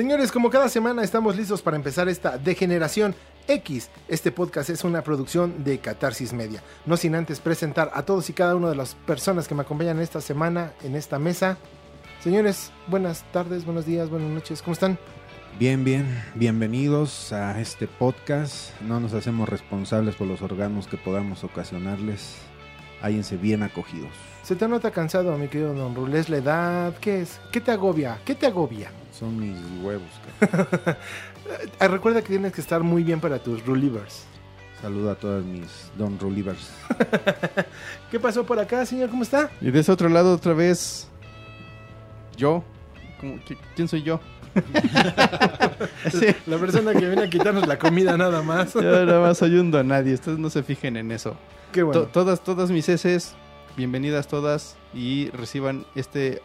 [0.00, 3.14] Señores, como cada semana estamos listos para empezar esta degeneración
[3.46, 3.90] X.
[4.08, 6.62] Este podcast es una producción de Catarsis Media.
[6.86, 10.00] No sin antes presentar a todos y cada una de las personas que me acompañan
[10.00, 11.58] esta semana en esta mesa.
[12.24, 14.98] Señores, buenas tardes, buenos días, buenas noches, ¿cómo están?
[15.58, 18.80] Bien, bien, bienvenidos a este podcast.
[18.80, 22.36] No nos hacemos responsables por los órganos que podamos ocasionarles.
[23.02, 24.12] Háyense bien acogidos.
[24.44, 27.38] Se te nota cansado, mi querido Don Rulés, la edad, ¿qué es?
[27.52, 28.18] ¿Qué te agobia?
[28.24, 28.90] ¿Qué te agobia?
[29.12, 30.08] Son mis huevos.
[30.40, 30.68] cara.
[31.80, 34.24] Ah, Recuerda que tienes que estar muy bien para tus Rulivers.
[34.80, 36.70] Saludo a todas mis Don Rulivers.
[38.10, 39.10] ¿Qué pasó por acá, señor?
[39.10, 39.50] ¿Cómo está?
[39.60, 41.08] Y de ese otro lado otra vez,
[42.36, 42.62] yo.
[43.20, 44.20] ¿Cómo- qui- ¿Quién soy yo?
[46.12, 48.74] sí, La persona que viene a quitarnos la comida nada más.
[48.74, 50.14] yo nada más soy un don nadie.
[50.14, 51.36] Ustedes no se fijen en eso.
[51.72, 52.02] Qué bueno.
[52.02, 53.34] To- todas, todas mis heces,
[53.76, 56.42] bienvenidas todas y reciban este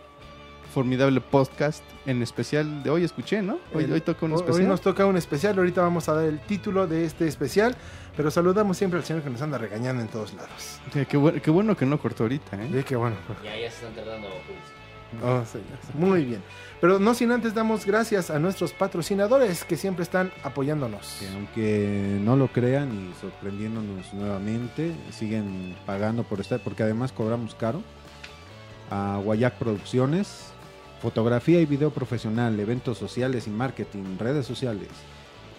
[0.75, 3.05] formidable podcast en especial de hoy.
[3.05, 3.59] Escuché, ¿no?
[3.73, 4.61] Hoy, El- hoy toca un hoy- especial.
[4.63, 7.75] Hoy nos toca un especial, ahorita vamos a dar el título de este especial,
[8.17, 10.79] pero saludamos siempre al señor que nos anda regañando en todos lados.
[10.93, 12.69] Sí, qué, bu- qué bueno que no cortó ahorita, ¿eh?
[12.73, 13.15] Sí, qué bueno.
[13.41, 14.27] Ya, ya se están tardando.
[15.23, 15.41] Oh.
[15.93, 16.41] Muy bien.
[16.81, 21.17] Pero no sin antes damos gracias a nuestros patrocinadores que siempre están apoyándonos.
[21.21, 27.55] Que aunque no lo crean y sorprendiéndonos nuevamente, siguen pagando por estar, porque además cobramos
[27.55, 27.81] caro.
[28.91, 30.51] A Guayac Producciones,
[31.01, 34.89] fotografía y video profesional, eventos sociales y marketing, redes sociales.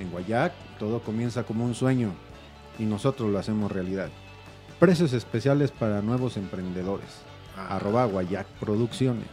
[0.00, 2.12] En Guayac todo comienza como un sueño
[2.78, 4.08] y nosotros lo hacemos realidad.
[4.78, 7.08] Precios especiales para nuevos emprendedores.
[7.70, 9.24] Arroba Guayac Producciones.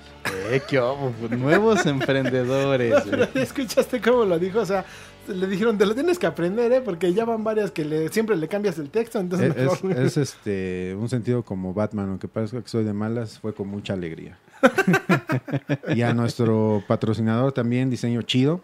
[0.49, 3.05] Eh, qué obo, Nuevos emprendedores.
[3.09, 3.27] güey.
[3.43, 4.59] ¿Escuchaste cómo lo dijo?
[4.59, 4.85] O sea,
[5.27, 6.79] le dijeron, te lo tienes que aprender, ¿eh?
[6.79, 9.91] Porque ya van varias que le, siempre le cambias el texto, entonces Es, mejor.
[9.91, 13.67] es- es, este un sentido como Batman, aunque parezca que soy de malas, fue con
[13.67, 14.37] mucha alegría.
[15.95, 18.61] y a nuestro patrocinador también, Diseño Chido,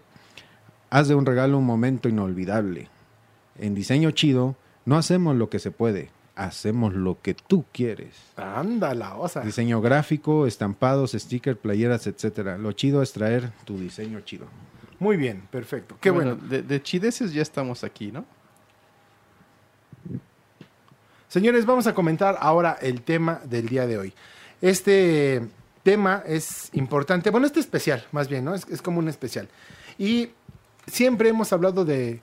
[0.90, 2.90] haz de un regalo un momento inolvidable.
[3.58, 4.56] En Diseño Chido
[4.86, 8.16] no hacemos lo que se puede, hacemos lo que tú quieres.
[8.38, 9.42] Anda la osa.
[9.42, 12.58] Diseño gráfico, estampados, stickers, playeras, etcétera.
[12.58, 14.48] Lo chido es traer tu diseño chido.
[15.00, 15.98] Muy bien, perfecto.
[16.02, 16.36] Qué bueno.
[16.36, 18.26] De, de chideces ya estamos aquí, ¿no?
[21.28, 24.14] Señores, vamos a comentar ahora el tema del día de hoy.
[24.62, 25.48] Este
[25.84, 28.54] tema es importante, bueno, este especial, más bien, ¿no?
[28.54, 29.48] Es, es como un especial.
[29.98, 30.30] Y
[30.88, 32.20] siempre hemos hablado de,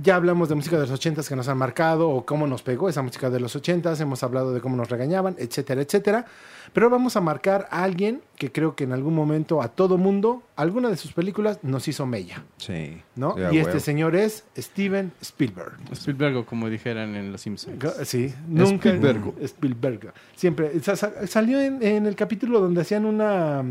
[0.00, 2.88] ya hablamos de música de los ochentas que nos han marcado o cómo nos pegó
[2.88, 6.26] esa música de los ochentas, hemos hablado de cómo nos regañaban, etcétera, etcétera.
[6.74, 10.42] Pero vamos a marcar a alguien que creo que en algún momento a todo mundo,
[10.56, 13.00] alguna de sus películas nos hizo mella, Sí.
[13.16, 13.34] ¿no?
[13.50, 15.72] Y este señor es Steven Spielberg.
[15.92, 17.78] Spielberg, como dijeran en Los Simpsons.
[18.04, 18.90] Sí, nunca.
[18.90, 19.32] Spielberg.
[19.42, 20.12] Spielberg.
[20.36, 20.78] Siempre.
[20.82, 23.64] sa- sa- salió en, en el capítulo donde hacían una.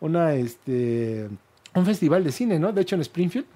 [0.00, 0.34] Una.
[0.34, 1.28] Este.
[1.74, 2.72] Un festival de cine, ¿no?
[2.72, 3.46] De hecho, en Springfield.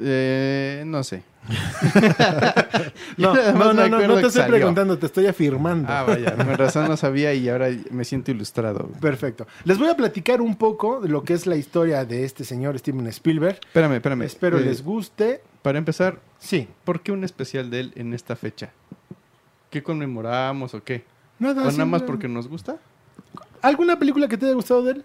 [0.00, 1.22] Eh, no sé.
[3.16, 5.88] No, no, no, no, te estoy preguntando, te estoy afirmando.
[5.90, 8.88] Ah, vaya, con razón no sabía y ahora me siento ilustrado.
[9.00, 9.46] Perfecto.
[9.64, 12.78] Les voy a platicar un poco de lo que es la historia de este señor
[12.78, 13.58] Steven Spielberg.
[13.66, 14.22] Espérame, espérame.
[14.22, 15.40] Espero Eh, les guste.
[15.62, 16.68] Para empezar, Sí.
[16.84, 18.70] ¿por qué un especial de él en esta fecha?
[19.70, 21.04] ¿Qué conmemoramos o qué?
[21.40, 22.76] Nada, ¿O nada más porque nos gusta?
[23.62, 25.04] ¿Alguna película que te haya gustado de él?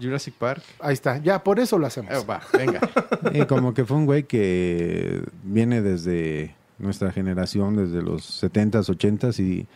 [0.00, 0.62] Jurassic Park.
[0.80, 2.12] Ahí está, ya, por eso lo hacemos.
[2.12, 2.80] Eh, va, venga.
[3.32, 9.38] Y como que fue un güey que viene desde nuestra generación, desde los 70s, 80s
[9.40, 9.66] y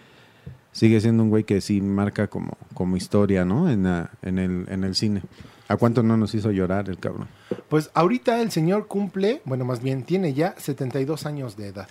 [0.73, 3.71] sigue siendo un güey que sí marca como, como historia, ¿no?
[3.71, 5.23] En, la- en, el, en el cine.
[5.69, 7.29] ¿A cuánto no nos hizo llorar el cabrón?
[7.69, 11.89] Pues ahorita el señor cumple, bueno, más bien tiene ya 72 años de edad.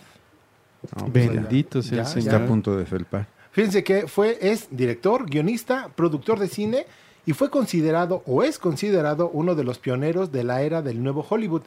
[0.99, 2.33] No, pues ya Bendito sea el ya, Señor.
[2.33, 3.27] Está a punto de felpar.
[3.51, 6.85] Fíjense que fue, es director, guionista, productor de cine
[7.25, 11.25] y fue considerado o es considerado uno de los pioneros de la era del nuevo
[11.29, 11.63] Hollywood.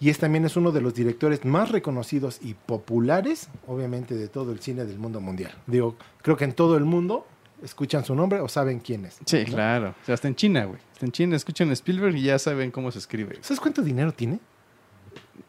[0.00, 4.50] Y es también es uno de los directores más reconocidos y populares, obviamente, de todo
[4.50, 5.52] el cine del mundo mundial.
[5.68, 7.24] Digo, creo que en todo el mundo
[7.62, 9.18] escuchan su nombre o saben quién es.
[9.24, 9.52] Sí, ¿no?
[9.52, 9.94] claro.
[10.02, 10.80] O sea, hasta en China, güey.
[10.92, 13.38] Hasta en China escuchan Spielberg y ya saben cómo se escribe.
[13.42, 14.40] ¿Sabes cuánto dinero tiene?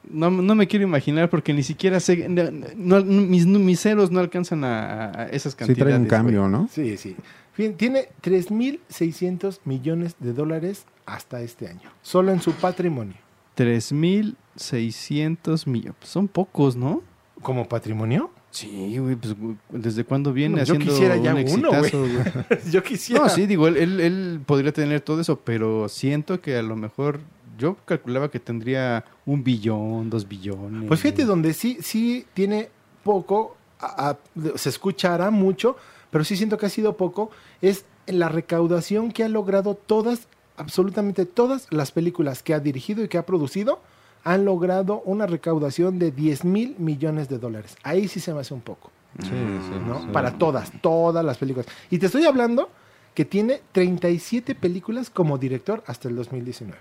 [0.07, 2.27] No, no me quiero imaginar porque ni siquiera sé...
[2.29, 5.77] no- no- mis, mis ceros no alcanzan a, a esas Sí cantidades.
[5.83, 6.09] trae un güey.
[6.09, 6.67] cambio, ¿no?
[6.71, 7.15] Sí, sí.
[7.53, 13.15] Fíjense, tiene 3.600 millones de dólares hasta este año, solo en su patrimonio.
[13.57, 15.95] 3.600 millones.
[15.99, 17.01] Pues son pocos, ¿no?
[17.41, 18.29] ¿Como patrimonio?
[18.51, 19.35] Sí, güey, pues
[19.71, 21.91] ¿desde cuándo viene No, yo haciendo quisiera ya un uno, güey.
[22.71, 23.23] Yo quisiera.
[23.23, 26.75] No, sí, digo, él, él, él podría tener todo eso, pero siento que a lo
[26.75, 27.19] mejor
[27.57, 30.87] yo calculaba que tendría un billón, dos billones.
[30.87, 32.69] Pues fíjate donde sí, sí tiene
[33.03, 34.19] poco, a- a-
[34.57, 35.75] se escuchará mucho,
[36.13, 37.29] pero sí siento que ha sido poco,
[37.61, 43.07] es la recaudación que ha logrado todas absolutamente todas las películas que ha dirigido y
[43.07, 43.79] que ha producido
[44.23, 47.75] han logrado una recaudación de 10 mil millones de dólares.
[47.83, 50.01] Ahí sí se me hace un poco, Sí, sí, ¿no?
[50.01, 50.07] sí.
[50.13, 51.67] Para todas, todas las películas.
[51.89, 52.69] Y te estoy hablando
[53.15, 56.77] que tiene 37 películas como director hasta el 2019.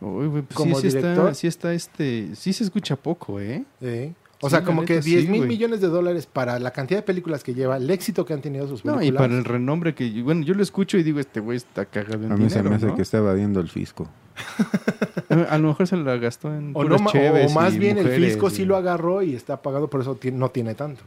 [0.00, 1.26] Uy, güey, pues Como sí, sí director.
[1.28, 3.64] está, sí está este, sí se escucha poco, ¿eh?
[3.80, 4.12] ¿eh?
[4.40, 6.98] O Sí, sea, como que neta, sí, 10 mil millones de dólares para la cantidad
[7.00, 9.20] de películas que lleva, el éxito que han tenido sus No, películas.
[9.20, 12.24] y para el renombre que, bueno, yo lo escucho y digo, este güey está cagado
[12.24, 12.94] en A mí se me hace ¿no?
[12.94, 14.08] que está evadiendo el fisco.
[15.50, 18.08] A lo mejor se la gastó en o, no puras o más y bien el
[18.08, 21.02] fisco y- sí lo agarró y está pagado, por eso no tiene tanto.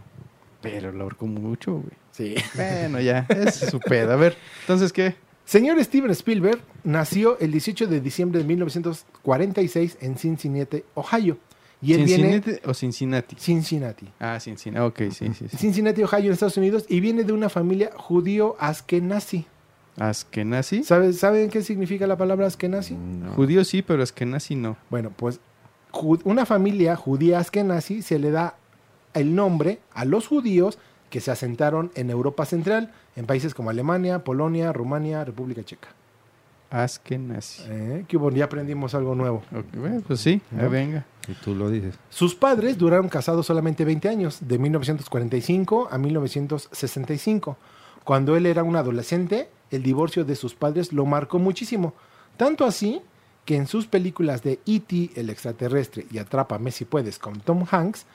[0.62, 1.94] Pero lo ahorcó mucho, güey.
[2.12, 2.36] Sí.
[2.56, 4.12] Bueno, ya, es su pedo.
[4.12, 5.16] A ver, entonces, ¿qué?
[5.46, 11.38] Señor Steven Spielberg nació el 18 de diciembre de 1946 en Cincinnati, Ohio.
[11.82, 13.36] Y él viene ¿Cincinnati o Cincinnati?
[13.38, 14.08] Cincinnati.
[14.20, 15.58] Ah, Cincinnati, ok, sí, sí, sí.
[15.58, 19.46] Cincinnati, Ohio, en Estados Unidos, y viene de una familia judío askenazi.
[19.98, 20.84] ¿Askenazi?
[20.84, 22.94] ¿Sabe- ¿Saben qué significa la palabra askenazi?
[22.96, 23.32] No.
[23.34, 24.78] Judío sí, pero Askenazi no.
[24.90, 25.40] Bueno, pues
[26.24, 28.56] una familia judía askenazi se le da
[29.14, 30.78] el nombre a los judíos
[31.10, 35.90] que se asentaron en Europa Central, en países como Alemania, Polonia, Rumania, República Checa.
[36.72, 37.64] Askenazi.
[37.68, 38.06] ¿Eh?
[38.08, 38.32] ¿Qué hubo?
[38.32, 39.44] Ya aprendimos algo nuevo.
[39.74, 41.06] Bueno, pues sí, venga.
[41.28, 42.00] Y tú lo dices.
[42.10, 47.58] Sus padres duraron casados solamente 20 años, de 1945 a 1965.
[48.04, 51.94] Cuando él era un adolescente, el divorcio de sus padres lo marcó muchísimo.
[52.38, 53.02] Tanto así
[53.46, 58.06] que en sus películas de E.T., el extraterrestre y Atrápame si puedes con Tom Hanks,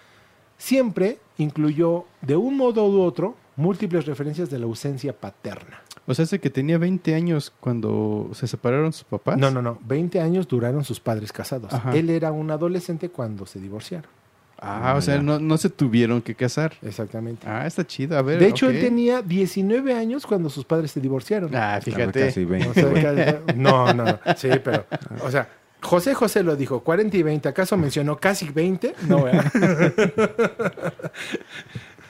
[0.57, 5.83] siempre incluyó de un modo u otro múltiples referencias de la ausencia paterna.
[6.07, 9.37] O sea, hace que tenía 20 años cuando se separaron sus papás.
[9.39, 9.79] No, no, no.
[9.87, 11.73] 20 años duraron sus padres casados.
[11.73, 11.97] Ajá.
[11.97, 14.11] Él era un adolescente cuando se divorciaron.
[14.59, 16.73] Ah, o Ah, sea, no, no se tuvieron que casar.
[16.81, 17.47] Exactamente.
[17.47, 18.17] Ah, está chido.
[18.17, 18.39] A ver.
[18.39, 21.55] De hecho, él tenía 19 años cuando sus padres se divorciaron.
[21.55, 22.27] Ah, fíjate.
[22.27, 22.69] casi 20.
[22.71, 22.93] O sea,
[23.45, 24.19] ca- no, no, no.
[24.37, 24.87] Sí, pero.
[25.25, 25.49] O sea,
[25.83, 27.49] José José lo dijo, 40 y 20.
[27.51, 28.95] ¿Acaso mencionó casi 20?
[29.09, 29.27] No.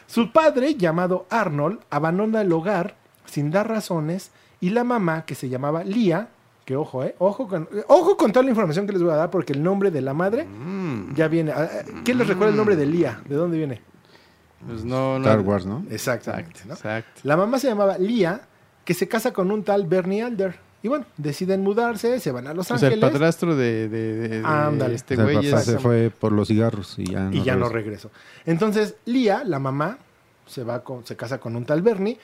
[0.07, 2.95] Su padre, llamado Arnold, abandona el hogar
[3.27, 4.31] sin dar razones
[4.61, 6.29] y la mamá, que se llamaba Lía,
[6.65, 9.31] que ojo, eh, ojo con, ojo con toda la información que les voy a dar
[9.31, 11.53] porque el nombre de la madre Mm, ya viene.
[11.53, 13.21] ah, ah, ¿Quién les recuerda el nombre de Lía?
[13.29, 13.81] ¿De dónde viene?
[14.67, 15.25] pues no, no.
[15.29, 15.85] Star Wars, ¿no?
[15.91, 16.51] Exactamente.
[16.51, 16.75] Exacto, ¿no?
[16.75, 17.21] exacto.
[17.23, 18.41] La mamá se llamaba Lía,
[18.85, 20.57] que se casa con un tal Bernie Alder.
[20.83, 24.15] Y bueno, deciden mudarse, se van a Los O sea, el Ángeles padrastro de, de,
[24.15, 24.95] de- de Ándale.
[24.95, 25.67] este O sea, güey el papá es...
[25.67, 28.09] se fue por los cigarros y ya no, y ya no regresó.
[28.09, 28.11] regresó.
[28.45, 29.99] Entonces, Lía, la mamá,
[30.47, 32.19] se va con, se casa con un tal Bernie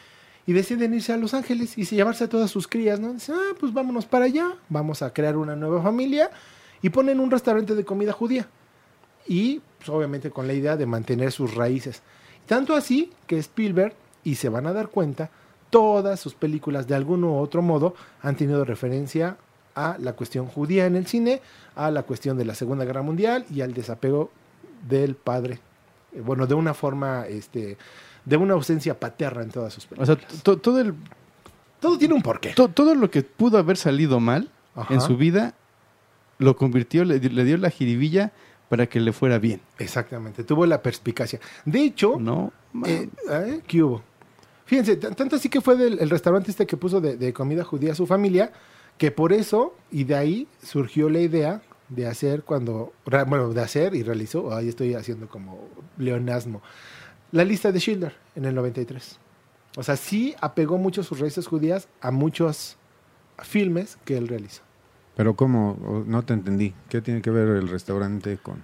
[0.46, 3.12] y deciden irse a Los Ángeles y se llevarse a todas sus crías, ¿no?
[3.12, 6.30] Dice, ah, pues vámonos para allá, vamos a crear una nueva familia
[6.82, 8.48] y ponen un restaurante de comida judía.
[9.26, 12.02] Y pues, obviamente con la idea de mantener sus raíces.
[12.46, 13.94] Tanto así que Spielberg,
[14.24, 15.30] y se van a dar cuenta,
[15.70, 19.36] todas sus películas de algún u otro modo han tenido referencia
[19.74, 21.40] a la cuestión judía en el cine,
[21.74, 24.30] a la cuestión de la Segunda Guerra Mundial y al desapego
[24.88, 25.60] del padre.
[26.12, 27.78] Eh, Bueno, de una forma, este,
[28.24, 30.18] de una ausencia paterna en todas sus O películas.
[30.18, 30.94] sea, to- todo, el,
[31.80, 32.50] Todo tiene un porqué.
[32.54, 34.94] to- todo lo que pudo haber salido mal Ajá.
[34.94, 35.54] en su vida,
[36.38, 38.32] lo convirtió, le, le dio la jiribilla
[38.68, 39.60] para que le fuera bien.
[39.78, 41.40] Exactamente, tuvo la perspicacia.
[41.64, 42.52] De hecho, No,
[42.86, 43.60] Eh, ¿eh?
[43.66, 44.02] ¿Qué hubo?
[44.64, 47.92] Fíjense, tanto así que fue del el restaurante este que puso de, de comida judía
[47.92, 48.50] a su familia,
[48.96, 51.60] que por eso y de ahí surgió la idea
[51.90, 52.94] de hacer cuando,
[53.26, 56.62] bueno, de hacer y realizó, ahí estoy haciendo como leonasmo,
[57.32, 59.18] la lista de Schindler en el 93.
[59.76, 62.76] O sea, sí apegó mucho sus raíces judías a muchos
[63.42, 64.62] filmes que él realizó.
[65.16, 65.72] Pero ¿cómo?
[65.84, 66.74] O- No te entendí.
[66.88, 68.62] ¿Qué tiene que ver el restaurante con...?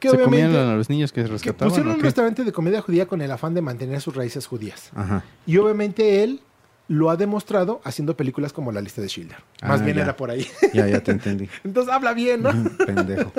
[0.00, 1.70] Que se comían a los niños que que rescataban.
[1.70, 4.90] pusieron ¿o un restaurante de comida judía con el afán de mantener sus raíces judías.
[4.94, 5.24] Ajá.
[5.44, 6.40] Y obviamente él
[6.88, 9.38] lo ha demostrado haciendo películas como La lista de Schindler.
[9.62, 10.02] Más Ah, bien ya.
[10.04, 10.46] era por ahí.
[10.72, 11.48] Ya, ya te entendí.
[11.64, 12.50] Entonces habla bien, ¿no?
[12.86, 13.30] Pendejo.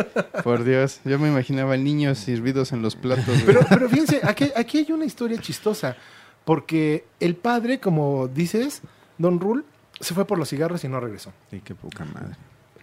[0.44, 3.26] Por Dios, yo me imaginaba niños servidos en los platos.
[3.26, 3.46] güey.
[3.46, 5.98] Pero, pero fíjense, aquí, aquí hay una historia chistosa.
[6.46, 8.82] Porque el padre, como dices,
[9.18, 9.64] Don Rule,
[10.00, 11.34] se fue por los cigarros y no regresó.
[11.52, 12.36] Sí, qué poca madre.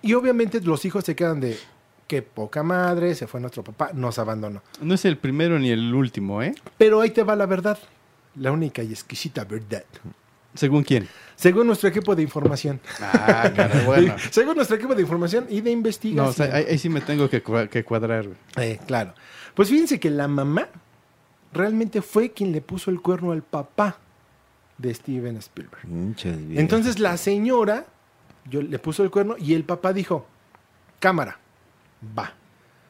[0.02, 1.56] Y obviamente los hijos se quedan de
[2.06, 4.62] qué poca madre, se fue nuestro papá, nos abandonó.
[4.80, 6.54] No es el primero ni el último, ¿eh?
[6.78, 7.78] Pero ahí te va la verdad.
[8.36, 9.84] La única y exquisita verdad.
[10.56, 11.08] ¿Según quién?
[11.36, 12.80] Según nuestro equipo de información.
[13.00, 14.14] Ah, caray, bueno.
[14.30, 16.26] Según nuestro equipo de información y de No, investigación.
[16.28, 18.26] o sea, ahí, ahí sí me tengo que, que cuadrar.
[18.56, 19.14] Eh, claro.
[19.54, 20.68] Pues fíjense que la mamá
[21.52, 23.98] realmente fue quien le puso el cuerno al papá
[24.78, 25.86] de Steven Spielberg.
[26.54, 27.86] Entonces la señora
[28.48, 30.26] yo, le puso el cuerno y el papá dijo,
[31.00, 31.38] cámara,
[32.18, 32.34] va.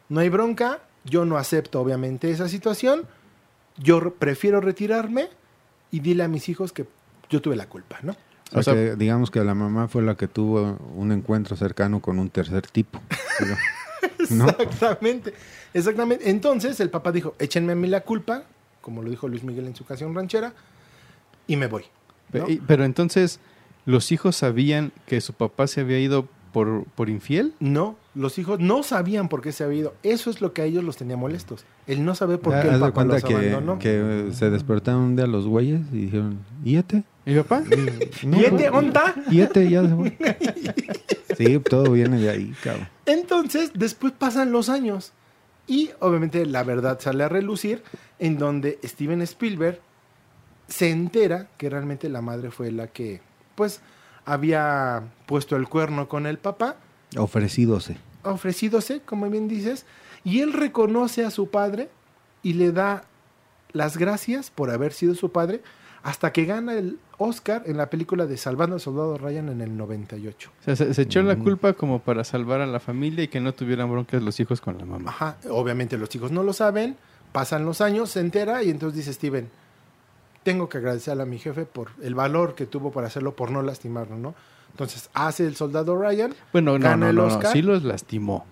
[0.08, 3.02] No hay bronca, yo no acepto obviamente esa situación,
[3.78, 5.28] yo re- prefiero retirarme
[5.90, 6.86] y dile a mis hijos que
[7.30, 8.12] yo tuve la culpa, ¿no?
[8.52, 12.00] O O sea, que digamos que la mamá fue la que tuvo un encuentro cercano
[12.00, 13.00] con un tercer tipo.
[14.18, 15.34] Exactamente,
[15.74, 16.30] exactamente.
[16.30, 18.44] Entonces el papá dijo, échenme a mí la culpa,
[18.80, 20.52] como lo dijo Luis Miguel en su canción ranchera,
[21.46, 21.84] y me voy.
[22.66, 23.40] Pero entonces,
[23.84, 27.54] ¿los hijos sabían que su papá se había ido por, por infiel?
[27.60, 29.94] No, los hijos no sabían por qué se había ido.
[30.02, 31.64] Eso es lo que a ellos los tenía molestos.
[31.86, 33.78] El no saber por Ah, qué haz el de papá cuenta los que, abandonó.
[33.78, 37.04] que se despertaron un día los güeyes y dijeron, ¿y este?
[37.26, 37.62] ¿Y papá?
[38.22, 39.14] No, ¿Y este no, onda?
[39.30, 40.16] ¿Y este ya se fue?
[41.36, 42.88] Sí, todo viene de ahí, cabrón.
[43.04, 45.12] Entonces, después pasan los años.
[45.66, 47.82] Y obviamente la verdad sale a relucir
[48.18, 49.80] en donde Steven Spielberg
[50.68, 53.20] se entera que realmente la madre fue la que,
[53.54, 53.80] pues,
[54.24, 56.76] había puesto el cuerno con el papá,
[57.18, 57.98] Ofrecidose.
[58.22, 59.84] ofrecídose, como bien dices,
[60.24, 61.90] y él reconoce a su padre
[62.42, 63.04] y le da
[63.72, 65.60] las gracias por haber sido su padre
[66.02, 69.76] hasta que gana el Oscar en la película de Salvando al Soldado Ryan en el
[69.76, 70.50] 98.
[70.60, 71.44] O sea, se, se echó la Ujú.
[71.44, 74.76] culpa como para salvar a la familia y que no tuvieran broncas los hijos con
[74.78, 75.10] la mamá.
[75.10, 76.96] Ajá, obviamente los chicos no lo saben,
[77.32, 79.48] pasan los años, se entera y entonces dice Steven,
[80.42, 83.62] tengo que agradecerle a mi jefe por el valor que tuvo para hacerlo, por no
[83.62, 84.34] lastimarlo, ¿no?
[84.70, 87.52] Entonces hace el soldado Ryan, Bueno, no, Gana no, el no, no, Oscar.
[87.52, 88.44] sí los lastimó.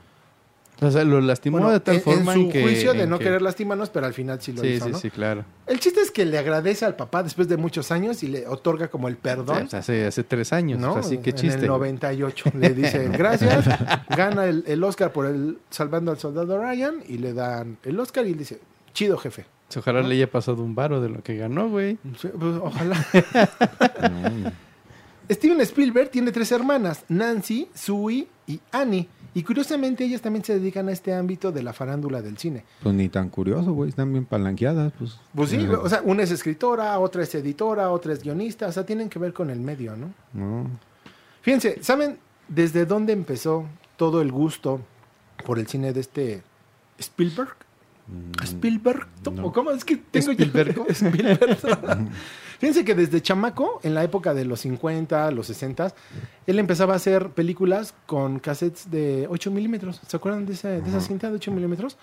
[0.81, 2.63] O sea, los lastimó bueno, de tal en, en forma su en que...
[2.63, 4.99] juicio de no que- querer lastimarnos, pero al final sí lo Sí, hizo, sí, ¿no?
[4.99, 5.45] sí, claro.
[5.67, 8.89] El chiste es que le agradece al papá después de muchos años y le otorga
[8.89, 9.67] como el Sí, perdón.
[9.67, 10.81] o sea, hace, hace tres años.
[10.81, 10.91] ¿no?
[10.91, 11.61] o sea, sí, qué En chiste.
[11.61, 13.65] el 98 le dice gracias,
[14.09, 18.27] gana el, el Oscar por el Salvando al Soldado Ryan y le dan el Oscar
[18.27, 18.59] y dice,
[18.93, 19.47] chido jefe.
[19.77, 21.99] Ojalá le haya pasado un varo de lo que ganó, güey.
[22.21, 22.97] Sí, pues, ojalá.
[25.31, 29.09] Steven Spielberg tiene tres hermanas, Nancy, Sue y Annie.
[29.35, 32.65] Y curiosamente ellas también se dedican a este ámbito de la farándula del cine.
[32.83, 33.91] pues ni tan curioso, güey.
[33.91, 35.19] Están bien palanqueadas, pues.
[35.35, 38.73] Pues sí, Eh, o sea, una es escritora, otra es editora, otra es guionista, o
[38.73, 40.15] sea, tienen que ver con el medio, ¿no?
[40.33, 40.71] no.
[41.43, 44.81] Fíjense, ¿saben desde dónde empezó todo el gusto
[45.45, 46.43] por el cine de este
[46.99, 47.57] Spielberg?
[48.07, 49.47] Mm, Spielberg, no.
[49.47, 50.87] ¿o cómo es que tengo ¿Spielbergo?
[50.87, 50.93] yo?
[50.93, 51.59] Spielberg.
[52.59, 55.95] Fíjense que desde chamaco, en la época de los 50, los 60,
[56.47, 60.01] él empezaba a hacer películas con cassettes de 8 milímetros.
[60.07, 61.97] ¿Se acuerdan de esa, de esa cinta de 8 milímetros?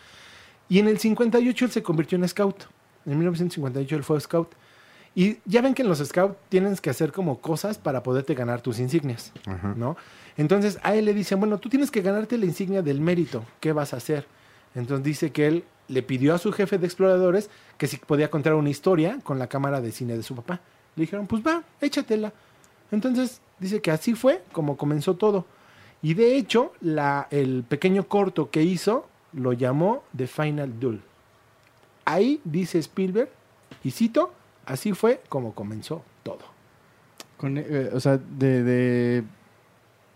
[0.70, 2.66] Y en el 58 él se convirtió en scout.
[3.06, 4.54] En 1958 él fue scout.
[5.16, 8.62] Y ya ven que en los scouts tienes que hacer como cosas para poderte ganar
[8.62, 9.32] tus insignias.
[9.46, 9.74] Ajá.
[9.76, 9.98] ¿no?
[10.38, 13.74] Entonces a él le dicen, bueno, tú tienes que ganarte la insignia del mérito, ¿qué
[13.74, 14.26] vas a hacer?
[14.76, 18.54] Entonces dice que él le pidió a su jefe de exploradores que si podía contar
[18.56, 20.62] una historia con la cámara de cine de su papá.
[20.96, 22.34] Le dijeron, pues va, échatela.
[22.92, 25.46] Entonces dice que así fue como comenzó todo.
[26.02, 31.02] Y de hecho, la, el pequeño corto que hizo lo llamó The Final Duel.
[32.06, 33.30] Ahí dice Spielberg,
[33.84, 34.34] y cito,
[34.66, 36.40] así fue como comenzó todo.
[37.38, 39.24] Con, eh, o sea, de, de,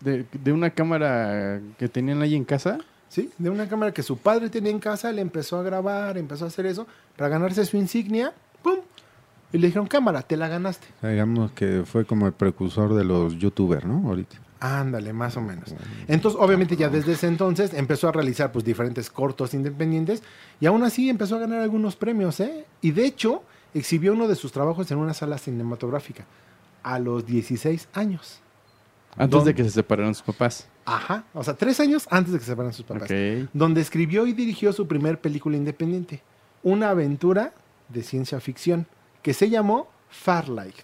[0.01, 2.79] de, de una cámara que tenían ahí en casa.
[3.09, 3.31] ¿Sí?
[3.37, 6.47] De una cámara que su padre tenía en casa, le empezó a grabar, empezó a
[6.47, 8.79] hacer eso, para ganarse su insignia, ¡pum!
[9.53, 10.87] Y le dijeron, cámara, te la ganaste.
[10.97, 14.07] O sea, digamos que fue como el precursor de los youtubers, ¿no?
[14.07, 14.37] Ahorita.
[14.59, 15.75] Ándale, más o menos.
[16.07, 20.23] Entonces, obviamente, ya desde ese entonces empezó a realizar pues diferentes cortos independientes
[20.59, 22.65] y aún así empezó a ganar algunos premios, ¿eh?
[22.81, 23.43] Y de hecho,
[23.73, 26.25] exhibió uno de sus trabajos en una sala cinematográfica
[26.83, 28.41] a los 16 años.
[29.17, 30.67] Antes de que se separaran sus papás.
[30.85, 33.03] Ajá, o sea, tres años antes de que se separan sus papás.
[33.09, 33.49] Ok.
[33.53, 36.21] donde escribió y dirigió su primer película independiente,
[36.63, 37.53] una aventura
[37.89, 38.87] de ciencia ficción
[39.21, 40.75] que se llamó Farlight.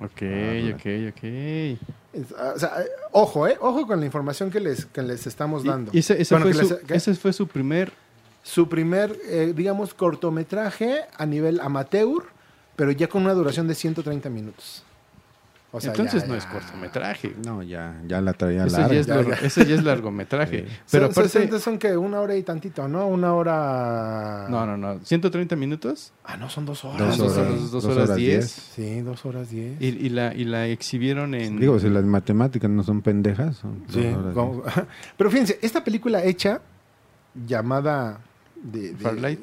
[0.00, 1.24] Ok, Ah, ok, ok.
[2.12, 5.64] Es- O sea, eh, ojo, eh, ojo con la información que les, que les estamos
[5.64, 5.90] dando.
[5.94, 7.92] Y ese, ese Bueno, fue que su, les- que- ese fue su primer...
[8.42, 12.24] Su primer, eh, digamos, cortometraje a nivel amateur,
[12.76, 14.84] pero ya con una duración de 130 minutos.
[15.70, 17.36] O sea, Entonces ya- no ya- es cortometraje.
[17.44, 18.94] No, ya, ya la traía Ese larga.
[18.94, 19.36] ya, es ya, largo- ya.
[19.46, 20.58] ese ya es largometraje.
[20.68, 20.74] Sí.
[20.90, 21.28] Pero son, aparte...
[21.28, 23.06] 60 son que una hora y tantito, ¿no?
[23.06, 24.46] Una hora...
[24.48, 24.94] No, no, no.
[25.00, 26.12] ¿130 minutos?
[26.24, 26.98] Ah, no, son dos horas.
[26.98, 28.38] Dos Dos horas, dos dos horas horas diez.
[28.38, 28.50] diez.
[28.96, 29.76] Sí, dos horas diez.
[29.78, 31.60] Y, y la, y la exhibieron en...
[31.60, 34.62] Digo, si las matemáticas no son pendejas, son Sí, dos horas, como-
[35.18, 36.62] pero fíjense, esta película hecha
[37.46, 38.20] llamada
[38.56, 39.40] de, de- Farlight.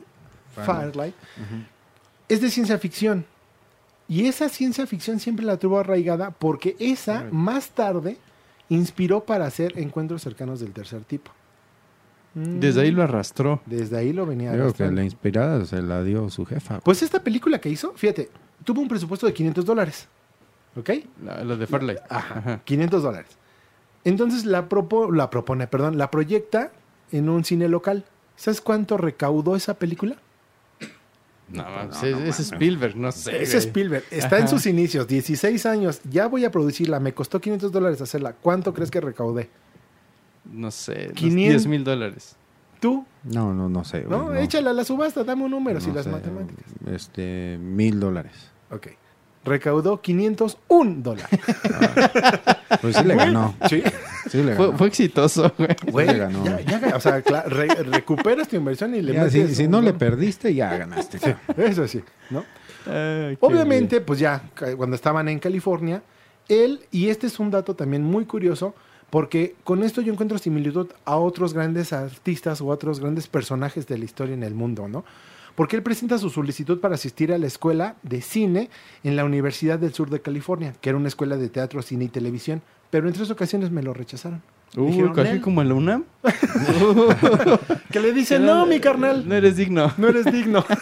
[0.56, 1.16] Firelight,
[2.30, 3.26] es de ciencia ficción.
[4.08, 8.18] Y esa ciencia ficción siempre la tuvo arraigada porque esa más tarde
[8.70, 11.32] inspiró para hacer encuentros cercanos del tercer tipo.
[12.36, 13.62] Mm, Desde ahí lo arrastró.
[13.66, 16.80] Desde ahí lo venía Digo que la inspirada se la dio su jefa.
[16.82, 18.30] Pues esta película que hizo, fíjate,
[18.64, 20.08] tuvo un presupuesto de 500 dólares.
[20.76, 20.90] ¿Ok?
[21.24, 22.00] La, la de Farlight.
[22.10, 22.62] Ajá, Ajá.
[22.66, 23.32] 500 dólares.
[24.04, 26.72] Entonces la, propo- la propone, perdón, la proyecta
[27.12, 28.04] en un cine local.
[28.36, 30.18] ¿Sabes cuánto recaudó esa película?
[31.48, 32.40] No, no, es, no es mames.
[32.40, 33.42] Spielberg, no sé.
[33.44, 33.54] Es.
[33.54, 34.04] Spielberg.
[34.10, 36.02] Está en sus inicios, 16 años.
[36.10, 37.00] Ya voy a producirla.
[37.00, 38.34] Me costó 500 dólares hacerla.
[38.34, 39.50] ¿Cuánto crees que recaudé?
[40.52, 41.50] No sé, unos 500.
[41.64, 42.36] 10 mil dólares.
[42.80, 44.06] Tú, No, no, no sé.
[44.08, 44.36] ¿no?
[44.36, 46.66] Échala a la subasta, dame un número, si las sé, matemáticas.
[46.88, 48.34] Este, mil dólares.
[48.70, 48.88] Ok.
[49.44, 51.40] Recaudó 501 dólares.
[52.82, 53.56] Pues sí le ganó.
[53.70, 53.84] Sí.
[54.36, 54.78] Sí le Fue, ganó.
[54.78, 55.70] fue exitoso, güey.
[55.92, 56.44] Güey, le ganó.
[56.46, 59.72] ya, ya, o sea, re- recuperas tu inversión y le Ya, si, metes si un-
[59.72, 61.20] no le perdiste, ya ganaste.
[61.58, 62.44] Eso sí, ¿no?
[62.88, 64.44] Ay, Obviamente, pues ya,
[64.78, 66.04] cuando estaban en California,
[66.48, 68.76] él, y este es un dato también muy curioso,
[69.10, 73.88] porque con esto yo encuentro similitud a otros grandes artistas o a otros grandes personajes
[73.88, 75.06] de la historia en el mundo, ¿no?
[75.56, 78.70] Porque él presenta su solicitud para asistir a la escuela de cine
[79.04, 82.10] en la Universidad del Sur de California, que era una escuela de teatro, cine y
[82.10, 84.42] televisión, pero en tres ocasiones me lo rechazaron.
[84.76, 85.42] Uh, Dijeron, casi "Nel".
[85.42, 86.04] como en la UNAM.
[87.92, 89.94] Que le dicen, no, mi carnal, No eres digno.
[89.98, 90.66] no eres digno.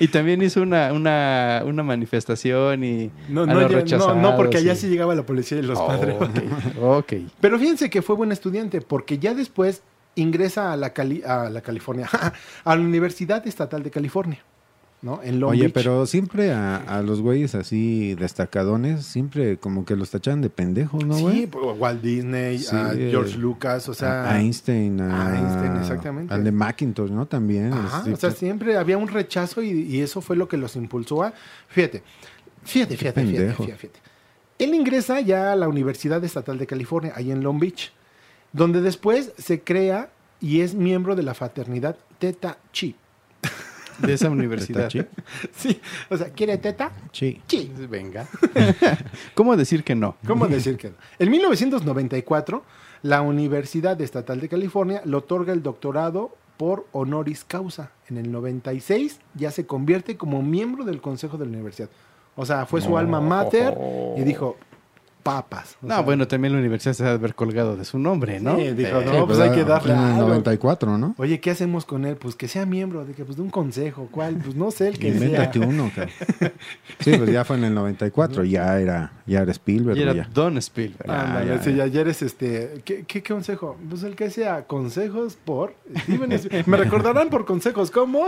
[0.00, 4.88] Y también hizo una, una, una manifestación y No, no, ya- no, porque allá sí
[4.88, 6.16] llegaba la policía y los Oh, padres.
[6.20, 7.12] ok, ok.
[7.40, 9.82] Pero fíjense que fue buen estudiante, porque ya después
[10.16, 12.08] ingresa a la, Cali- a la California,
[12.64, 14.38] a la Universidad Estatal de California,
[15.02, 15.20] ¿no?
[15.22, 15.72] En Long Oye, Beach.
[15.74, 21.04] pero siempre a, a los güeyes así destacadones, siempre como que los tachan de pendejos,
[21.04, 21.46] ¿no, sí, güey?
[21.46, 26.32] pues, Walt Disney, Sí, a George Lucas, o sea, a Einstein, a, a Einstein, exactamente.
[26.32, 27.26] Al de Macintosh, ¿no?
[27.26, 27.72] También.
[27.72, 30.76] ajá, este, o sea, siempre había un rechazo y, y eso fue lo que los
[30.76, 31.32] impulsó a,
[31.68, 32.02] fíjate,
[32.64, 34.00] fíjate, fíjate, fíjate, fíjate, fíjate.
[34.58, 37.92] Él ingresa ya a la Universidad Estatal de California, ahí en Long Beach,
[38.54, 40.08] donde después se crea
[40.40, 42.96] y es miembro de la fraternidad Teta Chi.
[43.98, 44.88] De esa universidad.
[44.88, 45.02] chi?
[45.54, 46.92] Sí, o sea, ¿quiere teta?
[47.12, 47.40] Sí.
[47.46, 47.70] Sí.
[47.90, 48.26] Venga.
[49.34, 50.16] ¿Cómo decir que no?
[50.26, 50.96] ¿Cómo decir que no?
[51.18, 52.62] En 1994,
[53.02, 57.90] la Universidad Estatal de California le otorga el doctorado por honoris causa.
[58.08, 61.90] En el 96 ya se convierte como miembro del consejo de la universidad.
[62.36, 63.76] O sea, fue su alma mater
[64.16, 64.56] y dijo,
[65.24, 65.76] papas.
[65.82, 68.56] O No, sea, bueno, también la universidad se debe haber colgado de su nombre, ¿no?
[68.56, 70.28] Sí, dijo, Eh, no, pues hay que darle En el algo.
[70.28, 71.14] 94, ¿no?
[71.18, 72.16] Oye, ¿qué hacemos con él?
[72.16, 74.08] Pues que sea miembro de, que, pues, de un consejo.
[74.12, 74.36] ¿Cuál?
[74.36, 75.66] Pues no sé, el que Invéntate sea.
[75.68, 76.12] uno, cabrón.
[77.00, 80.28] Sí, pues ya fue en el 94, ya era, ya era Spielberg, Y era ya.
[80.32, 81.10] Don Spielberg.
[81.10, 82.82] Ah, Ándale, ya, eres este.
[82.84, 83.76] ¿qué, qué consejo?
[83.88, 86.68] Pues el que sea consejos por Steven Spielberg.
[86.68, 88.26] Me recordarán por consejos como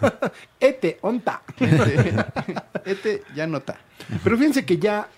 [0.60, 1.42] Ete, onta.
[2.84, 3.76] Este ya nota.
[4.24, 5.08] Pero fíjense que ya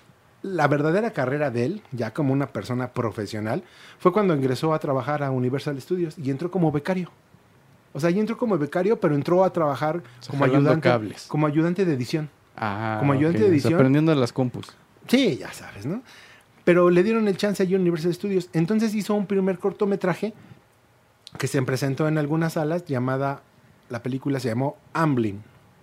[0.43, 3.63] la verdadera carrera de él, ya como una persona profesional,
[3.99, 7.11] fue cuando ingresó a trabajar a Universal Studios y entró como becario.
[7.93, 11.27] O sea, ya entró como becario, pero entró a trabajar sea, como ayudante, cables.
[11.29, 12.29] como ayudante de edición.
[12.57, 13.75] Ah, Como ayudante de o sea, edición.
[13.75, 14.73] aprendiendo las compus.
[15.09, 16.03] Sí, ya sabes, ¿no?
[16.65, 18.49] Pero le dieron el chance allí a Universal Studios.
[18.53, 20.33] Entonces hizo un primer cortometraje
[21.39, 23.43] que se presentó en algunas salas llamada,
[23.89, 25.43] la película se llamó Amblin,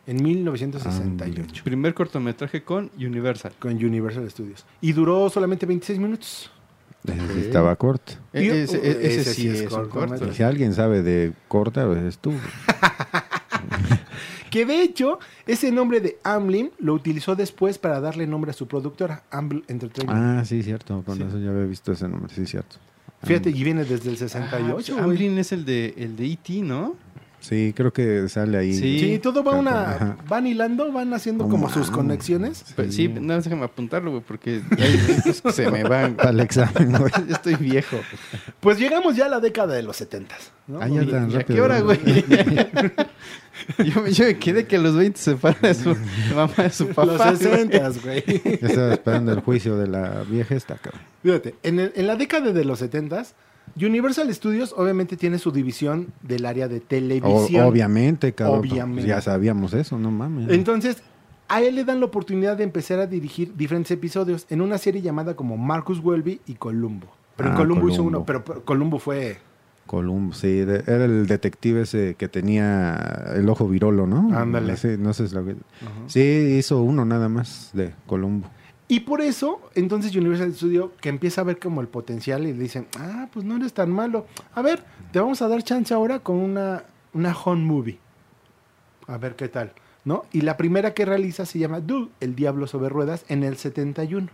[0.10, 3.54] en 1968, Primer cortometraje con Universal.
[3.60, 4.66] con Universal Studios.
[4.82, 6.52] Y duró solamente 26 minutos.
[7.06, 8.14] Ese sí estaba corto.
[8.34, 10.34] E- ese, e- ese ese sí sí es, es corto.
[10.34, 12.34] Si alguien sabe de corta, pues es tú.
[14.50, 18.68] Que de hecho, ese nombre de Amblin lo utilizó después para darle nombre a su
[18.68, 20.20] productora, Amblin Entertainment.
[20.20, 21.04] Ah, sí, cierto.
[21.06, 21.24] Con Sí.
[21.28, 22.78] eso ya había visto ese nombre, sí, cierto.
[23.24, 25.04] Fíjate, y viene desde el 68, Ah.
[25.04, 26.96] Amblin es el de, el de E.T., ¿no?
[27.40, 28.74] Sí, creo que sale ahí.
[28.74, 29.00] Sí.
[29.00, 29.92] Sí, todo va una...
[29.92, 30.18] Ajá.
[30.28, 31.92] Van hilando, van haciendo No como sus mames.
[31.92, 32.66] conexiones.
[32.76, 36.16] Pero sí, nada más déjame apuntarlo, güey, porque que se me van.
[36.18, 37.12] Para el examen, güey.
[37.28, 37.98] Yo Estoy viejo.
[38.60, 40.36] Pues llegamos ya a la década de los 70.
[40.68, 40.80] ¿no?
[40.82, 41.56] Ah, ya tan ¿Y a rápido.
[41.56, 42.00] qué hora, güey?
[43.80, 45.96] yo, me- yo me quedé que a los 20 se para de su
[46.36, 47.06] mamá de su papá.
[47.06, 47.38] Los güey.
[47.38, 48.24] 60, güey.
[48.62, 51.02] Ya estaba esperando el juicio de la vieja esta, cabrón.
[51.24, 53.26] Fíjate, en, el- en la década de los 70
[53.86, 57.66] Universal Studios obviamente tiene su división del área de O- televisión.
[57.66, 58.60] obviamente, cabrón.
[58.62, 59.08] pues, Obviamente.
[59.08, 60.50] Ya sabíamos eso, no mames.
[60.50, 61.02] Entonces,
[61.48, 65.02] a él le dan la oportunidad de empezar a dirigir diferentes episodios en una serie
[65.02, 67.08] llamada como Marcus Welby y Columbo.
[67.36, 69.38] Pero en Ah, Columbo, hizo uno, pero, pero Columbo fue...
[69.88, 74.38] Columbo, sí, de- era el detective ese que tenía el ojo virolo, ¿no?
[74.38, 74.78] Ándale.
[74.78, 75.44] Sí, no sé si lo
[76.06, 76.20] Sí,
[76.60, 78.48] hizo uno nada más de Columbo.
[78.92, 82.60] Y por eso, entonces Universal Studio, que empieza a ver como el potencial y le
[82.60, 84.26] dicen, ah, pues no eres tan malo.
[84.56, 88.00] A ver, te vamos a dar chance ahora con una, una home movie.
[89.06, 89.74] A ver qué tal,
[90.06, 90.26] ¿no?
[90.32, 94.28] Y la primera que realiza se llama Dude, El Diablo sobre Ruedas, en el 71.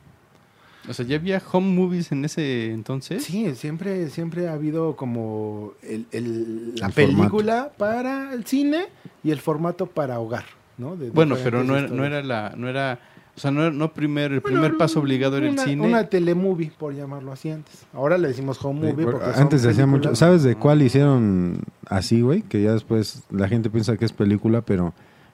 [0.88, 3.26] O sea, ¿ya había home movies en ese entonces?
[3.26, 8.86] Sí, siempre, siempre ha habido como el- el- la El película para el cine
[9.22, 10.46] y el formato para hogar,
[10.78, 10.96] ¿no?
[10.96, 13.00] De Bueno, pero no era, no era la, no era
[13.36, 15.86] O sea, no, no primer, el Bueno, primer paso obligado era el cine.
[15.86, 17.86] Una telemovie, por llamarlo así antes.
[17.94, 20.16] Ahora le decimos home movie por- porque antes se hacía mucho.
[20.16, 22.44] ¿Sabes de cuál hicieron así, güey?
[22.44, 24.94] Que ya después la gente piensa que es película, pero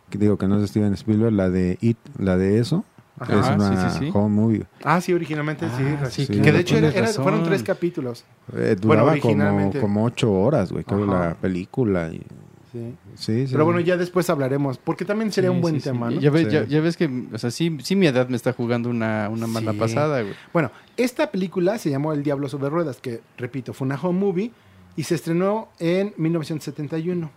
[0.09, 1.31] que digo que no es de Steven Spielberg.
[1.33, 2.83] La de It, la de eso.
[3.19, 3.39] Ajá.
[3.39, 4.11] es Ah, una sí, sí, sí.
[4.11, 4.63] home movie.
[4.83, 5.83] Ah, sí, originalmente sí.
[6.01, 6.25] Ah, sí.
[6.25, 8.25] que de hecho era- fueron tres capítulos.
[8.51, 9.79] Eh, Bueno, duraba originalmente.
[9.79, 12.09] como, como ocho horas, güey, creo, la película.
[12.11, 12.23] y-
[12.71, 12.95] Sí.
[13.15, 13.51] sí, sí.
[13.51, 15.89] Pero bueno, ya después hablaremos, porque también sería Sí, un buen sí, sí.
[15.89, 16.19] tema, ¿no?
[16.21, 16.51] Ya ves, Sí.
[16.53, 19.45] ya, ya ves que, o sea, sí, sí mi edad me está jugando una, una
[19.47, 19.77] mala Sí.
[19.79, 20.33] pasada, güey.
[20.53, 24.51] Bueno, esta película se llamó El Diablo sobre Ruedas, que, repito, fue una home movie
[24.95, 27.29] y se estrenó en 1971.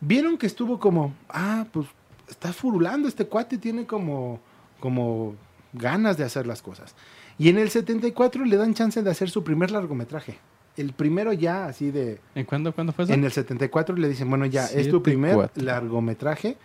[0.00, 1.86] Vieron que estuvo como, ah, pues
[2.28, 4.40] está furulando este cuate, tiene como,
[4.78, 5.34] como
[5.74, 6.94] ganas de hacer las cosas.
[7.38, 10.38] Y en el 74 le dan chance de hacer su primer largometraje.
[10.80, 12.20] El primero ya, así de...
[12.34, 13.12] ¿En cuándo, cuándo fue eso?
[13.12, 15.62] En el 74 le dicen, bueno, ya, es tu primer 74.
[15.64, 16.56] largometraje.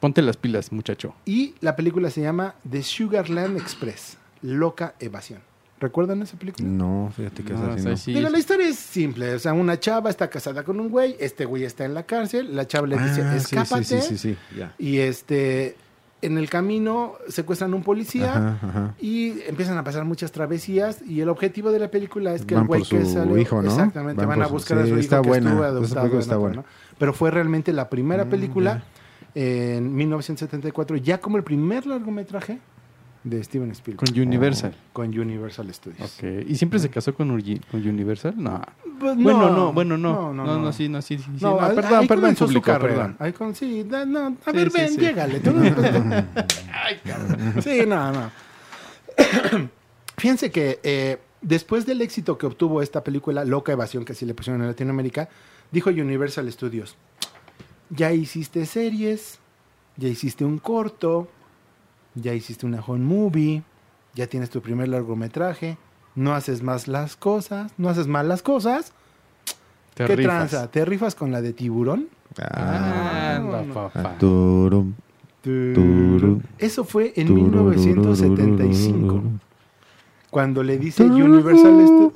[0.00, 1.14] Ponte las pilas, muchacho.
[1.24, 5.40] Y la película se llama The Sugarland Express, Loca Evasión.
[5.78, 6.66] ¿Recuerdan esa película?
[6.66, 7.82] No, fíjate que No, es o así.
[7.82, 7.96] sea, ¿no?
[7.98, 8.12] sí.
[8.14, 9.34] Digo, la historia es simple.
[9.34, 12.56] O sea, una chava está casada con un güey, este güey está en la cárcel,
[12.56, 13.84] la chava le dice, Ah, sí, escápate.
[13.84, 14.74] Sí, sí, sí, sí, ya.
[14.78, 15.76] Y este,
[16.22, 18.94] en el camino secuestran a un policía Ajá, ajá.
[18.98, 21.02] y empiezan a pasar muchas travesías.
[21.02, 23.40] Y el objetivo de la película es que Van el güey que su sale.
[23.40, 23.68] hijo, ¿no?
[23.70, 25.50] Exactamente, Van a su- buscar a sí, su hijo está que buena.
[25.50, 26.64] estuvo adoptado.
[26.98, 28.82] Pero fue realmente la primera Mm, película
[29.34, 32.58] en 1974, ya como el primer largometraje
[33.28, 34.08] de Steven Spielberg.
[34.08, 34.72] Con Universal.
[34.92, 36.14] Con Universal Studios.
[36.18, 36.46] Ok.
[36.48, 38.34] ¿Y siempre se casó con, Urgi- con Universal?
[38.36, 38.62] No.
[39.00, 40.32] Pues bueno, no, bueno, no.
[40.32, 41.24] No, no, sí, no, sí, sí.
[41.24, 41.30] sí.
[41.42, 42.94] No, No, perdón, ahí perdón, su carrera.
[42.94, 43.16] perdón.
[43.18, 45.00] Ahí con, sí, no, a Sí, ver, sí, ven, sí.
[45.00, 45.40] llégale.
[45.40, 45.60] tú no-
[46.72, 47.54] Ay, cabrón.
[47.62, 48.30] Sí, no, no.
[50.18, 54.34] Fíjense que eh, después del éxito que obtuvo esta película, Loca Evasión, que así le
[54.34, 55.28] pusieron en Latinoamérica,
[55.72, 56.96] dijo Universal Studios,
[57.90, 59.38] ya hiciste series,
[59.96, 61.28] ya hiciste un corto,
[62.16, 63.62] ya hiciste una home movie,
[64.14, 65.76] ya tienes tu primer largometraje,
[66.14, 68.92] no haces más las cosas, no haces mal las cosas,
[69.94, 70.50] Te ¿Qué rifas.
[70.50, 70.70] tranza?
[70.70, 72.08] ¿Te rifas con la de tiburón?
[72.38, 73.72] Ah, anda, no.
[73.74, 74.16] papá.
[74.18, 74.92] Turum,
[75.42, 77.80] turum, Eso fue en tururururururu.
[77.80, 79.22] 1975,
[80.30, 82.12] cuando le dice Universal Studios.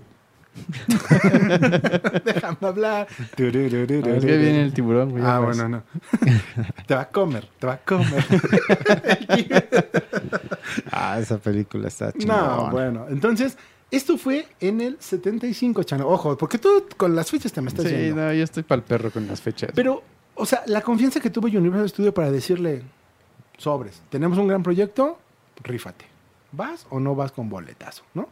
[2.25, 3.07] Déjame hablar.
[3.11, 5.23] Ah, Es que viene el tiburón, güey.
[5.25, 5.83] Ah, bueno, no.
[6.87, 8.25] te va a comer, te va a comer.
[10.93, 12.43] Ah, esa película está chingona.
[12.43, 13.07] no, bueno.
[13.09, 13.57] Entonces,
[13.91, 16.07] esto fue en el 75, Chano.
[16.09, 18.23] Ojo, porque tú con las fechas te me estás Sí, yendo.
[18.23, 19.71] no, yo estoy para el perro con las fechas.
[19.75, 20.03] Pero,
[20.35, 22.83] o sea, la confianza que tuvo Universal Studio para decirle,
[23.59, 25.19] sobres, tenemos un gran proyecto,
[25.63, 26.05] rífate.
[26.53, 28.05] ¿Vas o no vas con boletazo?
[28.15, 28.29] ¿No?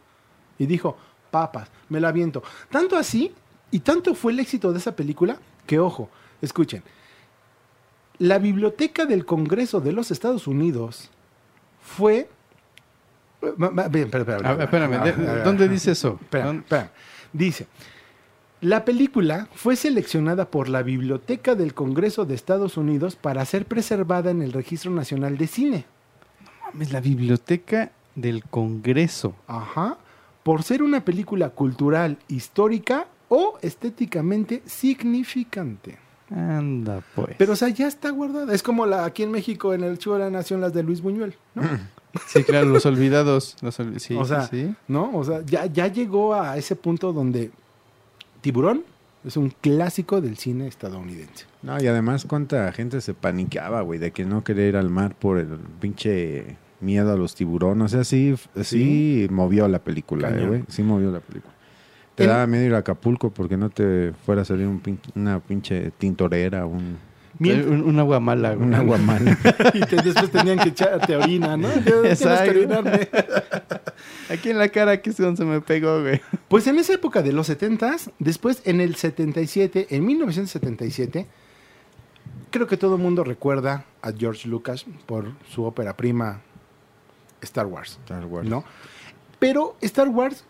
[0.57, 0.97] Y dijo,
[1.29, 2.43] papas, me la aviento.
[2.69, 3.33] Tanto así,
[3.71, 6.09] y tanto fue el éxito de esa película, que ojo,
[6.41, 6.83] escuchen,
[8.17, 11.09] la biblioteca del Congreso de los Estados Unidos
[11.81, 12.29] fue...
[13.41, 14.55] Bien, espérame, espera,
[15.03, 16.17] ¿de- espera, ¿dónde dice eso?
[16.21, 16.91] Espera, ¿Dónde- espera.
[17.31, 17.67] Dice,
[18.59, 24.31] la película fue seleccionada por la Biblioteca del Congreso de Estados Unidos para ser preservada
[24.31, 25.85] en el Registro Nacional de Cine.
[26.65, 29.33] Mames, la biblioteca del Congreso.
[29.47, 29.97] Ajá.
[30.49, 35.99] Por ser una película cultural, histórica o estéticamente significante.
[36.31, 37.35] Anda, pues.
[37.37, 38.51] Pero, o sea, ya está guardada.
[38.55, 41.01] Es como la aquí en México, en el Chivo de la Nación, las de Luis
[41.01, 41.61] Buñuel, ¿no?
[42.25, 43.57] Sí, claro, los olvidados.
[43.61, 44.75] Los ol- sí, O sea, sí, sí.
[44.87, 45.11] ¿No?
[45.15, 47.51] O sea, ya, ya llegó a ese punto donde
[48.41, 48.83] Tiburón
[49.23, 51.45] es un clásico del cine estadounidense.
[51.61, 55.13] No, y además cuánta gente se paniqueaba, güey, de que no quería ir al mar
[55.13, 57.85] por el pinche miedo a los tiburones.
[57.85, 60.63] O sea, sí, sí, movió la película, eh, güey.
[60.67, 61.53] Sí movió la película.
[62.15, 65.39] Te daba miedo ir a Acapulco porque no te fuera a salir un pin- una
[65.39, 66.97] pinche tintorera, un,
[67.39, 68.67] Mient- Un, un agua mala, güey.
[68.67, 69.37] un agua mala.
[69.73, 71.69] y te- después tenían que echarte orina, ¿no?
[71.75, 72.51] Yo, Tienes que Exacto.
[72.51, 73.07] orinarme.
[74.29, 76.19] Aquí en la cara, aquí es donde se me pegó, güey.
[76.49, 81.25] Pues en esa época de los 70s, después en el 77, en 1977,
[82.51, 86.41] creo que todo el mundo recuerda a George Lucas por su ópera prima
[87.41, 88.47] Star Wars, Star Wars.
[88.47, 88.63] ¿no?
[89.39, 90.43] Pero Star Wars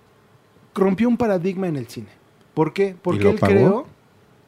[0.76, 2.10] rompió un paradigma en el cine.
[2.54, 2.96] ¿Por qué?
[3.02, 3.54] Porque lo él pagó?
[3.54, 3.88] creó...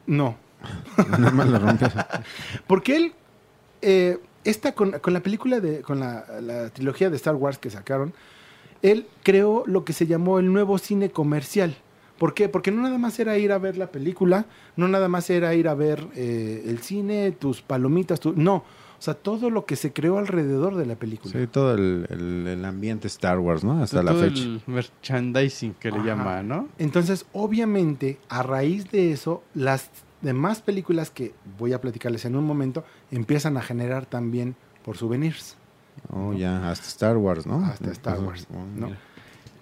[0.06, 0.36] No,
[1.18, 1.92] Nada más lo rompes.
[2.66, 3.12] Porque él,
[3.80, 7.70] eh, esta con, con la película de, con la, la trilogía de Star Wars que
[7.70, 8.12] sacaron,
[8.82, 11.76] él creó lo que se llamó el nuevo cine comercial.
[12.18, 12.48] ¿Por qué?
[12.48, 15.66] Porque no nada más era ir a ver la película, no nada más era ir
[15.68, 18.64] a ver eh, el cine, tus palomitas, tu- no.
[19.02, 21.32] O sea, todo lo que se creó alrededor de la película.
[21.32, 23.82] Sí, todo el, el- el ambiente Star Wars, ¿no?
[23.82, 24.42] Hasta la Todo fecha.
[24.44, 26.68] el merchandising que le llama, ¿no?
[26.78, 32.44] Entonces, obviamente, a raíz de eso, las demás películas que voy a platicarles en un
[32.44, 35.56] momento empiezan a generar también por souvenirs.
[36.10, 37.64] Oh, ya, hasta Star Wars, ¿no?
[37.66, 38.88] Hasta Star Wars, Oh.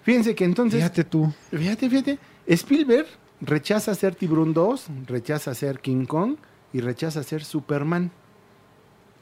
[0.03, 1.33] Fíjense que entonces, Fíjate tú.
[1.49, 3.07] fíjate, fíjate, Spielberg
[3.41, 6.35] rechaza ser Tiburón 2, rechaza ser King Kong
[6.73, 8.11] y rechaza ser Superman.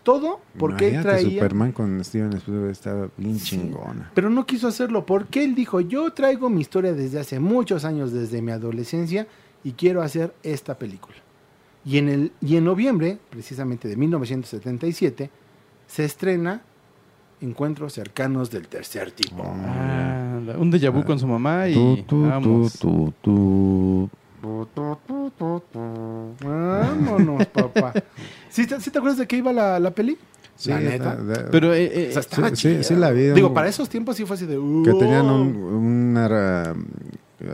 [0.10, 1.30] Todo porque él traía...
[1.30, 3.58] Superman con Steven Spielberg estaba bien Sí.
[3.58, 4.12] chingona.
[4.13, 8.12] Pero no quiso hacerlo porque él dijo, yo traigo mi historia desde hace muchos años,
[8.12, 9.28] desde mi adolescencia,
[9.63, 11.17] y quiero hacer esta película.
[11.86, 15.30] Y en, el, y en noviembre, precisamente de 1977,
[15.88, 16.62] se estrena
[17.41, 19.41] Encuentros cercanos del tercer tipo.
[19.43, 19.54] Oh.
[19.56, 22.74] Ah, un déjà vu con su mamá y Tú, tú, vamos.
[22.78, 24.10] tú, tú,
[26.41, 27.93] Vámonos, papá.
[28.49, 30.17] ¿Sí te, sí te acuerdas de qué iba la, la peli?
[30.55, 31.17] Sí, la neta.
[31.51, 32.83] Pero eh, eh, O sea, sí, estaba sí, chida.
[32.83, 33.27] sí la vi.
[33.29, 34.55] Digo, un- para esos tiempos sí fue así de...
[34.83, 35.35] Que tenían "Wow".
[35.41, 35.55] un-
[36.17, 36.75] una,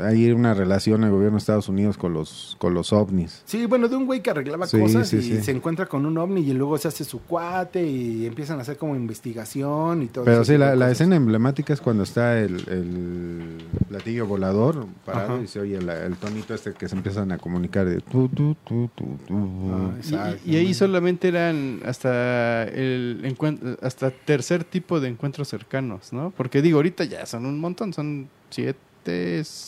[0.03, 3.41] ahí una relación el gobierno de Estados Unidos con los, con los ovnis.
[3.45, 5.41] Sí, bueno, de un güey que arreglaba Sí, cosas sí, y sí.
[5.41, 8.77] se encuentra con un ovni y luego se hace su cuate y empiezan a hacer
[8.77, 13.57] como investigación y todo Pero sí, la, escena emblemática es cuando está el, el
[13.89, 15.43] platillo volador parado Ajá.
[15.43, 18.55] y se oye la- el tonito este que se empiezan a comunicar de tu, tu,
[18.65, 19.35] tu, tu, tu.
[19.71, 20.41] Ah, y- exacto.
[20.45, 26.33] y, ahí solamente eran hasta el encuentro, hasta tercer tipo de encuentros cercanos, ¿no?
[26.35, 28.79] Porque digo, ahorita ya son un montón, son siete,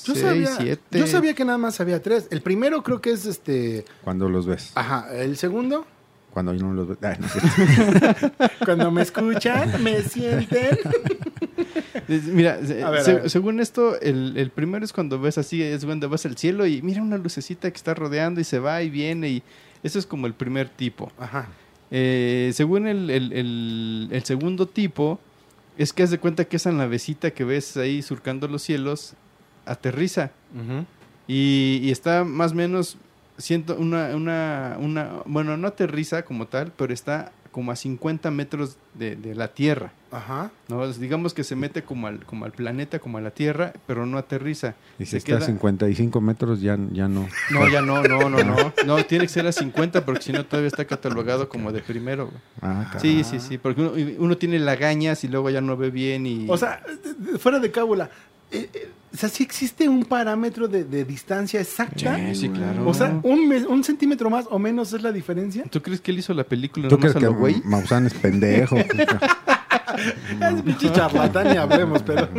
[0.06, 1.00] Yo sabía, siete.
[1.00, 2.28] yo sabía que nada más había tres.
[2.32, 3.86] El primero creo que es este...
[4.04, 4.72] Cuando los ves.
[4.76, 5.86] Ajá, el segundo...
[6.32, 6.88] Cuando no los
[7.20, 8.44] no cierto.
[8.66, 10.78] Cuando me escuchan, me sienten.
[12.08, 12.60] Mira,
[12.92, 16.38] ver, se- según esto, el, el primero es cuando ves así, es cuando ves el
[16.38, 19.44] cielo y mira una lucecita que está rodeando y se va y viene y
[19.84, 21.12] eso es como el primer tipo.
[21.18, 21.48] Ajá.
[21.90, 25.20] Eh, según el, el- el- el segundo tipo,
[25.78, 29.14] es que haz de cuenta que esa navecita que ves ahí surcando los cielos
[29.68, 30.32] aterriza
[31.28, 32.98] y, y está más o menos
[33.38, 38.78] siento una, una, una, bueno, no aterriza como tal, pero está como a 50 metros
[38.94, 39.92] de, de la Tierra.
[40.12, 40.52] Ajá.
[40.70, 40.88] ¿no?
[40.94, 44.18] Digamos que se mete como al, como al planeta, como a la Tierra, pero no
[44.20, 44.76] aterriza.
[45.00, 47.28] Y si Se está a queda- 55 metros, ya, ya no.
[47.52, 48.74] No, ya no, no, no, no.
[48.86, 52.32] No, tiene que ser a 50 porque si no todavía está catalogado como de primero.
[52.62, 53.24] Ah, caray.
[53.24, 56.46] Sí, sí, sí, porque uno, uno tiene lagañas y luego ya no ve bien y...
[56.50, 56.84] O sea,
[57.40, 58.10] fuera de cábula.
[58.52, 62.16] Eh, eh, o sea, sí existe un parámetro de, de distancia exacta.
[62.18, 62.88] Sí, sí, claro.
[62.88, 65.64] O sea, un, me- un centímetro más o menos es la diferencia.
[65.70, 67.62] ¿Tú crees que él hizo la película ¿Tú crees a que güey?
[67.64, 68.78] Maussan es pendejo?
[69.98, 72.24] Es pinche charlatán y hablemos, pero.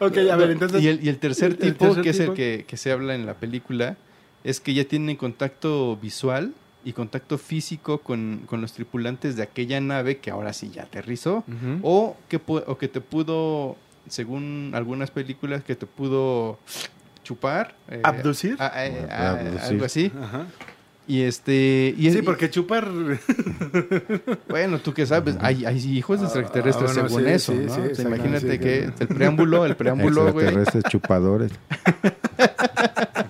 [0.00, 0.82] ok, a ver, entonces.
[0.82, 3.14] Y el, y el tercer el tipo, tercer que es el que, que se habla
[3.14, 3.96] en la película,
[4.44, 6.54] es que ya tienen contacto visual
[6.86, 11.38] y contacto físico con, con los tripulantes de aquella nave que ahora sí ya aterrizó.
[11.48, 11.80] Ujú.
[11.82, 13.76] O que, o que te pudo,
[14.08, 16.58] según algunas películas, que te pudo
[17.24, 17.74] chupar.
[17.90, 18.56] eh, ¿Abducir?
[18.60, 19.60] a- a- a- Abducir.
[19.62, 20.12] algo así.
[20.22, 20.46] Ajá.
[21.08, 21.94] Y este...
[21.96, 22.88] Y Sí, porque chupar.
[24.48, 27.58] Bueno, tú qué sabes, hay, hay hijos de extraterrestres Ah, bueno, según sí, eso, sí,
[27.58, 27.64] ¿no?
[27.64, 30.46] sí, O sea, exacto, imagínate sí, que el preámbulo, el preámbulo, güey.
[30.46, 31.52] Extraterrestres chupadores.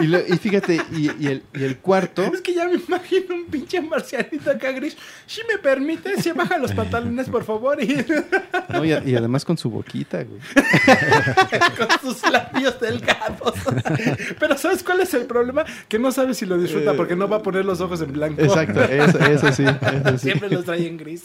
[0.00, 3.34] Y, lo- y fíjate, y, y el, y el cuarto, Es que ya me imagino
[3.34, 4.96] un pinche marcianito acá gris.
[5.26, 7.82] Si me permite, se baja los pantalones, por favor.
[7.82, 8.04] Y
[8.72, 10.40] no, y, además con su boquita, güey.
[11.78, 13.54] con sus labios delgados.
[14.38, 15.64] Pero ¿sabes cuál es el problema?
[15.88, 18.40] Que no sabe si lo disfruta porque no va a poner los ojos en blanco.
[18.42, 20.18] Exacto, eso, eso sí, eso sí.
[20.18, 21.24] Siempre los trae en gris.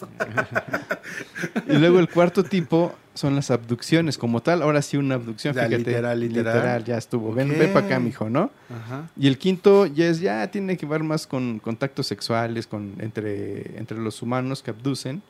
[1.68, 5.64] Y luego el cuarto tipo son las abducciones, como tal, ahora sí una abducción, Ya,
[5.66, 5.78] fíjate.
[5.80, 6.84] literal, literal.
[6.86, 7.34] ya estuvo.
[7.34, 8.52] Ven, ven para acá, mijo, ¿no?
[8.70, 9.10] Ajá.
[9.18, 13.78] Y el quinto ya es, ya tiene que ver más con contactos sexuales con, entre,
[13.80, 15.22] entre los humanos que abducen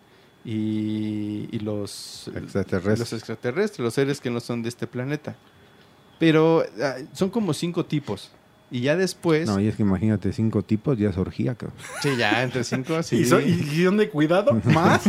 [0.44, 3.00] y, y los Extraterrestres.
[3.00, 5.36] los extraterrestres, los seres que no son de este planeta.
[6.20, 8.32] Pero ah, son como cinco tipos.
[8.72, 9.48] Y ya después.
[9.48, 11.78] No, y es que imagínate, cinco tipos, ya es orgía, cabrón.
[12.02, 13.18] sí, ya entre cinco, sí.
[13.18, 14.54] ¿Y, so- y guion de cuidado?
[14.66, 15.04] ¿Más?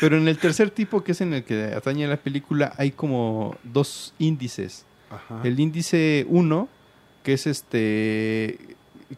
[0.00, 3.56] Pero en el tercer tipo, que es en el que atañe la película, hay como
[3.64, 4.84] dos índices.
[5.10, 5.40] Ajá.
[5.44, 6.68] El índice 1,
[7.22, 8.58] que es este.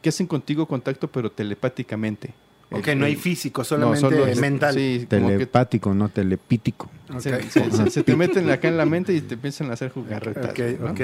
[0.00, 2.32] que hacen contigo contacto, pero telepáticamente.
[2.70, 4.74] Ok, El- no hay físico, no, solamente solo mental.
[4.74, 6.88] Sí, como que Telepático, no telepítico.
[7.18, 9.90] Se, se- se- se te meten acá en la mente y te empiezan a hacer
[9.90, 10.50] jugarretas.
[10.50, 10.90] Ok, ¿no?
[10.92, 11.00] ok.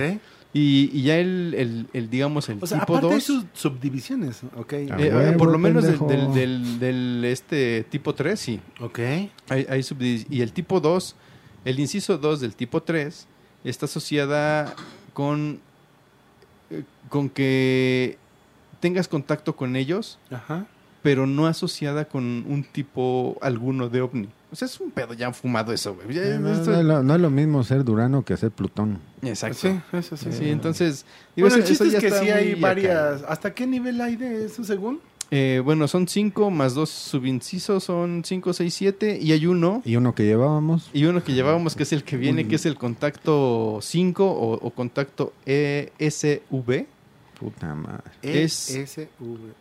[0.57, 3.23] Y, y ya el, el, el, digamos, el O sea, tipo aparte hay 2.
[3.25, 4.41] sus subdivisiones.
[4.57, 4.73] Ok.
[4.91, 8.61] Ah, eh, huevo, por lo menos del, del, del, del, este tipo 3, sí.
[8.81, 8.99] Ok.
[9.51, 9.85] Hay, hay
[10.31, 11.15] y el tipo 2,
[11.67, 13.27] el inciso 2 del tipo 3,
[13.65, 14.75] está asociada
[15.13, 15.61] con,
[16.71, 18.17] eh, con que
[18.81, 20.67] tengas contacto con ellos, Ajá.
[21.03, 24.29] pero no asociada con un tipo alguno de ovni.
[24.57, 26.15] O sea, es un pedo ya fumado eso, güey.
[26.17, 28.51] Ya- Eh, no, esto- no es lo, no es lo mismo ser Durano que ser
[28.53, 28.99] Plutón.
[29.21, 29.59] Exacto.
[29.61, 30.33] Sí, eso sí.
[30.33, 31.05] Sí, entonces...
[31.37, 33.21] digo, Bueno, el chiste ya es que sí hay varias.
[33.23, 33.33] acá.
[33.33, 34.99] ¿Hasta qué nivel hay de eso según?
[35.31, 39.19] Eh, bueno, son cinco más dos subincisos, son cinco, seis, siete.
[39.21, 40.89] Y hay uno, Y uno que llevábamos.
[40.95, 44.53] y uno que llevábamos que es el que viene, que es el contacto 5 o,
[44.55, 46.87] o contacto ESV.
[47.39, 48.05] Puta madre.
[48.23, 49.09] Es- ESV.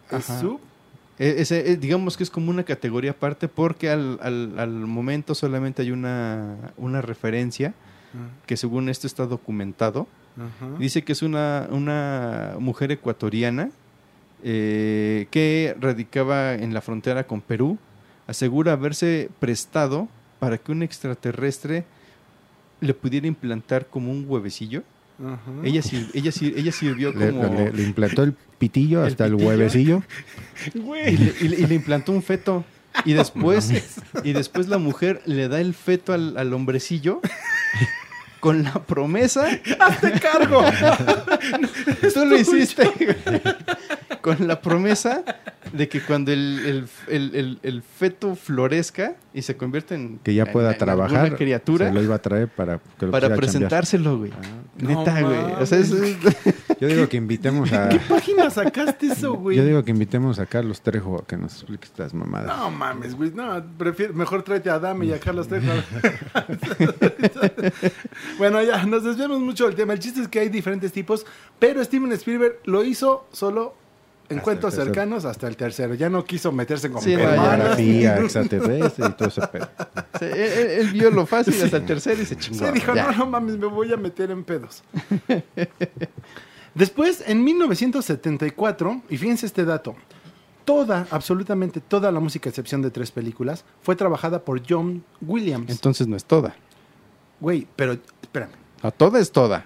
[0.10, 0.18] Ajá.
[0.36, 0.60] ¿Es sub?
[1.20, 5.34] E- ese, eh, digamos que es como una categoría aparte porque al, al- al momento
[5.36, 7.74] solamente hay una, una referencia
[8.46, 10.08] que según esto está documentado.
[10.80, 13.70] Dice que es una, una mujer ecuatoriana
[14.44, 17.78] eh, que radicaba en la frontera con Perú.
[18.28, 20.08] Asegura haberse prestado
[20.40, 21.86] para que un extraterrestre
[22.82, 24.84] le pudiera implantar como un huevecillo.
[25.64, 27.54] Ella, sir- ella, sir- ella sirvió como...
[27.54, 29.50] le- le implantó el pitillo ¿El hasta el, pitillo?
[29.50, 30.04] huevecillo.
[30.74, 30.80] y,
[31.18, 32.66] le, y le- y le implantó un feto.
[33.04, 33.72] Y después,
[34.24, 37.20] y después la mujer le da el feto al, al hombrecillo
[38.40, 39.48] con la promesa.
[39.80, 40.64] ¡Hazte cargo!
[42.14, 42.86] Tú lo hiciste.
[42.98, 43.42] güey.
[44.22, 45.24] Con la promesa
[45.74, 50.20] de que cuando el, el- el- el- el feto florezca y se convierta en.
[50.24, 51.20] Que ya pueda en trabajar.
[51.20, 51.90] alguna criatura.
[51.90, 54.32] Se lo iba a traer para que lo Para presentárselo, güey.
[54.78, 55.38] No Neta, güey.
[55.60, 55.92] O sea, es-
[56.80, 57.90] Yo digo que invitemos a.
[57.90, 59.58] ¿Qué página sacaste eso, güey?
[59.58, 62.58] Yo digo que invitemos a Carlos Trejo a que nos explique estas mamadas.
[62.58, 63.32] No mames, güey.
[63.32, 65.68] No, prefiero, mejor tráete a Dame y a Carlos Trejo.
[68.38, 69.94] bueno, ya, nos desviamos mucho del tema.
[69.94, 71.26] El chiste es que hay diferentes tipos,
[71.60, 73.76] pero Steven Spielberg lo hizo solo
[74.28, 74.94] en Hasta cuentos el tercero.
[74.94, 75.94] cercanos hasta el tercero.
[75.94, 77.16] Ya no quiso meterse con Sí.
[77.16, 79.70] Pornografía, extraterrestre y todo ese pedo.
[80.20, 82.66] Sí, él, vio lo fácil hasta el tercero y se chingó.
[82.66, 83.12] Sí, dijo, ya.
[83.12, 84.84] no, no mames, me voy a meter en pedos.
[86.74, 89.96] Después, en 1974, y fíjense este dato,
[90.66, 95.70] toda, absolutamente toda la música, a excepción de tres películas, fue trabajada por John Williams.
[95.70, 96.56] Entonces no es toda.
[97.40, 98.52] Güey, pero espérame.
[98.86, 99.66] No, toda es toda.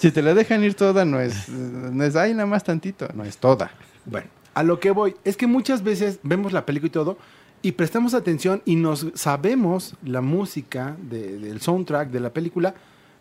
[0.00, 3.22] si te la dejan ir toda, no es, no es ahí nada más tantito, no
[3.24, 3.70] es toda.
[4.04, 7.18] Bueno, a lo que voy es que muchas veces vemos la película y todo
[7.62, 12.74] y prestamos atención y nos sabemos la música de- del soundtrack de la película,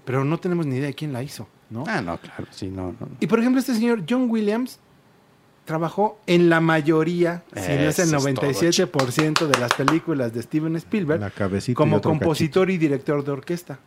[0.05, 1.83] pero no tenemos ni idea de quién la hizo, ¿no?
[1.87, 3.07] Ah, no, claro, sí, no, no.
[3.19, 4.79] Y por ejemplo, este señor John Williams
[5.65, 10.33] trabajó en la mayoría, si no es el Eso es todo, 97% de las películas
[10.33, 11.31] de Steven Spielberg, La
[11.75, 13.77] como compositor y director de orquesta.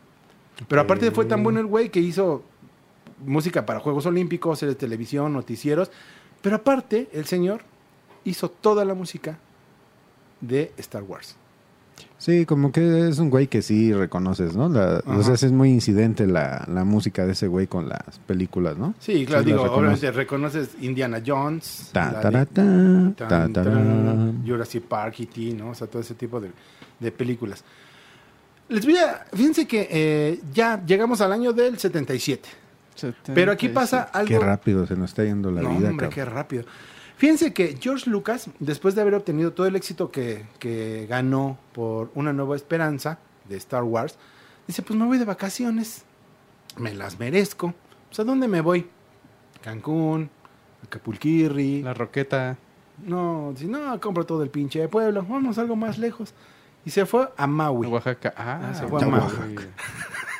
[0.67, 2.43] Pero aparte fue tan bueno el güey que hizo
[3.25, 5.91] música para Juegos Olímpicos, series de televisión, noticieros.
[6.41, 7.61] Pero aparte, el señor
[8.25, 9.37] hizo toda la música
[10.41, 11.35] de Star Wars.
[12.17, 14.69] Sí, como que es un güey que sí reconoces, ¿no?
[14.69, 18.77] La- o sea, es muy incidente la, la música de ese güey con las películas,
[18.77, 18.93] ¿no?
[18.99, 24.31] Sí, claro, Sí, digo, obviamente reconoces Indiana Jones, Ta, ta, ta.
[24.45, 25.69] Jurassic Park, E.T., ¿no?
[25.71, 26.51] O sea, todo ese tipo de,
[26.99, 27.63] de películas.
[28.69, 29.25] Les voy a...
[29.33, 32.49] Fíjense que eh, ya llegamos al año del 77.
[33.33, 34.27] Pero aquí pasa algo...
[34.27, 36.11] Qué rápido se nos está yendo la no, vida, hombre, cabrón.
[36.11, 36.63] qué rápido.
[37.17, 42.11] Fíjense que George Lucas, después de haber obtenido todo el éxito que, que ganó por
[42.15, 44.17] Una Nueva Esperanza de Star Wars,
[44.67, 46.03] dice, pues me voy de vacaciones,
[46.77, 47.73] me las merezco.
[48.09, 48.87] Pues ¿a dónde me voy?
[49.61, 50.29] Cancún,
[50.83, 51.81] Acapulquirri.
[51.81, 52.57] La roqueta.
[53.05, 56.33] No, si no, compro todo el pinche pueblo, vamos algo más lejos.
[56.85, 57.87] Y se fue a Maui.
[57.87, 58.33] Oaxaca.
[58.35, 59.55] Ah, Ah, se fue a Maui.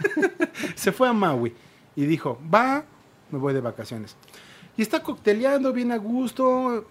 [0.75, 1.53] se fue a Maui
[1.95, 2.84] y dijo, va,
[3.32, 4.15] me voy de vacaciones.
[4.75, 6.86] Y está cocteleando bien a gusto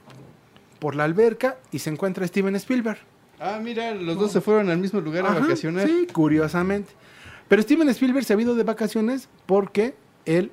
[0.78, 2.98] por la alberca y se encuentra Steven Spielberg.
[3.40, 5.86] Ah, mira, los dos se fueron al mismo lugar a Ajá, vacacionar.
[5.86, 6.92] Sí, curiosamente.
[7.48, 10.52] Pero Steven Spielberg se ha ido de vacaciones porque él,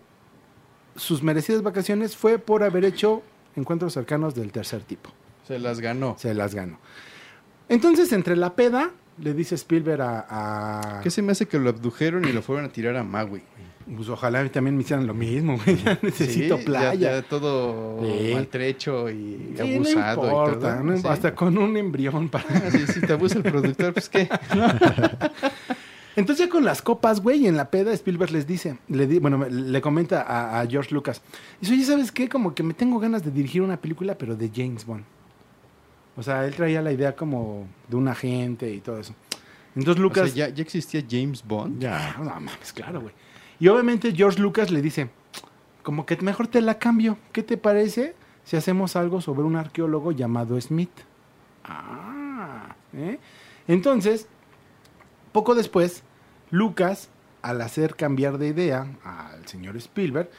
[0.96, 3.22] sus merecidas vacaciones fue por haber hecho
[3.56, 5.12] encuentros cercanos del tercer tipo.
[5.48, 6.16] Se las ganó.
[6.18, 6.80] Se las ganó.
[7.70, 10.98] Entonces, entre la peda, le dice Spielberg a...
[10.98, 13.42] a ¿Qué se me hace que lo abdujeron y lo fueron a tirar a Maui?
[13.96, 15.76] pues ojalá también me hicieran lo mismo, güey.
[15.84, 16.94] Ya necesito Sí, playa.
[16.94, 18.32] Ya, ya todo Sí.
[18.36, 20.22] maltrecho y Sí, abusado.
[20.22, 20.84] no y todo.
[20.84, 22.46] no hasta con un embrión para...
[22.50, 24.30] Ah, si te abusa el productor, pues qué.
[26.16, 29.46] Entonces ya con las copas, güey, en la peda Spielberg les dice, le di- bueno,
[29.50, 31.22] le comenta a, a George Lucas,
[31.62, 32.28] dice, oye, ¿sabes qué?
[32.28, 35.04] Como que me tengo ganas de dirigir una película, pero de James Bond.
[36.20, 39.16] O sea, él traía la idea como de un agente y todo eso.
[39.74, 40.32] Entonces O Lucas...
[40.32, 41.80] sea, ya, ya existía James Bond.
[41.80, 43.14] Ya, no mames, claro, güey.
[43.58, 45.10] Y obviamente George Lucas le dice,
[45.82, 47.18] como que mejor te la cambio.
[47.32, 50.92] ¿Qué te parece si hacemos algo sobre un arqueólogo llamado Smith?
[51.64, 53.18] Ah, ¿eh?
[53.70, 54.28] Entonces,
[55.32, 56.04] poco después,
[56.52, 57.08] Lucas,
[57.42, 60.30] al hacer cambiar de idea al señor Spielberg,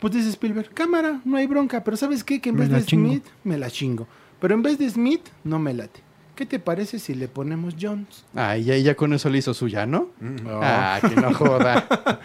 [0.00, 2.40] pues dice Spielberg, cámara, no hay bronca, pero ¿sabes qué?
[2.40, 3.08] Que en Me vez de chingo.
[3.08, 4.08] Smith, me la chingo.
[4.42, 6.00] Pero en vez de Smith, no me late.
[6.36, 8.24] ¿Qué te parece si le ponemos Jones?
[8.34, 10.08] Ah, y ya, ya con eso le hizo suya, ¿no?
[10.20, 10.36] Mm.
[10.50, 11.86] Ah, que no joda.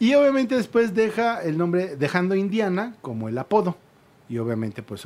[0.00, 3.78] Y obviamente después deja el nombre, dejando Indiana como el apodo.
[4.28, 5.02] y obviamente pues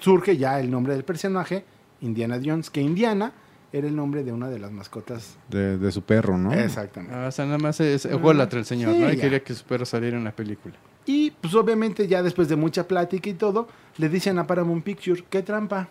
[0.00, 1.64] surge ya el nombre del personaje,
[2.00, 3.32] Indiana Jones, que Indiana
[3.72, 5.36] era el nombre de una de las mascotas.
[5.50, 6.52] De, de su perro, ¿no?
[6.54, 7.14] Exactamente.
[7.14, 9.12] Ah, o sea, nada más es ególatra el señor, Sí, ¿no?
[9.12, 9.22] Y ya.
[9.22, 10.74] quería que su perro saliera en la película.
[11.06, 15.22] Y pues obviamente ya después de mucha plática y todo, le dicen a Paramount Picture,
[15.28, 15.88] ¿qué trampa?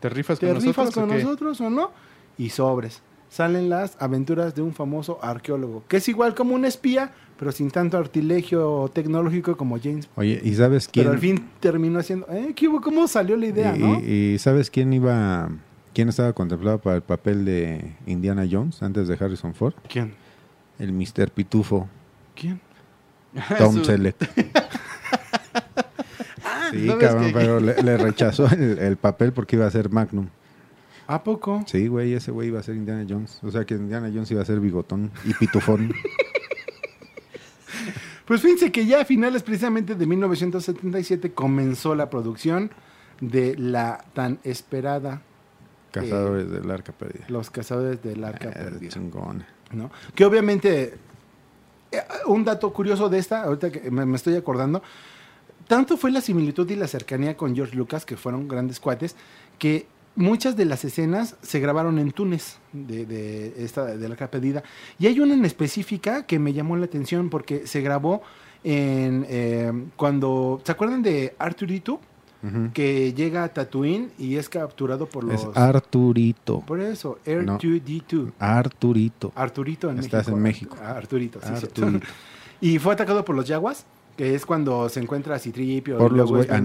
[0.00, 1.90] ¿Te rifas ¿Te con rifas nosotros con o nosotros o no?
[2.38, 3.02] Y sobres.
[3.28, 7.70] Salen las aventuras de un famoso arqueólogo, que es igual como un espía, pero sin
[7.70, 10.08] tanto artilegio tecnológico como James.
[10.16, 11.04] Oye, ¿y sabes quién?
[11.04, 12.26] Pero al fin terminó haciendo...
[12.30, 12.54] ¿Eh?
[12.82, 14.00] ¿Cómo salió la idea, y, no?
[14.00, 15.48] y- y sabes quién iba,
[15.94, 19.74] quién estaba contemplado para el papel de Indiana Jones antes de Harrison Ford?
[19.88, 20.12] ¿Quién?
[20.78, 21.30] El Mr.
[21.30, 21.88] Pitufo,
[22.34, 22.60] ¿Quién?
[23.58, 24.16] Tom Su- Selleck.
[26.70, 30.28] sí, ¿sabes cabrón, pero le, le rechazó el, el papel porque iba a ser Magnum.
[31.06, 31.64] ¿A poco?
[31.66, 33.38] Sí, güey, ese güey iba a ser Indiana Jones.
[33.42, 35.92] O sea que Indiana Jones iba a ser bigotón y pitufón.
[38.24, 42.70] Pues fíjense que ya a finales precisamente de 1977 comenzó la producción
[43.20, 45.22] de la tan esperada
[45.90, 47.24] Cazadores del arca perdida.
[47.28, 48.88] Los Cazadores del Arca Eh, Perdida.
[48.90, 49.44] chingón.
[49.72, 49.90] ¿no?
[50.14, 50.94] Que obviamente, eh,
[52.26, 54.82] un dato curioso de esta, ahorita que me, estoy acordando,
[55.66, 59.16] tanto fue la similitud y la cercanía con George Lucas, que fueron grandes cuates,
[59.58, 64.62] que muchas de las escenas se grabaron en Túnez, de, de esta, de la pedida.
[64.98, 68.22] Y hay una en específica que me llamó la atención porque se grabó
[68.64, 71.34] en eh, cuando, ¿se acuerdan de
[72.74, 75.42] Que llega a Tatooine y es capturado por los...
[75.42, 76.60] Es Arturito.
[76.60, 77.58] por eso, No.
[77.58, 78.32] R2D2.
[78.38, 79.32] Arturito.
[79.36, 80.36] Arturito en Estás México.
[80.36, 80.76] en México.
[80.82, 81.48] Ah, Arturito, sí.
[81.52, 82.06] Arturito.
[82.60, 83.86] Y fue atacado por los Yaguas,
[84.16, 86.62] que es cuando se encuentra a Citripio Por y los güey- ah,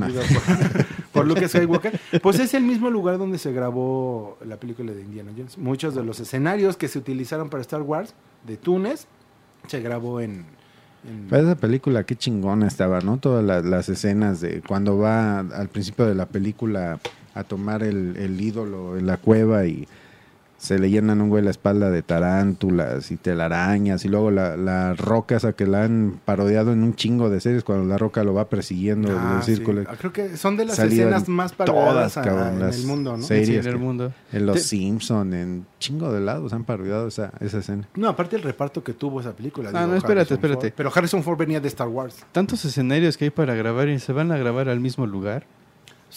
[0.74, 2.00] por, por Luke Skywalker.
[2.22, 5.58] Pues es el mismo lugar donde se grabó la película de Indiana Jones.
[5.58, 8.14] Muchos de los escenarios que se utilizaron para Star Wars
[8.46, 9.08] de Túnez
[9.68, 10.46] se grabó en...
[11.06, 13.18] en- Pero esa película, qué chingona estaba, ¿no?
[13.18, 17.00] Todas la- las escenas de cuando va al principio de la película
[17.34, 19.88] a tomar el ídolo en la cueva y
[20.58, 24.94] se le llenan un güey la espalda de tarántulas y telarañas y luego la, la
[24.96, 28.34] roca esa que la han parodiado en un chingo de series cuando la roca lo
[28.34, 29.82] va persiguiendo Ah, en el círculo.
[29.82, 29.88] sí.
[29.90, 33.18] Ah, Creo que son de las Salieron escenas más todas, parodiadas cabrón, en el mundo,
[33.18, 33.24] ¿no?
[33.24, 33.48] series.
[33.48, 34.14] Sí, en el que- mundo.
[34.34, 37.88] En Los Te- Simpson, en chingo de lados han parodiado esa, esa escena.
[37.96, 39.70] No, aparte el reparto que tuvo esa película.
[39.74, 40.68] Ah, digo, no, espérate, Harrison espérate.
[40.70, 40.74] Ford.
[40.76, 42.16] Pero Harrison Ford venía de Star Wars.
[42.32, 45.46] Tantos escenarios que hay para grabar y se van a grabar al mismo lugar.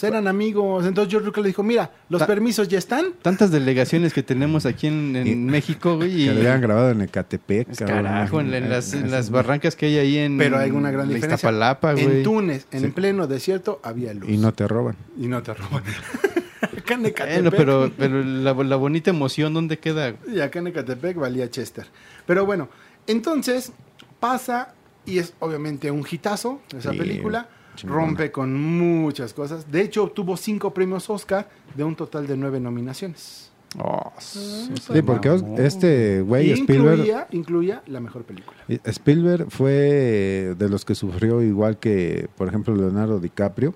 [0.03, 0.86] Eran amigos.
[0.86, 3.07] Entonces George Lucas le dijo, mira, los Ta- permisos ya están.
[3.22, 6.22] Tantas delegaciones que tenemos aquí en, en Y- México, güey.
[6.22, 7.76] Y, Que lo habían grabado en Ecatepec.
[7.76, 9.11] Carajo, en, en las, en imagínate.
[9.11, 11.34] las barrancas que hay ahí en Pero hay una gran la diferencia.
[11.36, 12.05] Iztapalapa, güey.
[12.18, 12.86] En Túnez, en Sí.
[12.88, 14.28] pleno desierto, había luz.
[14.30, 14.97] Y no te roban.
[15.18, 15.82] Y no te roban.
[16.78, 17.43] acá en Ecatepec.
[17.43, 20.14] Bueno, pero, pero la, la bonita emoción, ¿dónde queda?
[20.32, 21.86] Y acá en Ecatepec valía Chester.
[22.26, 22.68] Pero bueno,
[23.07, 23.72] entonces
[24.20, 24.74] pasa
[25.07, 27.49] y es obviamente un hitazo esa Sí, película.
[27.77, 28.01] Chingona.
[28.01, 29.71] Rompe con muchas cosas.
[29.71, 33.51] De hecho, obtuvo cinco premios Oscar de un total de nueve nominaciones.
[33.79, 38.59] Oh, Sí, porque este güey, Spielberg, incluía, incluía la mejor película.
[38.85, 43.75] Spielberg fue de los que sufrió igual que, por ejemplo, Leonardo DiCaprio,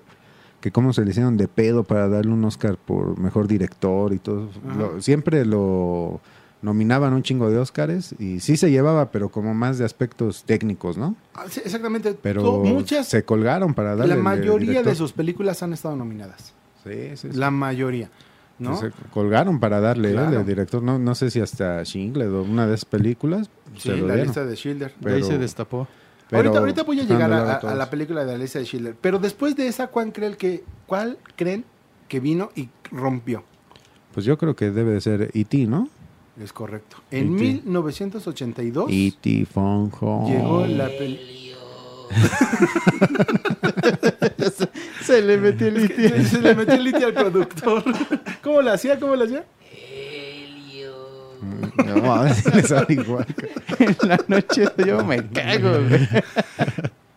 [0.59, 4.19] que cómo se le hicieron de pedo para darle un Oscar por mejor director y
[4.19, 4.49] todo.
[4.77, 6.19] Lo- siempre lo
[6.65, 10.97] nominaban un chingo de Oscars y sí se llevaba, pero como más de aspectos técnicos,
[10.97, 11.15] ¿no?
[11.35, 12.15] Ah, sí, exactamente.
[12.19, 16.53] Pero muchas, se colgaron para darle la mayoría de sus películas han estado nominadas.
[16.83, 17.37] Sí, sí, sí.
[17.37, 18.09] La mayoría.
[18.57, 18.77] ¿no?
[18.77, 20.43] Se colgaron para darle el Claro.
[20.43, 20.81] director.
[20.81, 24.13] No, no sé si hasta Schindler o una de esas películas Sí, se lo la
[24.15, 24.27] dieron.
[24.27, 24.93] lista de Schindler.
[24.99, 25.87] De ahí pero- se destapó.
[26.29, 28.95] Pero ahorita, ahorita voy a llegar a, la película de la lista de Schindler.
[28.99, 31.63] Pero después de esa, ¿cuál creen que, cuál creen
[32.07, 33.43] que vino y rompió?
[34.13, 35.89] Pues yo creo que debe de ser E.T., ¿no?
[36.41, 36.97] Es correcto.
[37.11, 37.61] En E.T..
[37.65, 39.45] 1982 E.T.
[39.45, 40.35] Phone Home.
[40.35, 41.55] llegó la película.
[45.03, 45.87] Se le metió el
[46.29, 47.83] Se le metió el litio al productor.
[48.43, 48.99] ¿Cómo la hacía?
[48.99, 49.45] ¿Cómo la hacía?
[51.85, 53.25] No, mames, le sale igual.
[53.79, 54.65] en la noche.
[54.85, 56.07] Yo me cago, güey.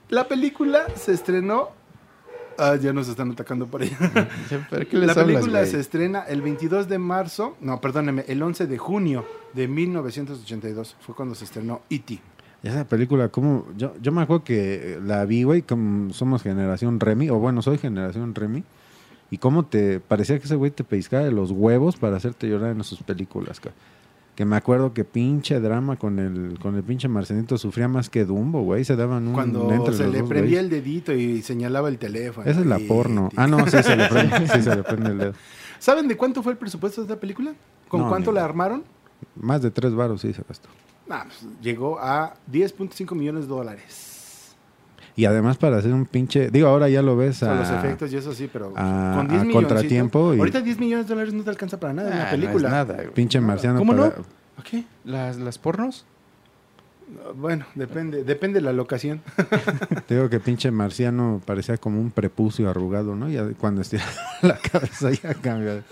[0.09, 1.71] La película se estrenó.
[2.59, 3.96] Ah, ya nos están atacando por allá.
[4.68, 5.70] ¿Pero qué les La hablas, película güey?
[5.70, 10.96] se estrena el 22 de marzo, no, perdóneme, el 11 de junio de 1982.
[11.00, 12.18] Fue cuando se estrenó E.T.
[12.64, 17.30] Esa película, como yo, yo me acuerdo que la vi, güey, como somos generación Remy,
[17.30, 18.64] o bueno, soy generación Remy,
[19.30, 22.72] y cómo te parecía que ese güey te pescaba de los huevos para hacerte llorar
[22.72, 23.61] en sus películas.
[24.39, 28.24] Que me acuerdo que pinche drama con el con el pinche Marcenito sufría más que
[28.24, 30.64] Dumbo, güey, se daban un Cuando entre se los le dos, prendía güey.
[30.64, 32.49] el dedito y señalaba el teléfono.
[32.49, 33.30] Esa es la Y- porno.
[33.34, 35.32] Ah, no, sí se le prende, sí se le prende el dedo.
[35.80, 37.53] ¿Saben de cuánto fue el presupuesto de esta película?
[37.89, 38.84] ¿Con No, cuánto la armaron?
[39.34, 40.68] Más de tres varos sí se gastó.
[41.11, 44.07] Ah, pues, llegó a 10.5 millones de dólares.
[45.19, 46.49] Y además para hacer un pinche...
[46.51, 47.55] Digo, ahora ya lo ves Con a...
[47.57, 51.07] los efectos y eso sí, pero a- con 10 a contratiempo y- Ahorita 10 millones
[51.09, 52.69] de dólares no te alcanza para nada en Ah, una no película.
[52.69, 52.97] es nada.
[53.14, 53.79] Pinche marciano.
[53.81, 54.11] ¿Cómo no?
[54.11, 54.23] para-
[54.59, 54.85] Ok.
[55.05, 56.07] ¿Las, ¿Las pornos?
[57.35, 59.21] Bueno, depende, depende de la locación.
[60.07, 63.29] Te digo que pinche marciano parecía como un prepucio arrugado, ¿no?
[63.29, 64.05] Ya cuando estira
[64.43, 65.83] la cabeza ya cambia.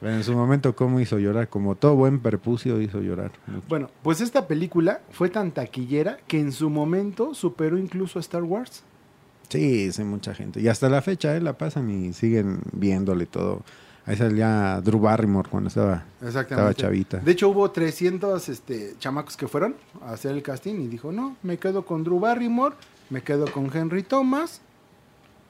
[0.00, 1.48] Pero en su momento, ¿cómo hizo llorar?
[1.48, 3.32] Como todo buen prepucio hizo llorar.
[3.68, 8.42] Bueno, pues esta película fue tan taquillera que en su momento superó incluso a Star
[8.42, 8.82] Wars.
[9.50, 10.60] Sí, sí, mucha gente.
[10.60, 11.40] Y hasta la fecha, ¿eh?
[11.40, 13.62] La pasan y siguen viéndole todo.
[14.06, 17.18] Ahí salía Drew Barrymore cuando estaba, estaba chavita.
[17.18, 21.36] De hecho, hubo 300 este, chamacos que fueron a hacer el casting y dijo, no,
[21.42, 22.74] me quedo con Drew Barrymore,
[23.10, 24.62] me quedo con Henry Thomas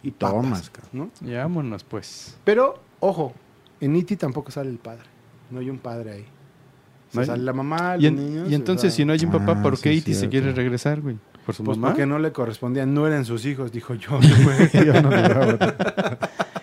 [0.03, 0.73] y papas", Thomas.
[0.93, 1.11] ¿no?
[1.21, 2.37] Ya vámonos, pues.
[2.45, 3.33] Pero, ojo,
[3.81, 4.17] en E.T.
[4.17, 5.05] tampoco sale el padre.
[5.51, 6.21] No hay un padre ahí.
[6.21, 8.51] O sea, No hay- sale la mamá, los Y, en- niños.
[8.51, 10.31] y entonces, si no hay un papá, Ah, ¿por qué sí, Iti se cierto.
[10.31, 11.17] quiere regresar, güey?
[11.45, 11.89] ¿Por su Pues mamá?
[11.95, 14.11] porque no le correspondían, no eran sus hijos, dijo yo.
[15.03, 15.11] No.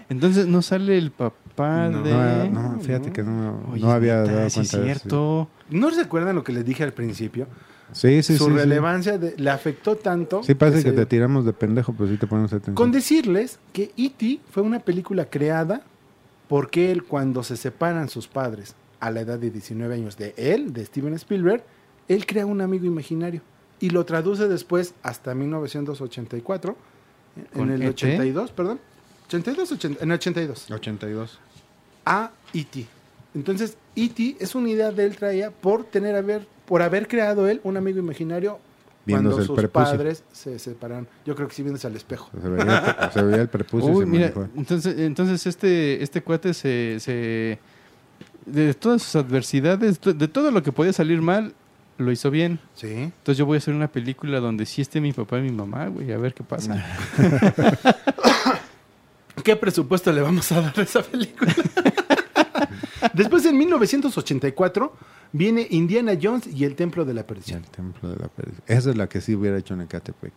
[0.09, 2.49] Entonces no sale el papá No, de...
[2.49, 4.99] No, no, fíjate que no, Oye, no había neta, dado es cuenta de eso.
[4.99, 5.49] cierto.
[5.69, 7.45] ¿No recuerdan lo que les dije al principio?
[7.91, 8.37] Sí, sí, sí.
[8.37, 8.57] Su sí, sí.
[8.57, 10.43] relevancia de- le afectó tanto.
[10.43, 12.75] Sí, parece que se- te tiramos de pendejo, pero sí te ponemos atención.
[12.75, 14.39] Con decirles que E.T.
[14.49, 15.81] fue una película creada
[16.47, 20.73] porque él, cuando se separan sus padres a la edad de 19 años de él,
[20.73, 21.63] de Steven Spielberg,
[22.07, 23.41] él crea un amigo imaginario
[23.79, 26.75] y lo traduce después hasta 1984,
[27.35, 27.89] en ¿Con el E.T.?
[27.89, 28.79] 82, perdón,
[29.27, 31.39] 82, 80, en el 82, 82.
[32.05, 32.85] a E.T.
[33.35, 34.37] Entonces, E.T.
[34.39, 37.99] es una idea de él traía por tener haber, por haber creado él un amigo
[37.99, 38.59] imaginario
[39.07, 39.69] cuando sus prepucio.
[39.97, 41.07] padres se separaron.
[41.25, 42.29] Yo creo que sí viéndose al espejo.
[42.41, 46.21] Se veía, el- se veía el prepucio y Uy, se mira, entonces, entonces este, este
[46.21, 47.59] cuate se, se...
[48.45, 51.53] De todas sus adversidades, de todo lo que podía salir mal,
[51.97, 52.59] lo hizo bien.
[52.75, 52.87] Sí.
[52.93, 55.87] Entonces yo voy a hacer una película donde sí esté mi papá y mi mamá,
[55.87, 56.85] güey, a ver qué pasa.
[59.43, 61.53] ¿Qué presupuesto le vamos a dar a esa película?
[63.13, 64.93] Después, en 1984,
[65.33, 67.63] viene Indiana Jones y el Templo de la Perdición.
[67.63, 68.63] El templo de la perdición.
[68.67, 70.33] Esa es la que sí hubiera hecho en Ecatepec.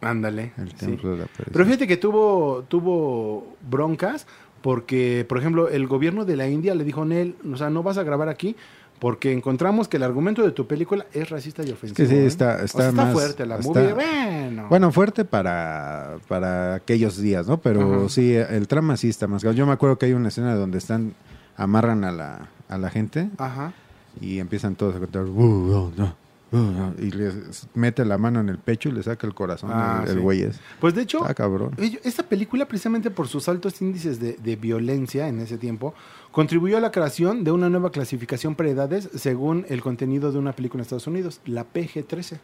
[0.00, 0.52] Ándale.
[0.58, 0.76] El sí.
[0.76, 1.52] templo de la perdición.
[1.52, 4.26] Pero fíjate que tuvo, tuvo broncas
[4.60, 7.82] porque, por ejemplo, el gobierno de la India le dijo a él, o sea, no
[7.82, 8.56] vas a grabar aquí
[9.00, 11.96] porque encontramos que el argumento de tu película es racista y ofensivo.
[11.96, 12.26] que sí, ¿eh?
[12.26, 13.92] está- O sea, está más- fuerte la está- movie.
[13.92, 14.66] Bueno.
[14.70, 17.60] Bueno, fuerte para, para aquellos días, ¿no?
[17.60, 19.42] Pero sí, el trama sí está más...
[19.42, 21.14] Yo me acuerdo que hay una escena donde están...
[21.56, 23.72] Amarran a la, a la gente Ajá.
[24.20, 25.24] Y empiezan todos a contar...
[25.24, 26.14] "Uh, no,
[26.52, 29.70] uh, no", y les mete la mano en el pecho y le saca el corazón
[29.72, 30.20] Ah, el, el sí.
[30.22, 30.60] güey ese.
[30.80, 31.72] Pues de hecho, cabrón.
[32.04, 35.94] Esta película, precisamente por sus altos índices de, de violencia en ese tiempo,
[36.32, 40.52] contribuyó a la creación de una nueva clasificación por edades según el contenido de una
[40.52, 42.38] película en Estados Unidos, la PG-13.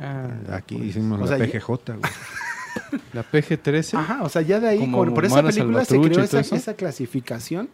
[0.00, 2.00] Ah, Aquí pues, hicimos O la sea, PGJ, güey.
[3.14, 3.94] La PG-13.
[3.98, 7.68] Ajá, o sea, ya de ahí, con- por esa película se creó esa, esa clasificación.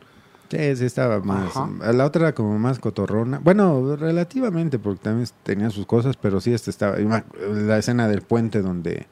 [0.52, 1.56] Sí, sí estaba más.
[1.56, 1.92] Ajá.
[1.92, 3.40] La otra era como más cotorrona.
[3.42, 6.98] Bueno, relativamente, porque también tenía sus cosas, pero sí, este estaba.
[6.98, 7.24] ac-
[7.66, 9.06] La escena del puente donde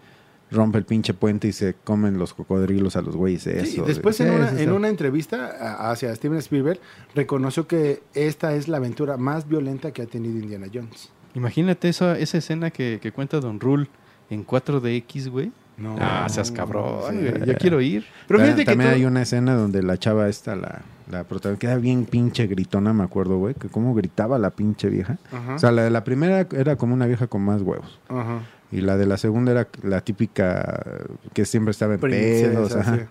[0.53, 3.43] rompe el pinche puente y se comen los cocodrilos a los güeyes.
[3.45, 3.85] Sí, Eso.
[3.85, 6.81] después Sí, en, una, en una entrevista hacia Steven Spielberg
[7.15, 11.11] reconoció que esta es la aventura más violenta que ha tenido Indiana Jones.
[11.35, 13.87] Imagínate esa, esa escena que, que cuenta Don Rule
[14.29, 15.53] en 4DX, güey.
[15.79, 17.47] No, Ah, seas cabrón, sí.
[17.47, 18.05] Yo quiero ir.
[18.29, 21.67] Pero fíjate que también todo- hay una escena donde la chava esta, la, la protagonista,
[21.67, 25.19] queda bien pinche gritona, me acuerdo, güey, que cómo gritaba la pinche vieja.
[25.33, 27.99] Ajá, O sea, la de la primera era como una vieja con más huevos.
[28.09, 28.41] ajá.
[28.73, 30.85] Y la de la segunda era la típica
[31.33, 32.77] que siempre estaba en Princesa, pedos.
[32.77, 32.97] ajá.
[32.99, 33.03] sí.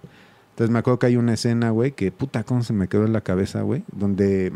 [0.52, 3.12] Entonces me acuerdo que hay una escena, güey, que puta, cómo se me quedó en
[3.12, 4.54] la cabeza, güey, donde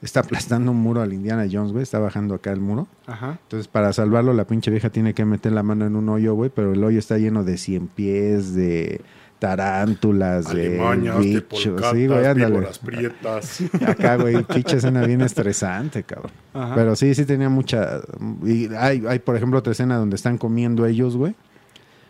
[0.00, 2.86] está aplastando un muro al Indiana Jones, güey, está bajando acá el muro.
[3.08, 3.38] Ajá.
[3.42, 6.50] Entonces, para salvarlo, la pinche vieja tiene que meter la mano en un hoyo, güey,
[6.54, 9.00] pero el hoyo está lleno de cien pies, de
[9.38, 11.80] tarántulas, Alimañas, de bichos.
[11.92, 12.68] Sí, güey, ándale.
[12.84, 13.62] prietas.
[13.86, 16.32] Acá, güey, pinche escena bien estresante, cabrón.
[16.54, 16.74] Ajá.
[16.74, 18.00] Pero sí, sí tenía mucha...
[18.44, 21.34] Y hay, hay, por ejemplo, otra escena donde están comiendo ellos, güey.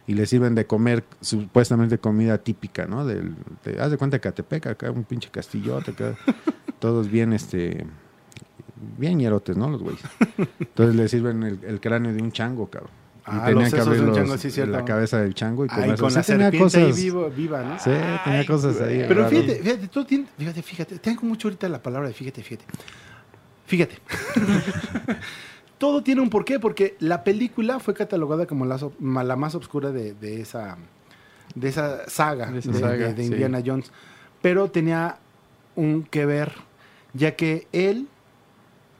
[0.07, 3.05] Y les sirven de comer supuestamente comida típica, ¿no?
[3.05, 6.15] Del, de- haz de cuenta Catepec, acá un pinche castillote, acá.
[6.79, 7.87] todos bien, este...
[8.97, 9.69] Bien hierotes, ¿no?
[9.69, 10.01] Los güeyes.
[10.61, 12.93] Entonces les sirven el, el cráneo de un chango, cabrón.
[13.31, 16.03] Ah, tenían los que abrir los- chango, sí, la cabeza del chango y Ay, comerse.
[16.03, 17.79] con Sí la tenía ahí cosas- vivo- viva, ¿no?
[17.79, 17.91] Sí,
[18.25, 19.05] tenía cosas ahí.
[19.09, 19.31] Pero raras.
[19.31, 22.65] fíjate, fíjate, tú tienes, fíjate, fíjate, tengo mucho ahorita la palabra de fíjate, fíjate.
[23.67, 23.99] Fíjate.
[25.79, 28.79] Todo tiene un porqué, porque la película fue catalogada como la,
[29.37, 30.77] más oscura de, de esa,
[31.55, 33.31] de esa saga De esa de, saga, de- de sí.
[33.33, 33.93] Indiana Jones.
[34.43, 35.19] Pero tenía
[35.77, 36.53] un que ver,
[37.13, 38.09] ya que él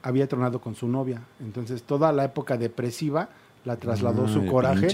[0.03, 1.21] había tronado con su novia.
[1.41, 3.27] Entonces, toda la época depresiva
[3.69, 4.87] la trasladó su coraje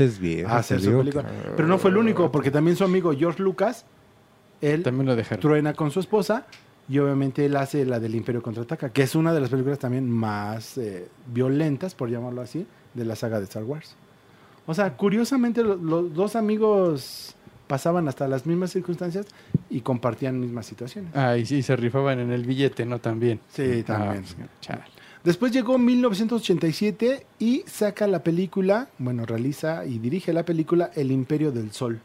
[0.47, 1.25] a hacer su película.
[1.55, 3.85] Pero no fue el único, porque también su amigo George Lucas,
[4.61, 5.39] él También lo dejaron.
[5.41, 6.45] truena con su esposa
[6.89, 10.09] y obviamente él hace la del Imperio Contraataca, que es una de las películas también
[10.11, 13.95] más eh, violentas, por llamarlo así, de la saga de Star Wars.
[14.65, 17.35] O sea, curiosamente lo- los dos amigos
[17.67, 19.25] pasaban hasta las mismas circunstancias
[19.69, 21.11] y compartían mismas situaciones.
[21.15, 22.99] Ah, y sí, se rifaban en el billete, ¿no?
[22.99, 23.39] También.
[23.49, 24.23] Sí, también.
[24.25, 24.81] Ah, pues, chale.
[25.25, 31.51] Después llegó 1987 y saca la película, bueno, realiza y dirige la película El Imperio
[31.51, 31.99] del Sol.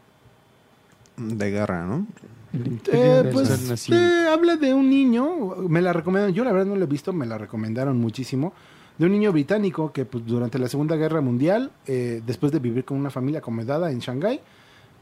[1.17, 2.07] De guerra, ¿no?
[2.51, 6.51] El Eh, imperio del pues eh, habla de un niño, me la recomendaron, yo la
[6.51, 8.53] verdad no la he visto, me la recomendaron muchísimo,
[8.97, 12.85] de un niño británico que pues, durante la Segunda Guerra Mundial, eh, después de vivir
[12.85, 14.39] con una familia acomodada en Shanghái,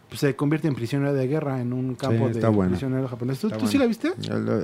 [0.10, 2.72] pues, se convierte en prisionero de guerra en un campo de está buena.
[2.72, 3.40] prisionero japonés.
[3.40, 4.12] ¿Tú, sí la viste?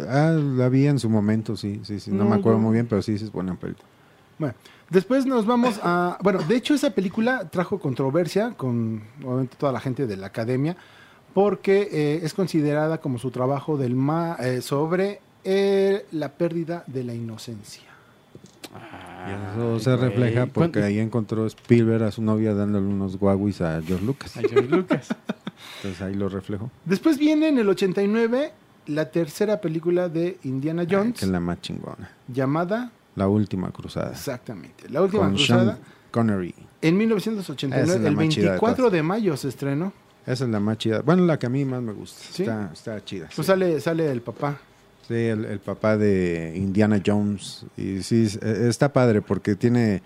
[0.10, 2.12] Ah, la vi en su momento, sí, sí, sí.
[2.12, 3.88] No, No, me acuerdo muy bien, pero sí, sí es buena película.
[4.38, 4.56] Bueno,
[4.90, 6.18] después nos vamos a...
[6.22, 10.76] Bueno, de hecho esa película trajo controversia con obviamente toda la gente de la academia
[11.36, 17.04] porque eh, es considerada como su trabajo del ma eh, sobre eh, la pérdida de
[17.04, 17.95] la inocencia.
[19.28, 23.62] Y eso se refleja porque ¿Cuánto- ahí encontró Spielberg a su novia dándole unos guaguis
[23.62, 24.38] a George Lucas.
[24.38, 25.08] A George Lucas.
[25.78, 26.70] Entonces ahí lo reflejó.
[26.86, 28.52] Después viene en el 89
[28.88, 32.12] la tercera película de Indiana Ay, Jones que es la más chingona.
[32.28, 34.12] llamada La última cruzada.
[34.12, 35.74] exactamente La Última Con Cruzada.
[35.76, 35.80] Sean
[36.12, 36.54] Connery.
[36.82, 39.92] En Esa 1989, es la el más chida de 24 de mayo se estrenó.
[40.28, 41.02] Esa es la más chida.
[41.02, 42.20] Bueno, la que a mí más me gusta.
[42.32, 42.44] ¿Sí?
[42.44, 43.26] Está, está chida.
[43.36, 43.52] Pues sí.
[43.52, 44.58] sale, sale el papá.
[45.08, 47.66] Sí, el, el papá de Indiana Jones.
[47.78, 50.02] Y sí, eh, está padre porque tiene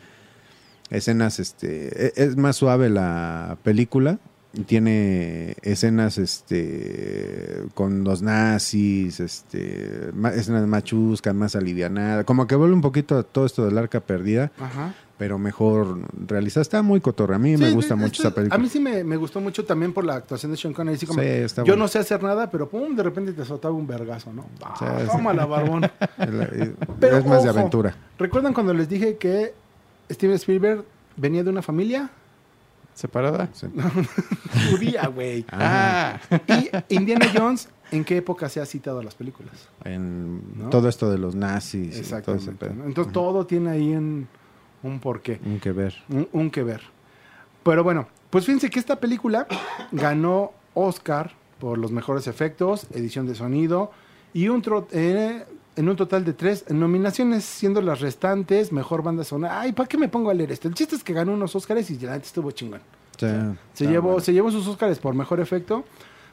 [0.90, 4.20] escenas, este, e- es más suave la película.
[4.66, 12.26] Tiene escenas, este, con los nazis, este, escenas más chuscas, más alivianadas.
[12.26, 14.96] Como que vuelve un poquito a todo esto del arca perdida, Ajá.
[15.20, 16.62] Pero mejor realizada.
[16.64, 17.36] Está muy cotorra.
[17.36, 18.56] A mí me Sí, gusta mucho esa película.
[18.56, 20.96] A mí sí me, me gustó mucho también por la actuación de Sean Connery.
[20.96, 21.84] así como, Sí, está yo bueno.
[21.84, 24.46] no sé hacer nada, pero pum, de repente te soltaba un vergazo, ¿no?
[24.64, 25.08] Ah, Sí, sí.
[25.12, 25.82] tómala, barbón.
[27.00, 27.96] Pero es más de aventura.
[28.18, 29.54] ¿Recuerdan cuando les dije que
[30.10, 30.86] Steven Spielberg
[31.18, 32.10] venía de una familia
[32.96, 33.50] ¿Separada?
[33.54, 33.68] Sí.
[34.72, 35.46] judía, güey?
[35.52, 36.20] Ah,
[36.90, 39.54] Y Indiana Jones, ¿en qué época se ha citado las películas?
[39.86, 40.70] En ¿No?
[40.70, 41.82] todo esto de los nazis.
[41.82, 42.86] y todo ese Exactamente.
[42.86, 44.28] Entonces todo tiene ahí un,
[44.84, 45.40] un porqué.
[45.46, 45.96] Un que ver.
[46.10, 46.82] un, un que ver.
[47.64, 49.48] Pero bueno, pues fíjense que esta película
[49.92, 53.92] ganó Oscar por los mejores efectos, edición de sonido
[54.34, 55.44] y un tro- eh,
[55.76, 59.62] en un total de tres nominaciones, siendo las restantes mejor banda sonora.
[59.62, 60.68] Ay, ¿para qué me pongo a leer esto?
[60.68, 62.82] El chiste es que ganó unos Oscars y la estuvo chingón.
[63.18, 63.28] Sí,
[63.74, 64.20] Se llevó, bueno.
[64.22, 65.84] se llevó sus Oscars por mejor efecto,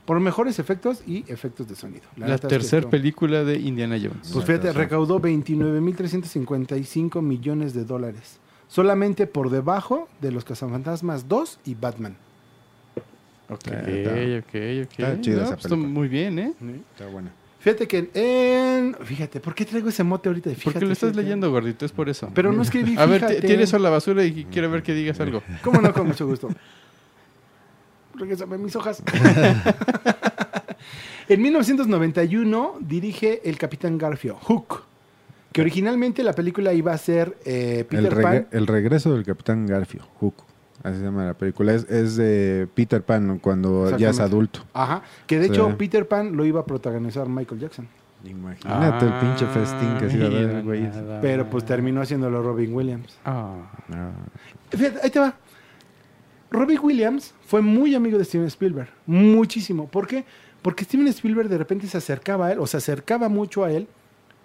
[0.07, 2.05] por mejores efectos y efectos de sonido.
[2.17, 4.31] la es que tercera película de Indiana Jones.
[4.33, 8.39] Pues fíjate, recaudó 29.355 millones de dólares.
[8.69, 12.17] Solamente por debajo de los Cazafantasmas 2 y Batman.
[13.49, 14.55] Ok, Está- ok, ok.
[14.99, 16.53] está chida No, esa pues, muy bien, ¿eh?
[16.93, 17.31] Está buena.
[17.61, 18.95] Fíjate que en...
[19.05, 20.51] Fíjate, ¿por qué traigo ese mote ahorita?
[20.51, 21.23] de Porque fíjate, lo estás fíjate?
[21.25, 22.31] leyendo, gordito, es por eso.
[22.35, 23.41] Pero no escribí, A ver, fíjate.
[23.41, 25.43] t- tira eso a la basura y quiero ver que digas algo.
[25.63, 25.93] ¿Cómo no?
[25.93, 26.49] Con mucho gusto.
[28.19, 29.03] Regrésame mis hojas.
[31.29, 34.83] en 1991 dirige El Capitán Garfio, Hook.
[35.53, 38.47] Que originalmente la película iba a ser eh, Peter El, Pan.
[38.51, 40.35] el regreso del Capitán Garfio, Hook.
[40.83, 41.73] Así se llama la película.
[41.73, 44.61] Es, es de Peter Pan cuando ya es adulto.
[44.75, 45.03] Ajá.
[45.27, 45.53] Que de Sí.
[45.53, 47.89] hecho Peter Pan lo iba a protagonizar Michael Jackson.
[48.25, 50.91] Imagínate el pinche festín que se iba a dar mira el güey.
[51.23, 53.17] Pero pues terminó haciéndolo Robin Williams.
[53.25, 53.55] Ah.
[53.93, 54.11] Ah,
[54.71, 55.35] Fíjate, ahí te va.
[56.51, 58.89] Robin Williams fue muy amigo de Steven Spielberg.
[59.07, 59.89] Muchísimo.
[59.89, 60.25] ¿Por qué?
[60.63, 63.87] Porque Steven Spielberg de repente se acercaba a él, o se acercaba mucho a él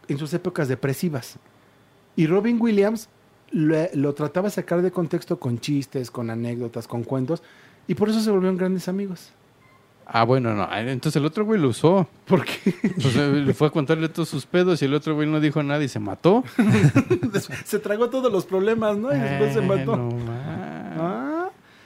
[0.08, 1.38] en sus épocas depresivas.
[2.16, 3.10] Y Robin Williams
[3.52, 7.42] lo trataba de sacar de contexto con chistes, con anécdotas, con cuentos.
[7.88, 9.34] Y por eso se volvieron grandes amigos.
[10.14, 10.68] Ah, bueno, no.
[10.76, 12.08] Entonces el otro güey lo usó.
[12.26, 12.76] ¿Por qué?
[13.02, 15.88] Pues fue a contarle todos sus pedos y el otro güey no dijo nada y
[15.88, 16.44] se mató.
[17.66, 19.16] se tragó todos los problemas, ¿no?
[19.16, 19.94] Y después se mató.
[19.94, 20.61] Eh, no más.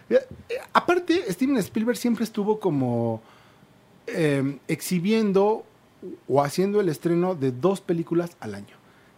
[0.09, 3.21] Eh, eh, aparte, Steven Spielberg siempre estuvo como
[4.07, 5.63] eh, exhibiendo
[6.27, 8.75] o haciendo el estreno de dos películas al año.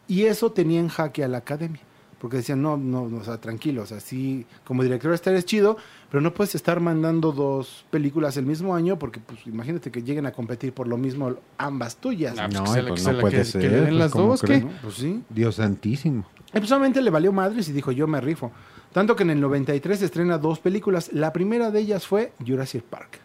[0.08, 1.82] Y eso tenía en jaque a la academia.
[2.20, 5.46] Porque decían, no, no, no, o sea, tranquilo, o sea, sí, como director estar es
[5.46, 5.78] chido,
[6.10, 10.26] pero no puedes estar mandando dos películas el mismo año porque, pues, imagínate que lleguen
[10.26, 12.36] a competir por lo mismo ambas tuyas.
[12.40, 14.42] Ah, pues No, pues que no puede que- ser, que den pues, las ¿cómo dos,
[14.42, 14.64] crees?
[14.64, 14.66] ¿qué?
[14.66, 14.74] ¿no?
[14.82, 15.22] Pues sí.
[15.30, 16.26] Dios santísimo.
[16.58, 18.52] Y pues solamente le valió madres y dijo, yo me rifo.
[18.92, 21.12] Tanto que en el 93 estrena dos películas.
[21.14, 23.20] La primera de ellas fue Jurassic Park,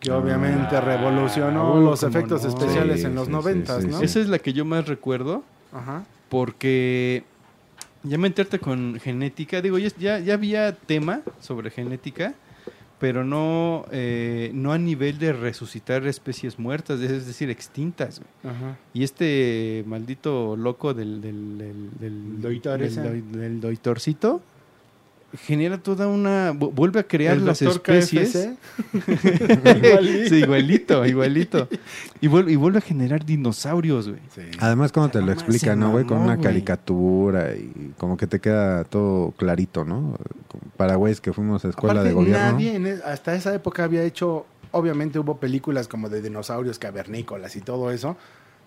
[0.00, 2.48] que obviamente revolucionó uh, los efectos no.
[2.48, 4.00] especiales Sí, en los sí, 90, sí, sí, ¿no?
[4.00, 6.04] Esa es la que yo más recuerdo Ajá.
[6.30, 7.24] porque
[8.04, 12.32] ya meterte con genética, digo, ya, ya había tema sobre genética,
[12.98, 18.20] pero no, eh, no a nivel de resucitar especies muertas, es decir, extintas.
[18.42, 18.76] Ajá.
[18.92, 24.42] Y este maldito loco del, del, del, del, Doitor del doitorcito
[25.36, 26.52] genera toda una...
[26.52, 28.32] vu- Vuelve a crear El las especies.
[30.28, 31.68] Sí, igualito, igualito.
[32.20, 34.20] Y vuelve, y vuelve a generar dinosaurios, güey.
[34.34, 34.42] Sí.
[34.58, 36.04] Además, cuando te lo explican, se ¿no, güey?
[36.04, 40.16] Con una caricatura y como que te queda todo clarito, ¿no?
[40.48, 42.52] Como Para güeyes que fuimos a escuela Aparte, de gobierno.
[42.52, 47.60] nadie en hasta esa época había hecho, obviamente hubo películas como de dinosaurios cavernícolas y
[47.60, 48.16] todo eso,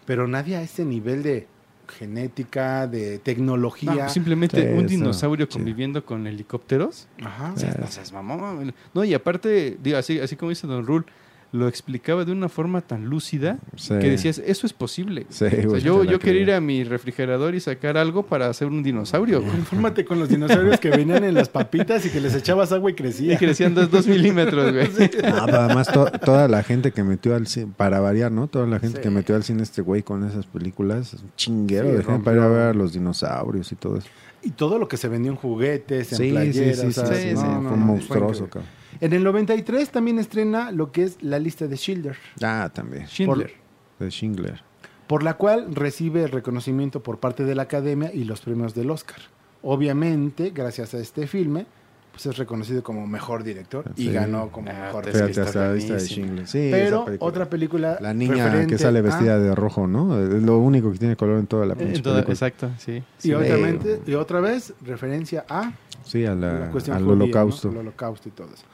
[0.05, 1.47] pero nadie a este nivel de
[1.91, 3.93] genética, de tecnología.
[4.05, 5.53] No, simplemente Sí, un dinosaurio sí.
[5.57, 7.07] conviviendo con helicópteros.
[7.23, 7.53] Ajá.
[7.55, 8.73] O sea, no seas mamón.
[8.93, 11.05] No, y aparte, digo, así, así como dice Don Rule,
[11.53, 13.89] lo explicaba de una forma tan lúcida Sí.
[13.99, 15.25] que decías, eso es posible.
[15.29, 18.67] Sí, O sea, yo yo quería ir a mi refrigerador y sacar algo para hacer
[18.69, 19.41] un dinosaurio.
[19.41, 19.55] güey.
[19.57, 22.93] Infórmate con los dinosaurios que venían en las papitas y que les echabas agua y
[22.93, 23.33] crecía.
[23.33, 24.87] Y crecían dos, dos milímetros, güey.
[25.25, 28.47] Ah, pero además to- toda la gente que metió al cine, para variar, ¿no?
[28.47, 29.03] Toda la gente Sí.
[29.03, 32.23] que metió al cine este güey con esas películas, es un chinguero Sí, de gente
[32.23, 34.07] para ir a ver a los dinosaurios y todo eso.
[34.41, 36.79] Y todo lo que se vendió en juguetes, en Sí, sí, playeras.
[36.79, 38.69] sí, o sí, sea, sí, no, sí, no, fue no, un monstruoso, cabrón.
[38.99, 43.07] En el 93 también estrena lo que es la lista de Schindler, Ah, también.
[43.07, 43.53] Schindler.
[43.99, 44.61] De Schindler.
[45.07, 48.89] por la cual recibe el reconocimiento por parte de la Academia y los premios del
[48.91, 49.17] Oscar.
[49.61, 51.65] Obviamente, gracias a este filme,
[52.11, 55.93] pues es reconocido como mejor director y ganó como Ah, mejor Fíjate, hasta la lista
[55.93, 55.99] de.
[56.01, 56.47] Schindler.
[56.47, 57.29] Sí, Pero película.
[57.29, 57.97] otra película.
[58.01, 60.19] La niña que sale a- vestida de rojo, ¿no?
[60.19, 62.19] Es lo único que tiene color en toda la toda- película.
[62.27, 62.93] exacto, sí.
[62.97, 63.33] Y, Sí.
[63.33, 65.71] obviamente- y otra vez, referencia a
[66.03, 67.23] Sí, a la la, cuestión al judía, ¿no?
[67.23, 67.69] holocausto.
[67.69, 68.65] El holocausto y todo eso.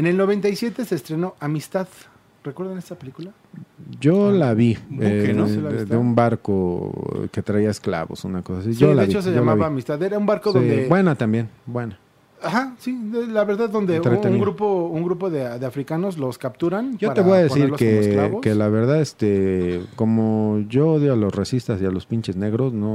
[0.00, 1.86] En el 97 se estrenó Amistad.
[2.42, 3.32] ¿Recuerdan esta película?
[4.00, 5.46] Yo la vi, buque, eh, ¿no?
[5.46, 8.72] ¿Sí la de, un barco que traía esclavos, una cosa así.
[8.72, 9.66] Sí, yo de la hecho vi, se llamaba.
[9.66, 10.02] Amistad.
[10.02, 10.88] Era un barco Sí, donde...
[10.88, 11.98] Buena también, buena.
[12.42, 12.98] Ajá, sí,
[13.28, 16.96] la verdad, donde un, grupo, un grupo de, de africanos los capturan.
[16.96, 21.16] Yo para te voy a decir que, que la verdad, este, como yo odio a
[21.16, 22.94] los racistas y a los pinches negros, no,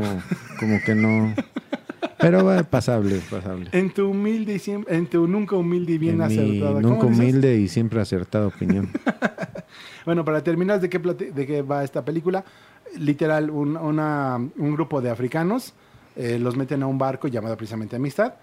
[0.60, 1.36] como que no.
[2.18, 3.70] Pero va pasable, pasable.
[3.72, 6.82] En tu humilde y siempre, en tu nunca humilde y bien En mi acertada.
[6.82, 7.20] ¿cómo nunca dices?
[7.20, 8.90] humilde y siempre acertada opinión.
[10.06, 12.46] Bueno, para terminar, ¿de qué, de qué va esta película?
[13.00, 15.74] Literal, un, una- un grupo de africanos
[16.16, 18.36] eh, los meten a un barco llamado precisamente Amistad,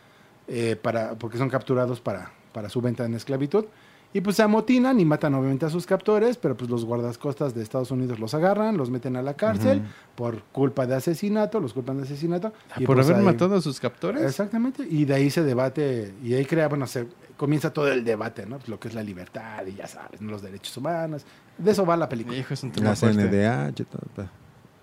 [0.48, 3.66] eh, para, porque son capturados para, para su venta en esclavitud.
[4.14, 7.62] Y pues se amotinan y matan obviamente a sus captores, pero pues los guardacostas de
[7.62, 9.82] Estados Unidos los agarran, los meten a la cárcel
[10.14, 12.52] por culpa de asesinato, los culpan de asesinato.
[12.76, 14.22] y Por pues haber ahí- matado a sus captores.
[14.22, 17.06] Exactamente, y de ahí se debate, y ahí crea, bueno, se
[17.38, 18.58] comienza todo el debate, ¿no?
[18.58, 20.30] Pues lo que es la libertad y ya sabes, ¿no?
[20.30, 21.24] los derechos humanos.
[21.56, 22.36] De eso va la película.
[22.36, 22.96] Hijo, es un tema La.
[22.96, 23.84] CNDH.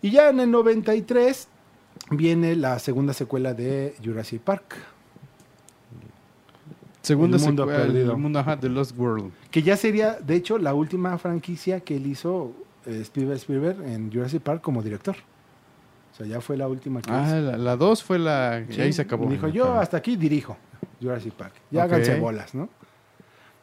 [0.01, 1.47] Y ya en el 93
[2.11, 4.75] viene la segunda secuela de Jurassic Park,
[7.01, 8.11] Segunda El mundo secuela, perdido.
[8.11, 9.31] El mundo, ajá, The Lost World.
[9.51, 12.51] que ya sería, de hecho, la última franquicia que él hizo
[12.85, 15.15] eh, Spielberg, Spielberg en Jurassic Park como director.
[15.15, 17.35] O sea, ya fue la última que Ah, hizo.
[17.51, 18.63] la, la dos fue la...
[18.69, 19.29] Sí, ahí se acabó.
[19.29, 20.57] Dijo, yo hasta aquí dirijo
[21.01, 21.53] Jurassic Park.
[21.71, 21.93] Ya Ok.
[21.93, 22.67] háganse bolas, ¿no?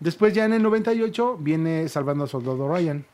[0.01, 3.05] Después ya en el 98 viene Salvando al Soldado Ryan.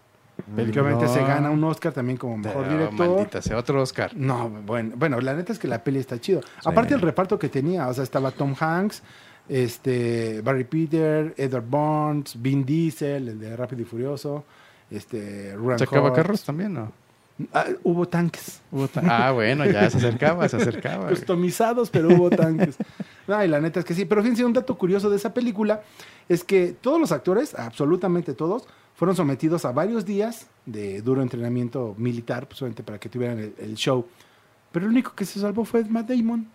[0.57, 3.09] Que obviamente se gana un Oscar también como mejor Pero, director.
[3.09, 4.13] Maldita sea, otro Oscar.
[4.17, 6.41] No, bueno, bueno, la neta es que la peli está chido.
[6.65, 9.03] Aparte el reparto que tenía, o sea, estaba Tom Hanks,
[9.53, 14.45] este, Barry Peter, Edward Burns, Vin Diesel, el de Rápido y Furioso,
[14.91, 16.93] este, Ruan ¿Sacaba carros también, no?
[17.53, 18.61] Ah, hubo tanques.
[18.71, 21.09] Hubo ta- Ah, bueno, ya se acercaba, se acercaba.
[21.09, 22.77] customizados, pero hubo tanques.
[23.27, 24.05] Ay, la neta es que sí.
[24.05, 25.83] Pero fíjense, un dato curioso de esa película
[26.29, 31.95] es que todos los actores, absolutamente todos, fueron sometidos a varios días de duro entrenamiento
[31.99, 34.07] militar, pues obviamente para que tuvieran el, el show.
[34.71, 36.47] Pero el único que se salvó fue Matt Damon.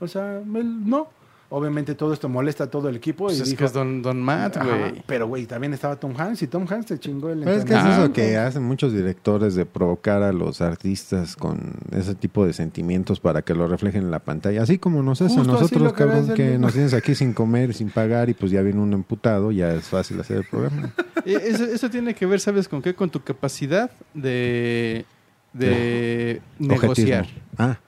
[0.00, 1.08] O sea, él no.
[1.48, 3.24] Obviamente todo esto molesta a todo el equipo.
[3.26, 5.02] Pues y es dijo, que es Don, don Matt, güey.
[5.06, 7.74] pero güey, también estaba Tom Hanks y Tom Hanks se chingó el Pero es que
[7.74, 12.52] es eso que hacen muchos directores de provocar a los artistas con ese tipo de
[12.52, 14.62] sentimientos para que lo reflejen en la pantalla.
[14.62, 16.60] Así como nos hacen Justo nosotros, cabrón, que decir.
[16.60, 19.84] nos tienes aquí sin comer, sin pagar y pues ya viene uno emputado, ya es
[19.84, 20.92] fácil hacer el programa.
[21.24, 22.94] Eh, Eso, eso tiene que ver, ¿sabes con qué?
[22.94, 25.04] Con tu capacidad de,
[25.52, 27.26] de negociar.
[27.58, 27.78] Ah,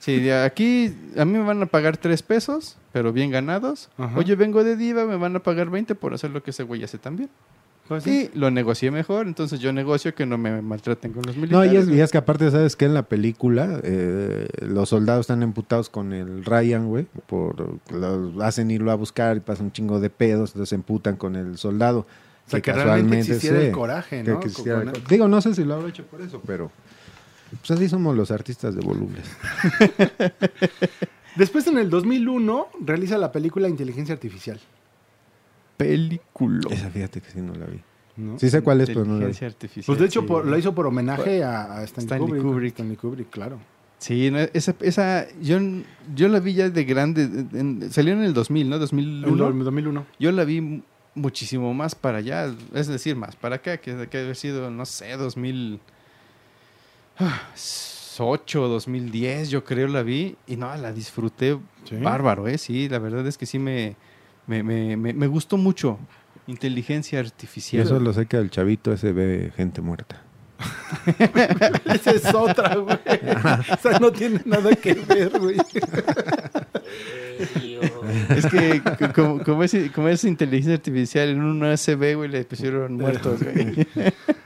[0.00, 3.88] Sí, aquí a mí me van a pagar tres pesos, pero bien ganados.
[3.98, 4.18] Ajá.
[4.18, 6.82] Oye, vengo de diva, me van a pagar 20 por hacer lo que ese güey
[6.82, 7.28] hace también.
[7.86, 8.30] Pues sí.
[8.34, 11.72] Y lo negocié mejor, entonces yo negocio que no me maltraten con los no, militares.
[11.72, 12.00] y es, y güey.
[12.00, 16.44] es que aparte, ¿sabes que En la película eh, los soldados están emputados con el
[16.44, 17.56] Ryan, güey, por
[17.92, 21.58] lo hacen irlo a buscar y pasa un chingo de pedos, entonces emputan con el
[21.58, 22.06] soldado.
[22.46, 24.40] O sea, que realmente casualmente, existiera sí, el coraje, que- ¿no?
[24.40, 26.70] que existiera Con- el co- Digo, no sé si lo habrá hecho por eso, pero
[27.58, 29.24] pues así somos los artistas de volubles.
[31.36, 34.60] Después, en el 2001, realiza la película Inteligencia Artificial.
[35.76, 36.60] Película.
[36.70, 37.80] Esa fíjate que sí no la vi.
[38.16, 38.38] ¿no?
[38.38, 39.24] Sí sé cuál es, pero no la vi.
[39.26, 39.84] Inteligencia artificial.
[39.86, 40.26] Pues de hecho sí.
[40.26, 42.42] por- lo hizo por homenaje a, a Stanley, Stanley Kubrick.
[42.42, 42.68] Kubrick.
[42.72, 43.58] Stanley Kubrick, claro.
[43.98, 45.58] Sí, no, esa, esa yo,
[46.14, 47.22] yo la vi ya de grande.
[47.52, 48.76] en- salió en el 2000, ¿no?
[48.76, 49.48] En 2001.
[49.48, 50.06] el 2001.
[50.18, 50.82] Yo la vi mu-
[51.14, 55.16] muchísimo más para allá, es decir, más para acá, que, que haber sido, no sé,
[57.20, 61.96] 2008, 2010, yo creo la vi, y no, la disfruté Sí.
[61.96, 62.58] bárbaro, ¿eh?
[62.58, 63.96] Sí, la verdad es que sí me,
[64.46, 65.98] me, me, me- me gustó mucho.
[66.46, 67.82] Inteligencia Y artificial.
[67.82, 70.22] eso lo sé que el chavito ese ve gente muerta.
[71.86, 72.98] Esa es otra, güey.
[72.98, 75.56] o sea, no tiene nada que ver, güey.
[78.36, 78.82] Es que
[79.14, 83.86] como, como, es, como es inteligencia artificial, en un USB, güey, le pusieron muertos, güey.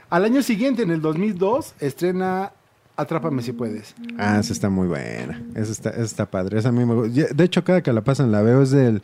[0.09, 2.51] Al año siguiente, en el 2002, estrena
[2.97, 3.93] Atrápame si puedes.
[4.17, 5.41] Ah, esa está muy buena.
[5.53, 6.57] Esa está, esa está padre.
[6.59, 9.01] Esa a mí me De hecho, cada que la pasan la veo es del...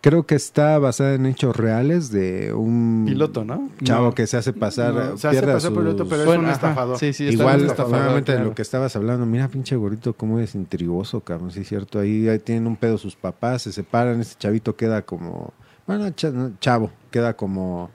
[0.00, 3.68] Creo que está basada en hechos reales de un Piloto, ¿no?
[3.82, 4.14] chavo No.
[4.14, 6.98] que se hace pasar, No, se hace pasar sus- piloto, pero es un ajá, estafador.
[7.00, 8.50] Sí, sí, está Igual, nuevamente de claro.
[8.50, 12.28] lo que estabas hablando, mira pinche gorrito cómo es intrigoso, cabrón, sí es cierto, ahí,
[12.28, 15.52] ahí tienen un pedo sus papás, se separan, este chavito queda como,
[15.88, 17.90] bueno, cha- no, chavo, queda como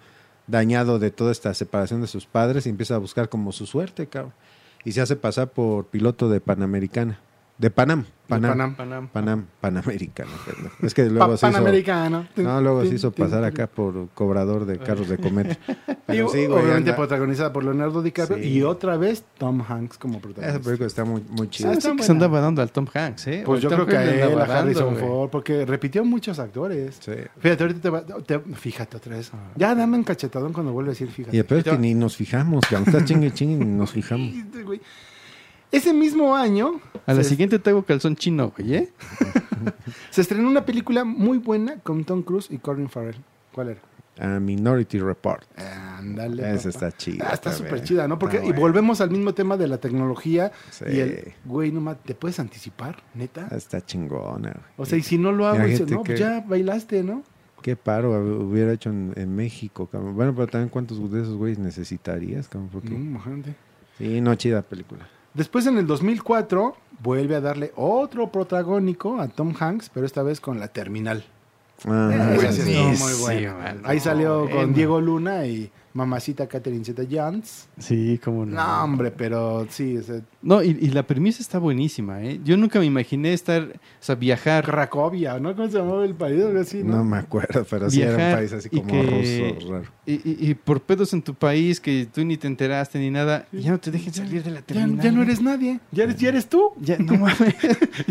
[0.45, 4.07] dañado de toda esta separación de sus padres y empieza a buscar como su suerte,
[4.07, 4.33] cabrón,
[4.85, 7.19] y se hace pasar por piloto de Panamericana,
[7.57, 8.05] de Panam,
[8.41, 8.75] Panam, Panam.
[8.75, 9.07] Panam.
[9.09, 10.71] Panam, Panamericana, perdón.
[10.81, 12.27] es que Pa- luego se hizo, Panamericano.
[12.35, 15.57] no, luego se hizo pasar acá por cobrador de carros de cometa.
[16.03, 18.49] Y Pero sí, güey, obviamente anda- protagonizada por Leonardo DiCaprio Sí.
[18.49, 20.61] y otra vez Tom Hanks como esa protagonista.
[20.63, 21.69] película está muy, muy chida.
[21.69, 23.43] Ah, está sí que se andaba dando al Tom Hanks, ¿eh?
[23.45, 24.97] Pues yo Tom creo que a él, a Harrison.
[24.97, 26.97] Ford, porque repitió muchos actores.
[26.99, 27.13] Sí.
[27.39, 29.31] Fíjate, ahorita te va, te- fíjate otra vez.
[29.55, 31.35] Ya dame un cachetadón cuando vuelve a decir fíjate.
[31.35, 33.91] Y el peor es que ni nos fijamos, que está chingue chingue y ni nos
[33.91, 34.33] fijamos.
[35.73, 38.89] Ese mismo año A la siguiente te hago calzón chino, güey, ¿eh?
[40.11, 43.17] se estrenó una película muy buena con Tom Cruise y Colin Farrell.
[43.51, 43.81] ¿Cuál era?
[44.19, 45.43] A Minority Report.
[45.59, 46.53] Ándale.
[46.53, 47.27] Esa está chida.
[47.29, 48.19] Ah, está súper chida, ¿no?
[48.19, 50.85] Porque y volvemos al mismo tema de la tecnología Sí.
[50.87, 53.47] y el, güey, no ma- ¿te puedes anticipar, neta?
[53.49, 54.51] Está chingona.
[54.51, 54.65] güey.
[54.77, 57.23] O sea, y si no lo hago, Imagínate dices, no, pues que- ya bailaste, ¿no?
[57.63, 58.11] Qué paro
[58.45, 60.15] hubiera hecho en, en México, cabrón.
[60.15, 62.69] Bueno, pero también cuántos de esos güeyes necesitarías, cabrón.
[62.71, 62.89] Porque...
[62.89, 63.55] No, imagínate.
[63.97, 65.07] Sí, no, chida película.
[65.33, 70.39] Después, en el 2004, vuelve a darle otro protagónico a Tom Hanks, pero esta vez
[70.39, 71.25] con La Terminal.
[71.85, 72.35] Ah,
[72.97, 73.75] muy buena.
[73.83, 74.73] Ahí salió con bueno.
[74.73, 77.67] Diego Luna y mamacita Catherine Zeta-Jones.
[77.77, 78.55] Sí, cómo no.
[78.55, 82.39] No, hombre, pero sí, o sea, No, y, y la premisa está buenísima, ¿eh?
[82.43, 84.65] Yo nunca me imaginé estar, o sea, viajar.
[84.65, 85.55] Cracovia, ¿no?
[85.55, 86.43] ¿Cómo se llamaba el país?
[86.59, 86.97] Así, ¿no?
[86.97, 89.85] No me acuerdo, pero sí era un Viajar país así y como que- ruso, raro.
[90.05, 93.47] Y, y- y por pedos en tu país que tú ni te enteraste ni nada,
[93.51, 95.01] ya no te dejen salir de la terminal.
[95.03, 95.79] ya no eres nadie.
[95.91, 96.71] Ya eres, ya eres tú.
[96.81, 97.55] Ya, no mames.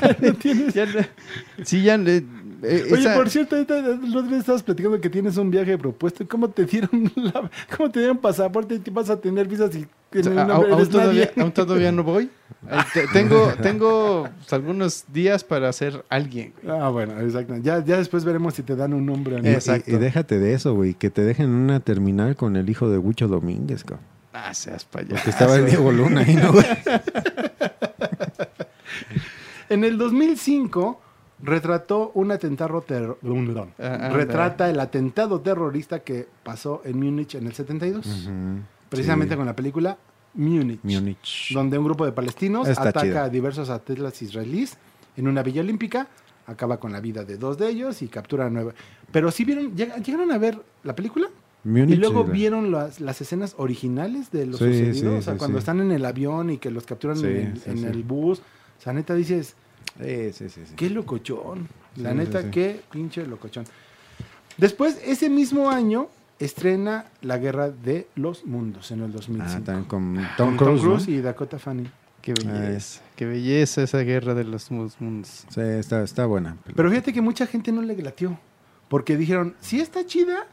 [0.00, 0.74] ya no tienes.
[0.74, 1.96] Ya no- sí, ya.
[1.98, 2.24] le-
[2.62, 5.76] eh, Oye, esa- por cierto, ahorita el otro día estabas platicando que tienes un viaje
[5.78, 6.26] propuesto.
[6.28, 9.82] ¿Cómo te dieron la- cómo te dieron pasaporte y te vas a tener visas y
[9.84, 11.42] o en sea, el a- nombre aún, eres todavía, nadie?
[11.42, 12.30] aún todavía no voy.
[13.12, 16.52] Tengo tengo pues, algunos días para ser alguien.
[16.62, 16.76] güey.
[16.78, 17.56] Ah, bueno, exacto.
[17.58, 19.48] Ya, ya después veremos si te dan un nombre o no.
[19.48, 19.90] Y- Exacto.
[19.90, 22.88] Y, y déjate de eso, güey, que te dejen en una terminal con el hijo
[22.90, 24.04] de Hucho Domínguez, cabrón.
[24.32, 25.22] Ah, seas payaso.
[25.24, 26.52] Que estaba el Diego Luna ahí, ¿no?
[26.52, 26.64] güey?
[29.68, 31.00] En el 2005
[31.42, 37.34] retrató un atentado terro- un- perdón, Ah, retrata el atentado terrorista que pasó en Múnich
[37.36, 38.30] en el 72, Ujú,
[38.88, 39.36] precisamente sí.
[39.36, 39.96] con la película
[40.34, 41.52] Múnich, Múnich.
[41.54, 43.24] donde un grupo de palestinos Está ataca chida.
[43.24, 44.76] a diversos atletas israelíes
[45.16, 46.08] en una villa olímpica,
[46.46, 48.72] acaba con la vida de dos de ellos y captura a nueve.
[49.12, 51.28] Pero sí vieron, lleg- llegaron a ver la película
[51.64, 55.58] Múnich, y luego sí, vieron las, las escenas originales de lo sucedido, o sea, cuando
[55.58, 59.14] están en el avión y que los capturan en, en el bus, o sea, neta
[59.14, 59.54] dices,
[60.00, 60.74] Sí, sí, sí, sí.
[60.76, 61.68] Qué locochón.
[61.96, 63.64] La Sí, neta, sí, qué pinche locochón.
[64.56, 69.70] Después, ese mismo año, estrena La Guerra de los Mundos en el 2005.
[69.70, 71.14] Ah, con Con Tom Cruise, ¿no?
[71.14, 71.90] y Dakota Fanning.
[72.20, 73.00] Qué belleza.
[73.16, 75.44] Qué belleza esa guerra de los mundos.
[75.48, 76.56] Sí, está, está buena.
[76.74, 78.38] Pero fíjate que mucha gente no le latió.
[78.88, 80.46] Porque dijeron, sí está chida,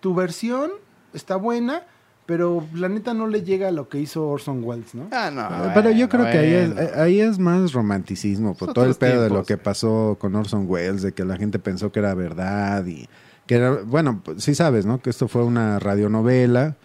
[0.00, 0.70] tu versión
[1.12, 1.82] está buena,
[2.26, 5.08] pero la neta no le llega a lo que hizo Orson Welles, ¿no?
[5.12, 5.40] Ah, no.
[5.42, 9.22] Ah, Pero yo creo que ahí es, ahí es más romanticismo, por todo el pedo
[9.22, 12.86] de lo que pasó con Orson Welles, de que la gente pensó que era verdad
[12.86, 13.08] y
[13.46, 15.00] que era, bueno, pues, sí sabes, ¿no?
[15.02, 16.76] Que esto fue una radionovela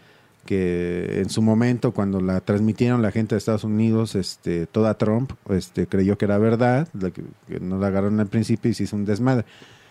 [0.45, 5.31] que en su momento cuando la transmitieron la gente de Estados Unidos, este, toda Trump,
[5.49, 8.83] este, creyó que era verdad, la que, que no la agarraron al principio y se
[8.83, 9.45] hizo un desmadre.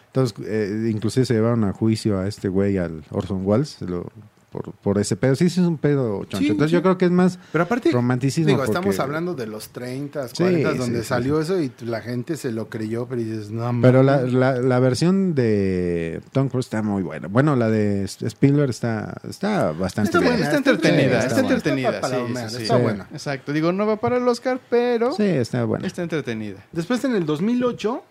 [0.06, 4.10] Entonces, eh, inclusive se llevaron a juicio a este güey, al Orson Welles, se lo-
[4.56, 5.34] por, por ese pedo.
[5.36, 6.38] Sí, sí es un pedo choncho.
[6.38, 6.74] Sí, Entonces sí.
[6.74, 8.46] yo creo que es más Pero aparte, romanticismo.
[8.48, 11.70] digo, porque- estamos hablando de los 30, Sí, 40, sí, donde sí, salió eso y
[11.80, 14.32] la gente se lo creyó, pero dices, no, Pero la, mames.
[14.32, 17.28] la, la versión de Tom Cruise está muy buena.
[17.28, 20.32] Bueno, la de Spielberg está, está bastante Está bien.
[20.32, 21.48] buena, está está entretenida, está, está buena.
[21.56, 21.88] entretenida.
[21.90, 22.62] Está para sí, palomear, sí, sí.
[22.62, 22.82] está Sí.
[22.82, 23.08] buena.
[23.12, 23.52] Exacto.
[23.52, 25.86] Digo, no va para el Oscar, pero Sí, está buena.
[25.86, 26.64] está entretenida.
[26.72, 28.02] Después en el 2008,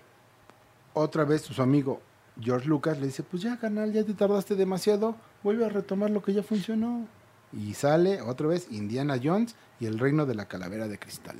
[0.94, 2.02] otra vez su amigo
[2.42, 6.22] George Lucas le dice, pues ya, canal, ya te tardaste demasiado, vuelve a retomar lo
[6.22, 7.08] que ya funcionó.
[7.54, 11.38] Y sale otra vez Indiana Jones y el reino de la calavera de cristal.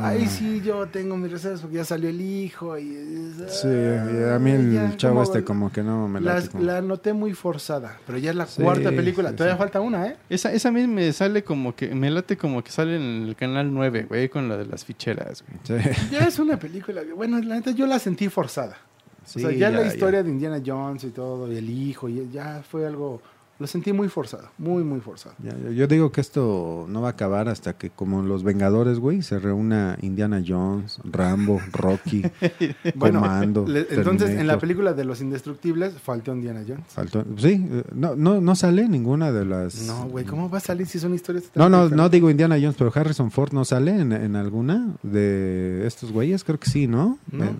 [0.00, 2.84] Ahí sí yo tengo mis reservas porque ya salió el hijo y...
[3.48, 6.80] Sí, y a mí el Ya, chavo como- este como que no me como- la
[6.80, 9.30] noté muy forzada, pero ya es la Sí, cuarta película.
[9.30, 9.58] sí, Todavía sí.
[9.58, 10.16] falta una, ¿eh?
[10.30, 13.36] Esa, esa a mí me sale como que, me late como que sale en el
[13.36, 15.82] canal 9, güey, con la de las ficheras, güey.
[15.82, 15.90] Sí.
[16.10, 17.02] Ya es una película.
[17.14, 18.76] Bueno, la neta yo la sentí forzada.
[19.26, 19.88] Sí, o sea, ya, la ya.
[19.88, 23.20] historia de Indiana Jones y todo, y el hijo, y ya fue algo.
[23.58, 25.34] Lo sentí muy forzado, muy, muy forzado.
[25.42, 29.22] Ya, yo- digo que esto no va a acabar hasta que como los Vengadores, güey,
[29.22, 32.20] se reúna Indiana Jones, Rambo, Rocky,
[32.94, 33.66] Bueno, Comando.
[33.66, 36.84] le- entonces en la película de Los Indestructibles faltó Indiana Jones.
[36.94, 39.86] Faltó- sí, no, no, no sale ninguna de las...
[39.86, 41.44] No, güey, ¿cómo va a salir si son historias?
[41.54, 45.86] No, no, no digo Indiana Jones, pero Harrison Ford no sale en, en alguna de
[45.86, 47.18] estos güeyes, creo que sí, ¿no?
[47.32, 47.44] No.
[47.46, 47.54] Eh,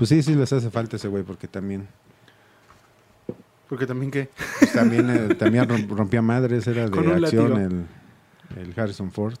[0.00, 1.86] pues sí, sí les hace falta ese güey porque también?
[3.68, 4.28] Porque también que.
[4.58, 7.86] pues también eh, también rom- rompía madres, era Con de acción
[8.56, 9.34] el, el Harrison Ford.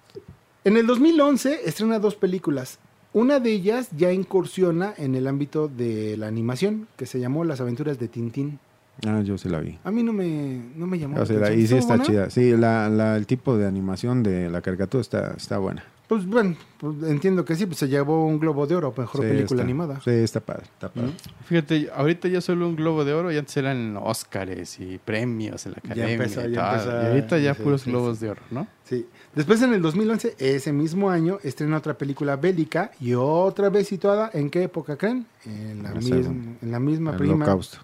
[0.64, 2.78] En el 2011 estrena dos películas.
[3.12, 7.60] Una de ellas ya incursiona en el ámbito de la animación, que se llamó Las
[7.60, 8.60] aventuras de Tintín.
[9.04, 9.78] Ah, yo sí la vi.
[9.82, 12.04] A mí no me, no me llamó O sea, la y sí ¿Estuvo está buena?
[12.04, 12.30] chida.
[12.30, 15.82] Sí, la, la- el tipo de animación de la caricatura está, está buena.
[16.10, 19.28] Pues bueno, pues, entiendo que sí, pues se llevó un Globo de Oro, mejor Sí,
[19.28, 20.00] película está- animada.
[20.02, 21.10] Sí, está padre, está padre.
[21.44, 25.72] Fíjate, ahorita ya solo un globo de oro y antes eran Óscares y premios en
[25.72, 26.12] la Ya academia.
[26.14, 26.90] empezó, y, ya empezó.
[26.90, 28.24] Y ahorita ya Sí, puros sí, globos sí.
[28.24, 28.66] de oro, ¿no?
[28.82, 29.06] Sí.
[29.36, 34.30] Después en el 2011, ese mismo año, estrena otra película bélica y otra vez situada,
[34.34, 35.26] ¿en qué época creen?
[35.46, 37.34] En la, misma, en la misma El prima.
[37.36, 37.78] holocausto.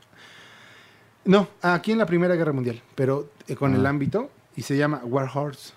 [1.26, 3.76] No, aquí en la Primera Guerra Mundial, pero eh, con Ah.
[3.76, 5.74] el ámbito y se llama War Horse.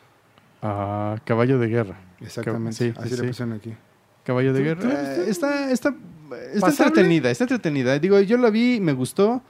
[0.64, 2.00] Ah, caballo de guerra.
[2.22, 2.74] Exactamente.
[2.78, 3.28] Sí, así sí, le sí.
[3.28, 3.74] pusieron aquí.
[4.24, 5.16] Caballo de ¿Tú- guerra.
[5.16, 5.96] Eh, está, está,
[6.54, 7.98] está entretenida, está entretenida.
[8.00, 9.42] Digo, yo la vi, me gustó.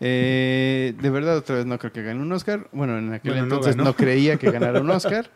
[0.00, 2.68] Eh, de verdad, otra vez no creo que gane un Oscar.
[2.72, 5.30] Bueno, en aquel Bueno, entonces no, creía que ganara un Oscar.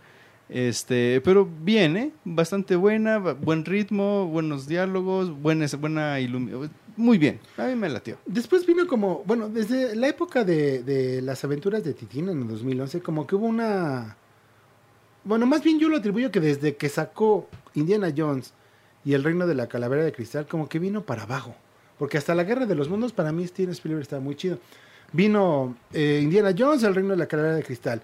[0.48, 2.12] Este, pero bien, ¿eh?
[2.24, 8.16] Bastante buena, buen ritmo, buenos diálogos, buena, buena ilumi- Muy bien, a mí me latió.
[8.26, 12.48] Después vino como, bueno, desde la época de, de las aventuras de Titín en el
[12.48, 14.16] 2011, como que hubo una...
[15.26, 18.52] Bueno, más bien yo lo atribuyo que desde que sacó Indiana Jones
[19.04, 21.56] y el reino de la calavera de cristal, como que vino para abajo.
[21.98, 24.60] Porque hasta la guerra de los mundos, para mí Steven Spielberg estaba muy chido.
[25.12, 28.00] Vino eh, Indiana Jones, el reino de la calavera de cristal.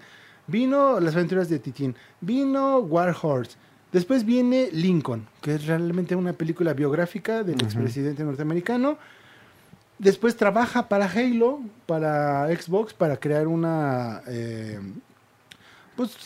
[0.47, 1.95] Vino las aventuras de Titín.
[2.19, 3.55] Vino War Horse.
[3.93, 8.97] Después viene Lincoln, que es realmente una película biográfica del expresidente norteamericano.
[9.97, 14.23] Después trabaja para Halo, para Xbox, para crear una.
[14.27, 14.77] eh,
[15.95, 16.17] pues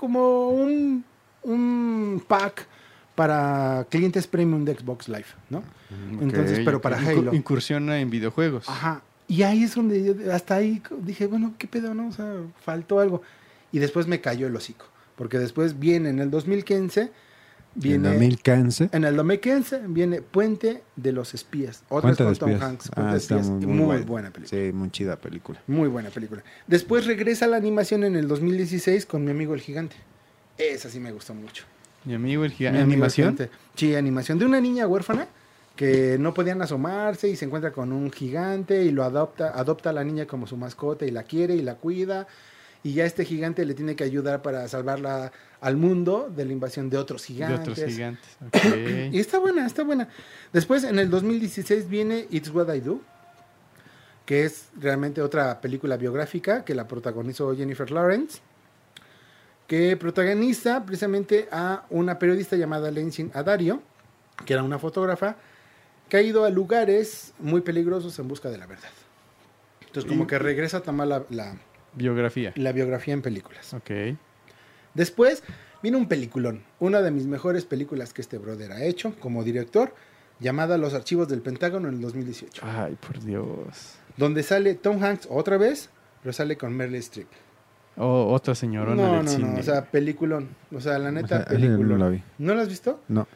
[0.00, 1.04] como un,
[1.42, 2.66] un pack
[3.14, 5.62] para clientes premium de Xbox Live, ¿no?
[6.22, 7.34] Entonces, Ok, pero para Halo.
[7.34, 8.66] Incursiona en videojuegos.
[8.66, 9.02] Ajá.
[9.28, 12.08] Y ahí es donde yo- hasta ahí dije, bueno, ¿qué pedo, no?
[12.08, 12.32] O sea,
[12.64, 13.20] faltó algo.
[13.72, 14.86] Y después me cayó el hocico.
[15.16, 17.12] Porque después viene en el 2015,
[17.74, 18.08] viene...
[18.08, 18.90] En 2015.
[18.92, 21.82] En el 2015 viene Puente de los Espías.
[21.88, 22.62] Otra con Tom espías.
[22.62, 22.90] Hanks.
[22.90, 23.48] Puente Ah, de Espías.
[23.48, 24.04] muy, Muy, muy buena.
[24.06, 24.60] buena película.
[24.62, 25.60] Sí, muy chida película.
[25.66, 26.42] Muy buena película.
[26.66, 29.96] Después regresa a la animación en el 2016 con mi amigo el gigante.
[30.58, 31.64] Esa sí me gustó mucho.
[32.04, 32.78] Mi amigo el Mi gigante.
[32.78, 33.38] el ¿Animación?
[33.74, 34.38] Sí, animación.
[34.38, 35.26] De una niña huérfana
[35.76, 39.92] que no podían asomarse y se encuentra con un gigante y lo adopta, adopta a
[39.94, 42.26] la niña como su mascota y la quiere y la cuida.
[42.82, 46.88] Y ya este gigante le tiene que ayudar para salvarla al mundo de la invasión
[46.88, 47.60] de otros De gigantes.
[47.60, 48.38] otros gigantes.
[49.12, 50.08] Y está buena, está buena.
[50.52, 53.00] Después, en el 2016 viene It's What I Do,
[54.24, 58.38] que es realmente otra película biográfica que la protagonizó Jennifer Lawrence,
[59.66, 63.82] que protagoniza precisamente a una periodista llamada Lenzin Adario,
[64.46, 65.36] que era una fotógrafa,
[66.08, 68.88] que ha ido a lugares muy peligrosos en busca de la verdad.
[69.86, 71.56] Entonces, como que regresa a tomar la, la-
[71.94, 72.52] Biografía.
[72.56, 73.72] la biografía en películas.
[73.74, 73.90] Ok.
[74.94, 75.42] Después
[75.82, 79.94] viene un peliculón, una de mis mejores películas que este brother ha hecho como director,
[80.40, 83.94] llamada Los Archivos del Pentágono en el 2018, Ay, por Dios.
[84.16, 85.90] donde sale Tom Hanks otra vez,
[86.22, 87.28] pero sale con Meryl Streep.
[87.96, 89.48] Oh, otra señorona No, del no, cine.
[89.54, 92.22] no, o sea, peliculón, o sea, la neta, O sea, ese no la vi.
[92.38, 93.00] ¿No la has visto?
[93.08, 93.26] No.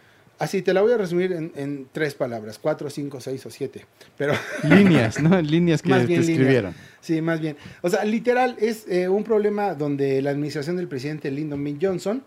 [0.45, 3.87] Así te la voy a resumir en, en tres palabras, cuatro, cinco, seis o siete.
[4.19, 5.41] Pero Líneas, ¿no?
[5.41, 6.29] Líneas que te líneas.
[6.29, 6.75] escribieron.
[7.01, 7.57] sí, más bien.
[7.81, 11.79] O sea, literal es eh, un problema donde la administración del presidente Lyndon B.
[11.81, 12.23] Johnson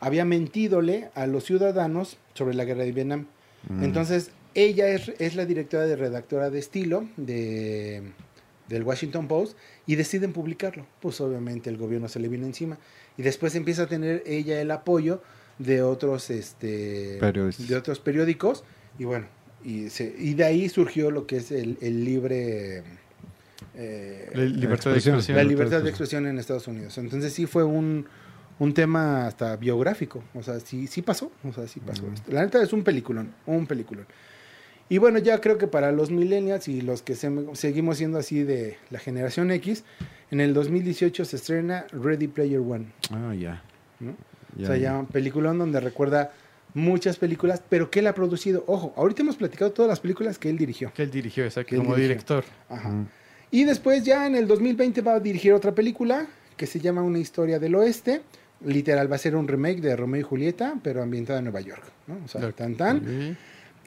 [0.00, 3.26] había mentidole a los ciudadanos sobre la guerra de Vietnam.
[3.80, 8.02] Entonces, ella es, es la directora de redactora de estilo de,
[8.68, 9.56] del Washington Post
[9.86, 10.86] y deciden publicarlo.
[11.00, 12.76] Pues obviamente el gobierno se le viene encima.
[13.16, 15.22] Y después empieza a tener ella el apoyo
[15.64, 18.64] de otros, este, de otros periódicos.
[18.98, 19.26] Y bueno,
[19.64, 22.82] y, se- y de ahí surgió lo que es el, el libre...
[23.74, 25.36] eh, La libertad de expresión.
[25.36, 26.96] la libertad de expresión en Estados Unidos.
[26.98, 28.06] Entonces sí fue un,
[28.58, 30.22] un tema hasta biográfico.
[30.34, 31.32] O sea, sí, sí pasó.
[31.48, 32.04] O sea, sí pasó.
[32.12, 32.30] esto.
[32.32, 34.06] La neta es un peliculón, un peliculón.
[34.88, 38.42] Y bueno, ya creo que para los millennials y los que se- seguimos siendo así
[38.42, 39.84] de la generación X,
[40.30, 42.86] en el 2018 se estrena Ready Player One.
[43.10, 43.62] Ah, ya.
[44.00, 44.14] ¿no?
[44.56, 46.32] Ya, o sea, ya un peliculón donde recuerda
[46.74, 48.64] muchas películas, pero que él ha producido.
[48.66, 50.92] Ojo, ahorita hemos platicado todas las películas que él dirigió.
[50.94, 52.08] Que él dirigió, exacto, como dirigió.
[52.08, 52.44] director.
[52.68, 53.06] Ajá.
[53.50, 56.26] Y después ya en el 2020 va a dirigir otra película
[56.56, 58.22] que se llama Una historia del oeste.
[58.64, 61.82] Literal, va a ser un remake de Romeo y Julieta, pero ambientada en Nueva York.
[62.06, 62.18] ¿no?
[62.24, 63.36] O sea, tan tan.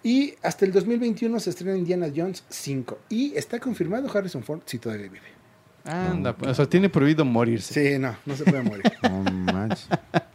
[0.04, 3.00] Y hasta el 2021 se estrena Indiana Jones 5.
[3.10, 5.35] Y está confirmado Harrison Ford si todavía vive.
[5.86, 7.74] Anda, pues, o sea, tiene prohibido morirse.
[7.94, 8.84] Sí, no, no se puede morir.
[9.04, 9.24] No
[9.54, 9.88] manches.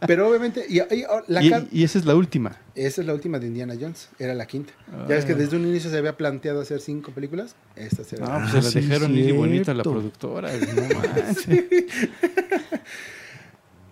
[0.07, 2.57] pero obviamente, y, y- oh, la Y, esa es la última.
[2.75, 4.73] esa es la última de Indiana Jones, era la quinta.
[5.07, 5.35] Ya ves que Ah.
[5.35, 7.55] desde un inicio se había planteado hacer cinco películas.
[7.75, 8.25] Esta será.
[8.25, 9.91] No, la- pues Ah, se la sí, dejaron ir y bonita la cierto.
[9.91, 10.49] productora.
[10.53, 11.47] No manches.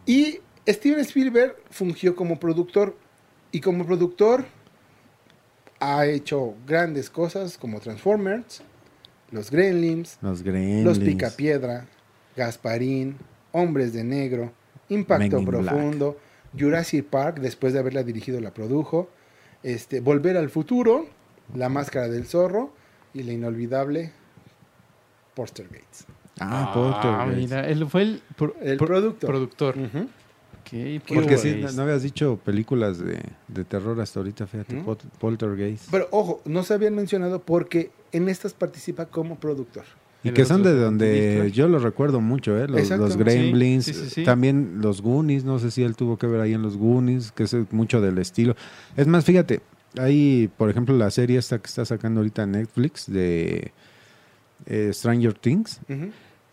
[0.05, 2.97] Y Steven Spielberg fungió como productor
[3.51, 4.45] y como productor
[5.79, 8.61] ha hecho grandes cosas como Transformers,
[9.31, 10.83] Los Gremlins, Los Gremlins.
[10.85, 11.85] Los Picapiedra,
[12.35, 13.17] Gasparín,
[13.51, 14.51] Hombres de Negro,
[14.89, 16.17] Impacto Profundo,
[16.57, 19.09] Jurassic Park, después de haberla dirigido la produjo,
[19.63, 21.07] este, Volver al Futuro,
[21.55, 22.73] La Máscara del Zorro
[23.13, 24.11] y la inolvidable
[25.35, 26.05] Poster Gates.
[26.39, 27.37] Ah, Ah, Poltergeist.
[27.37, 28.87] mira, él fue el, pro- El pro-
[29.19, 29.75] productor.
[30.71, 31.61] Porque sí, Poltergeist.
[31.63, 34.75] no, no habías dicho películas de, de terror hasta ahorita, fíjate.
[34.75, 34.83] ¿Mm?
[34.85, 35.89] Pol- Poltergeist.
[35.91, 39.85] Pero ojo, no se habían mencionado porque en estas participa como productor.
[40.23, 42.67] Y que son de donde yo lo recuerdo mucho, ¿eh?
[42.67, 44.23] Los, los Gremlins, Sí, sí, sí, sí.
[44.25, 47.43] también los Goonies, no sé si él tuvo que ver ahí en los Goonies, que
[47.43, 48.55] es mucho del estilo.
[48.97, 49.61] Es más, fíjate,
[49.97, 53.71] hay, por ejemplo, la serie esta que está sacando ahorita Netflix de
[54.65, 55.79] eh, Stranger Things.
[55.87, 56.09] Ujú.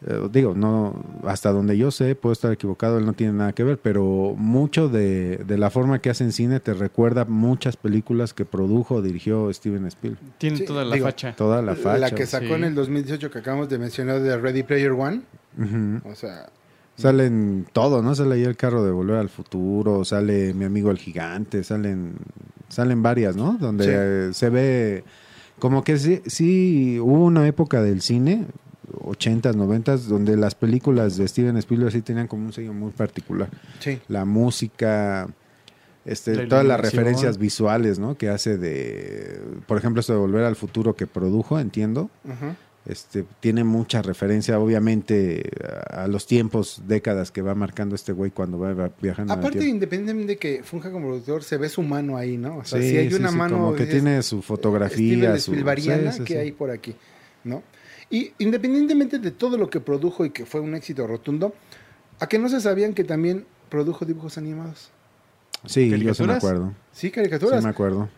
[0.08, 0.94] Eh, digo, no,
[1.24, 4.88] hasta donde yo sé, puedo estar equivocado, él no tiene nada que ver, pero mucho
[4.88, 9.52] de, de la forma que hacen cine te recuerda muchas películas que produjo o dirigió
[9.52, 10.22] Steven Spielberg.
[10.38, 11.34] Tiene Sí, toda la digo, facha.
[11.34, 12.14] Toda la facha.
[12.14, 12.52] que sacó sí.
[12.54, 15.22] en el 2018 que acabamos de mencionar de Ready Player One.
[15.58, 16.08] Ujú.
[16.08, 16.50] O sea,
[16.98, 18.14] Salen todo, ¿no?
[18.14, 22.14] Sale ahí el carro de Volver al Futuro, sale Mi Amigo el Gigante, salen
[22.68, 23.58] salen varias, ¿no?
[23.60, 24.34] Donde Sí.
[24.38, 25.04] se ve
[25.58, 28.46] como que sí, sí hubo una época del cine,
[28.92, 33.48] 80s, 90s, donde las películas de Steven Spielberg sí tenían como un sello muy particular.
[33.80, 33.98] sí.
[34.08, 35.28] La música,
[36.04, 38.16] este, La todas las referencias visuales, ¿no?
[38.16, 42.10] Que hace de, por ejemplo, esto de Volver al Futuro que produjo, entiendo.
[42.88, 45.50] Este, tiene mucha referencia, obviamente,
[45.90, 49.32] a, a los tiempos, décadas que va marcando este güey cuando va viajando.
[49.32, 52.58] Aparte, independientemente de que funja como productor, se ve su mano ahí, ¿no?
[52.58, 53.56] O sea, Sí, si hay sí, una sí, mano.
[53.58, 56.38] como que tiene su fotografía, Steven su Spielbergiana sí, sí, que sí.
[56.38, 56.94] hay por aquí,
[57.42, 57.64] ¿no?
[58.10, 61.54] Y independientemente de todo lo que produjo y que fue un éxito rotundo,
[62.20, 64.90] ¿a que no se sabían que también produjo dibujos animados?
[65.64, 66.36] Sí, yo sí me ¿Caricaturas?
[66.36, 66.68] acuerdo.
[66.92, 67.64] Sí, Sí caricaturas.
[67.64, 68.08] me acuerdo.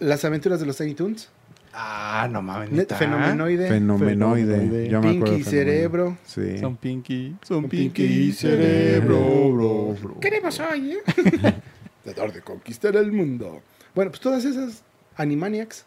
[0.00, 1.28] Las aventuras de los Tiny Toons.
[1.72, 2.68] Ah, no mames.
[2.86, 3.68] Fenomenoide.
[3.68, 4.54] Fenomenoide.
[4.54, 4.88] Fenomenoide.
[4.88, 5.50] Yo me acuerdo Pinky.
[5.50, 6.18] Cerebro.
[6.24, 6.58] Sí.
[6.58, 7.36] Son Pinky.
[7.42, 10.20] Son Pinky, Cerebro, bro, bro.
[10.20, 10.98] Queremos hoy, ¿eh?
[12.04, 13.60] Tratar de conquistar el mundo.
[13.94, 14.82] Bueno, pues todas esas
[15.16, 15.84] Animaniacs.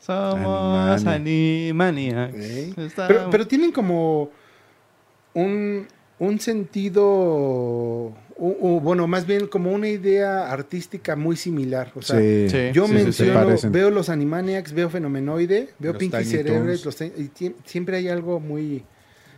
[0.00, 2.34] Somos Animaniacs.
[2.36, 2.74] ¿eh?
[2.76, 4.30] Estamos- Pero, pero tienen como
[5.34, 5.86] un,
[6.18, 11.92] un sentido, o- o, bueno, más bien como una idea artística muy similar.
[11.94, 12.48] O sea, sí.
[12.72, 13.24] Yo sí, sí, sí.
[13.24, 17.30] menciono, veo los Animaniacs, veo Fenomenoide, veo Los Pinky Cerebres, los y
[17.64, 18.82] siempre hay algo muy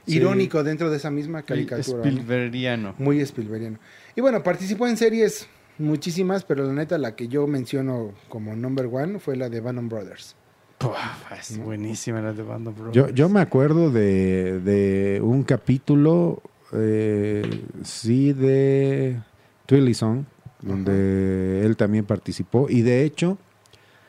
[0.06, 0.16] Sí.
[0.16, 1.98] irónico dentro de esa misma caricatura.
[2.98, 3.78] Muy Spielbergiano.
[4.16, 5.46] Y bueno, participó en series
[5.78, 9.88] muchísimas, pero la neta la que yo menciono como number one fue la de Bannon
[9.88, 10.34] Brothers.
[10.82, 10.96] Puf,
[11.38, 12.94] es buenísima la de Band of Brothers.
[12.96, 16.42] Yo, yo me acuerdo de, de un capítulo,
[16.72, 19.20] eh, sí, de
[19.66, 20.24] Twilly Song,
[20.60, 22.66] donde él también participó.
[22.68, 23.38] Y de hecho,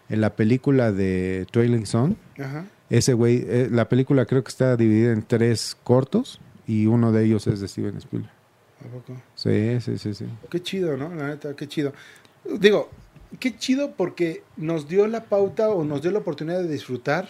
[0.09, 1.45] en la película de
[1.85, 2.65] Zone, Ajá.
[2.89, 7.25] ese güey, eh, la película creo que está dividida en tres cortos y uno de
[7.25, 8.33] ellos es de Steven Spielberg.
[8.79, 9.21] ¿A poco?
[9.35, 10.25] Sí, sí, sí, sí.
[10.49, 11.13] Qué chido, ¿no?
[11.13, 11.93] La neta, qué chido.
[12.59, 12.89] Digo,
[13.39, 17.29] qué chido porque nos dio la pauta o nos dio la oportunidad de disfrutar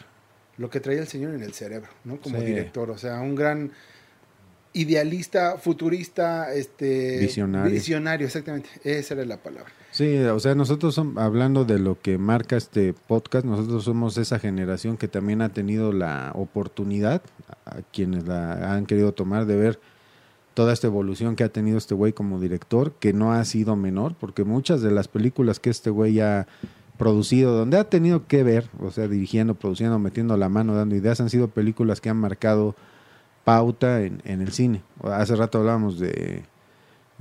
[0.58, 2.18] lo que traía el señor en el cerebro, ¿no?
[2.18, 2.46] Como Sí.
[2.46, 3.72] director, o sea, un gran
[4.76, 7.72] idealista, futurista, este Visionario.
[7.72, 9.72] visionario, exactamente, esa era la palabra.
[9.92, 14.98] Sí, o sea, nosotros hablando de lo que marca este podcast, nosotros somos esa generación
[14.98, 17.22] que también ha tenido la oportunidad,
[17.66, 19.80] a quienes la han querido tomar, de ver
[20.54, 24.16] toda esta evolución que ha tenido este güey como director, que no ha sido menor,
[24.20, 26.48] porque muchas de las películas que este güey ha
[26.98, 31.20] producido, donde ha tenido que ver, o sea, dirigiendo, produciendo, metiendo la mano, dando ideas,
[31.22, 32.76] han sido películas que han marcado
[33.44, 34.84] pauta en, en el cine.
[35.04, 36.44] Hace rato hablábamos de,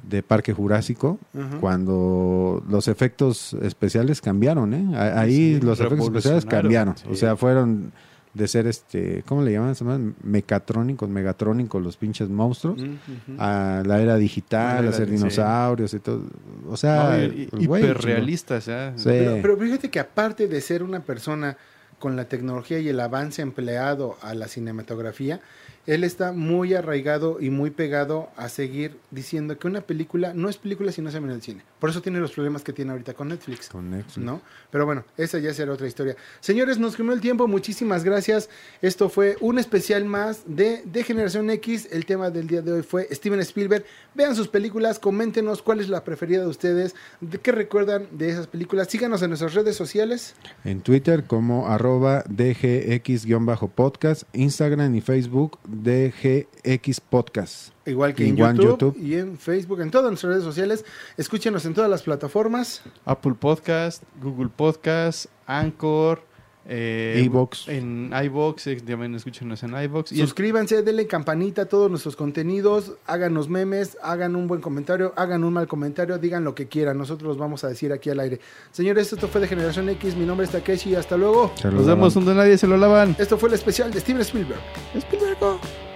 [0.08, 1.18] de Parque Jurásico,
[1.60, 4.96] cuando los efectos especiales cambiaron, ¿eh?
[4.96, 6.96] Ahí Sí, los efectos especiales cambiaron.
[6.96, 7.06] sí.
[7.10, 7.92] O sea, fueron
[8.34, 9.74] de ser este, ¿cómo le llaman?
[9.74, 13.36] Se llaman mecatrónicos, megatrónicos, los pinches monstruos, ujú.
[13.38, 15.16] a la era digital, La era- hacer sí.
[15.16, 16.22] dinosaurios y todo.
[16.68, 18.64] O sea, No, y- y- güey, hiperrealistas.
[19.04, 21.56] Pero, pero fíjate que aparte de ser una persona
[21.98, 25.40] con la tecnología y el avance empleado a la cinematografía,
[25.86, 30.56] él está muy arraigado y muy pegado a seguir diciendo que una película no es
[30.56, 31.62] película si no se ve en el cine.
[31.80, 33.68] Por eso tiene los problemas que tiene ahorita con Netflix.
[33.68, 34.18] Con Netflix.
[34.18, 34.40] ¿no?
[34.70, 36.14] Pero bueno, esa ya será otra historia.
[36.40, 38.48] Señores, nos comió el tiempo, muchísimas gracias.
[38.80, 41.88] Esto fue un especial más de, de Generación X.
[41.90, 43.84] El tema del día de hoy fue Steven Spielberg.
[44.14, 48.46] Vean sus películas, coméntenos cuál es la preferida de ustedes, de qué recuerdan de esas
[48.46, 48.86] películas.
[48.88, 50.36] Síganos en nuestras redes sociales.
[50.64, 57.72] En Twitter como arroba DGX-podcast, Instagram y Facebook DGX Podcast.
[57.86, 58.96] Igual que en YouTube, YouTube.
[58.98, 60.84] y en Facebook, en todas nuestras redes sociales.
[61.16, 62.82] Escúchenos en todas las plataformas.
[63.04, 66.22] Apple Podcast, Google Podcast, Anchor,
[66.66, 67.68] eh, iVoox.
[67.68, 70.10] en iBox, eh, también escúchenos en iBox.
[70.10, 75.52] Suscríbanse, denle campanita a todos nuestros contenidos, háganos memes, hagan un buen comentario, hagan un
[75.52, 78.40] mal comentario, digan lo que quieran, nosotros los vamos a decir aquí al aire.
[78.70, 81.52] Señores, esto fue de Generación X, mi nombre es Takeshi, hasta luego.
[81.56, 83.16] Se los nos vemos donde nadie se lo lavan.
[83.18, 84.60] Esto fue el especial de Steven Spielberg.
[84.94, 85.91] Spielberg.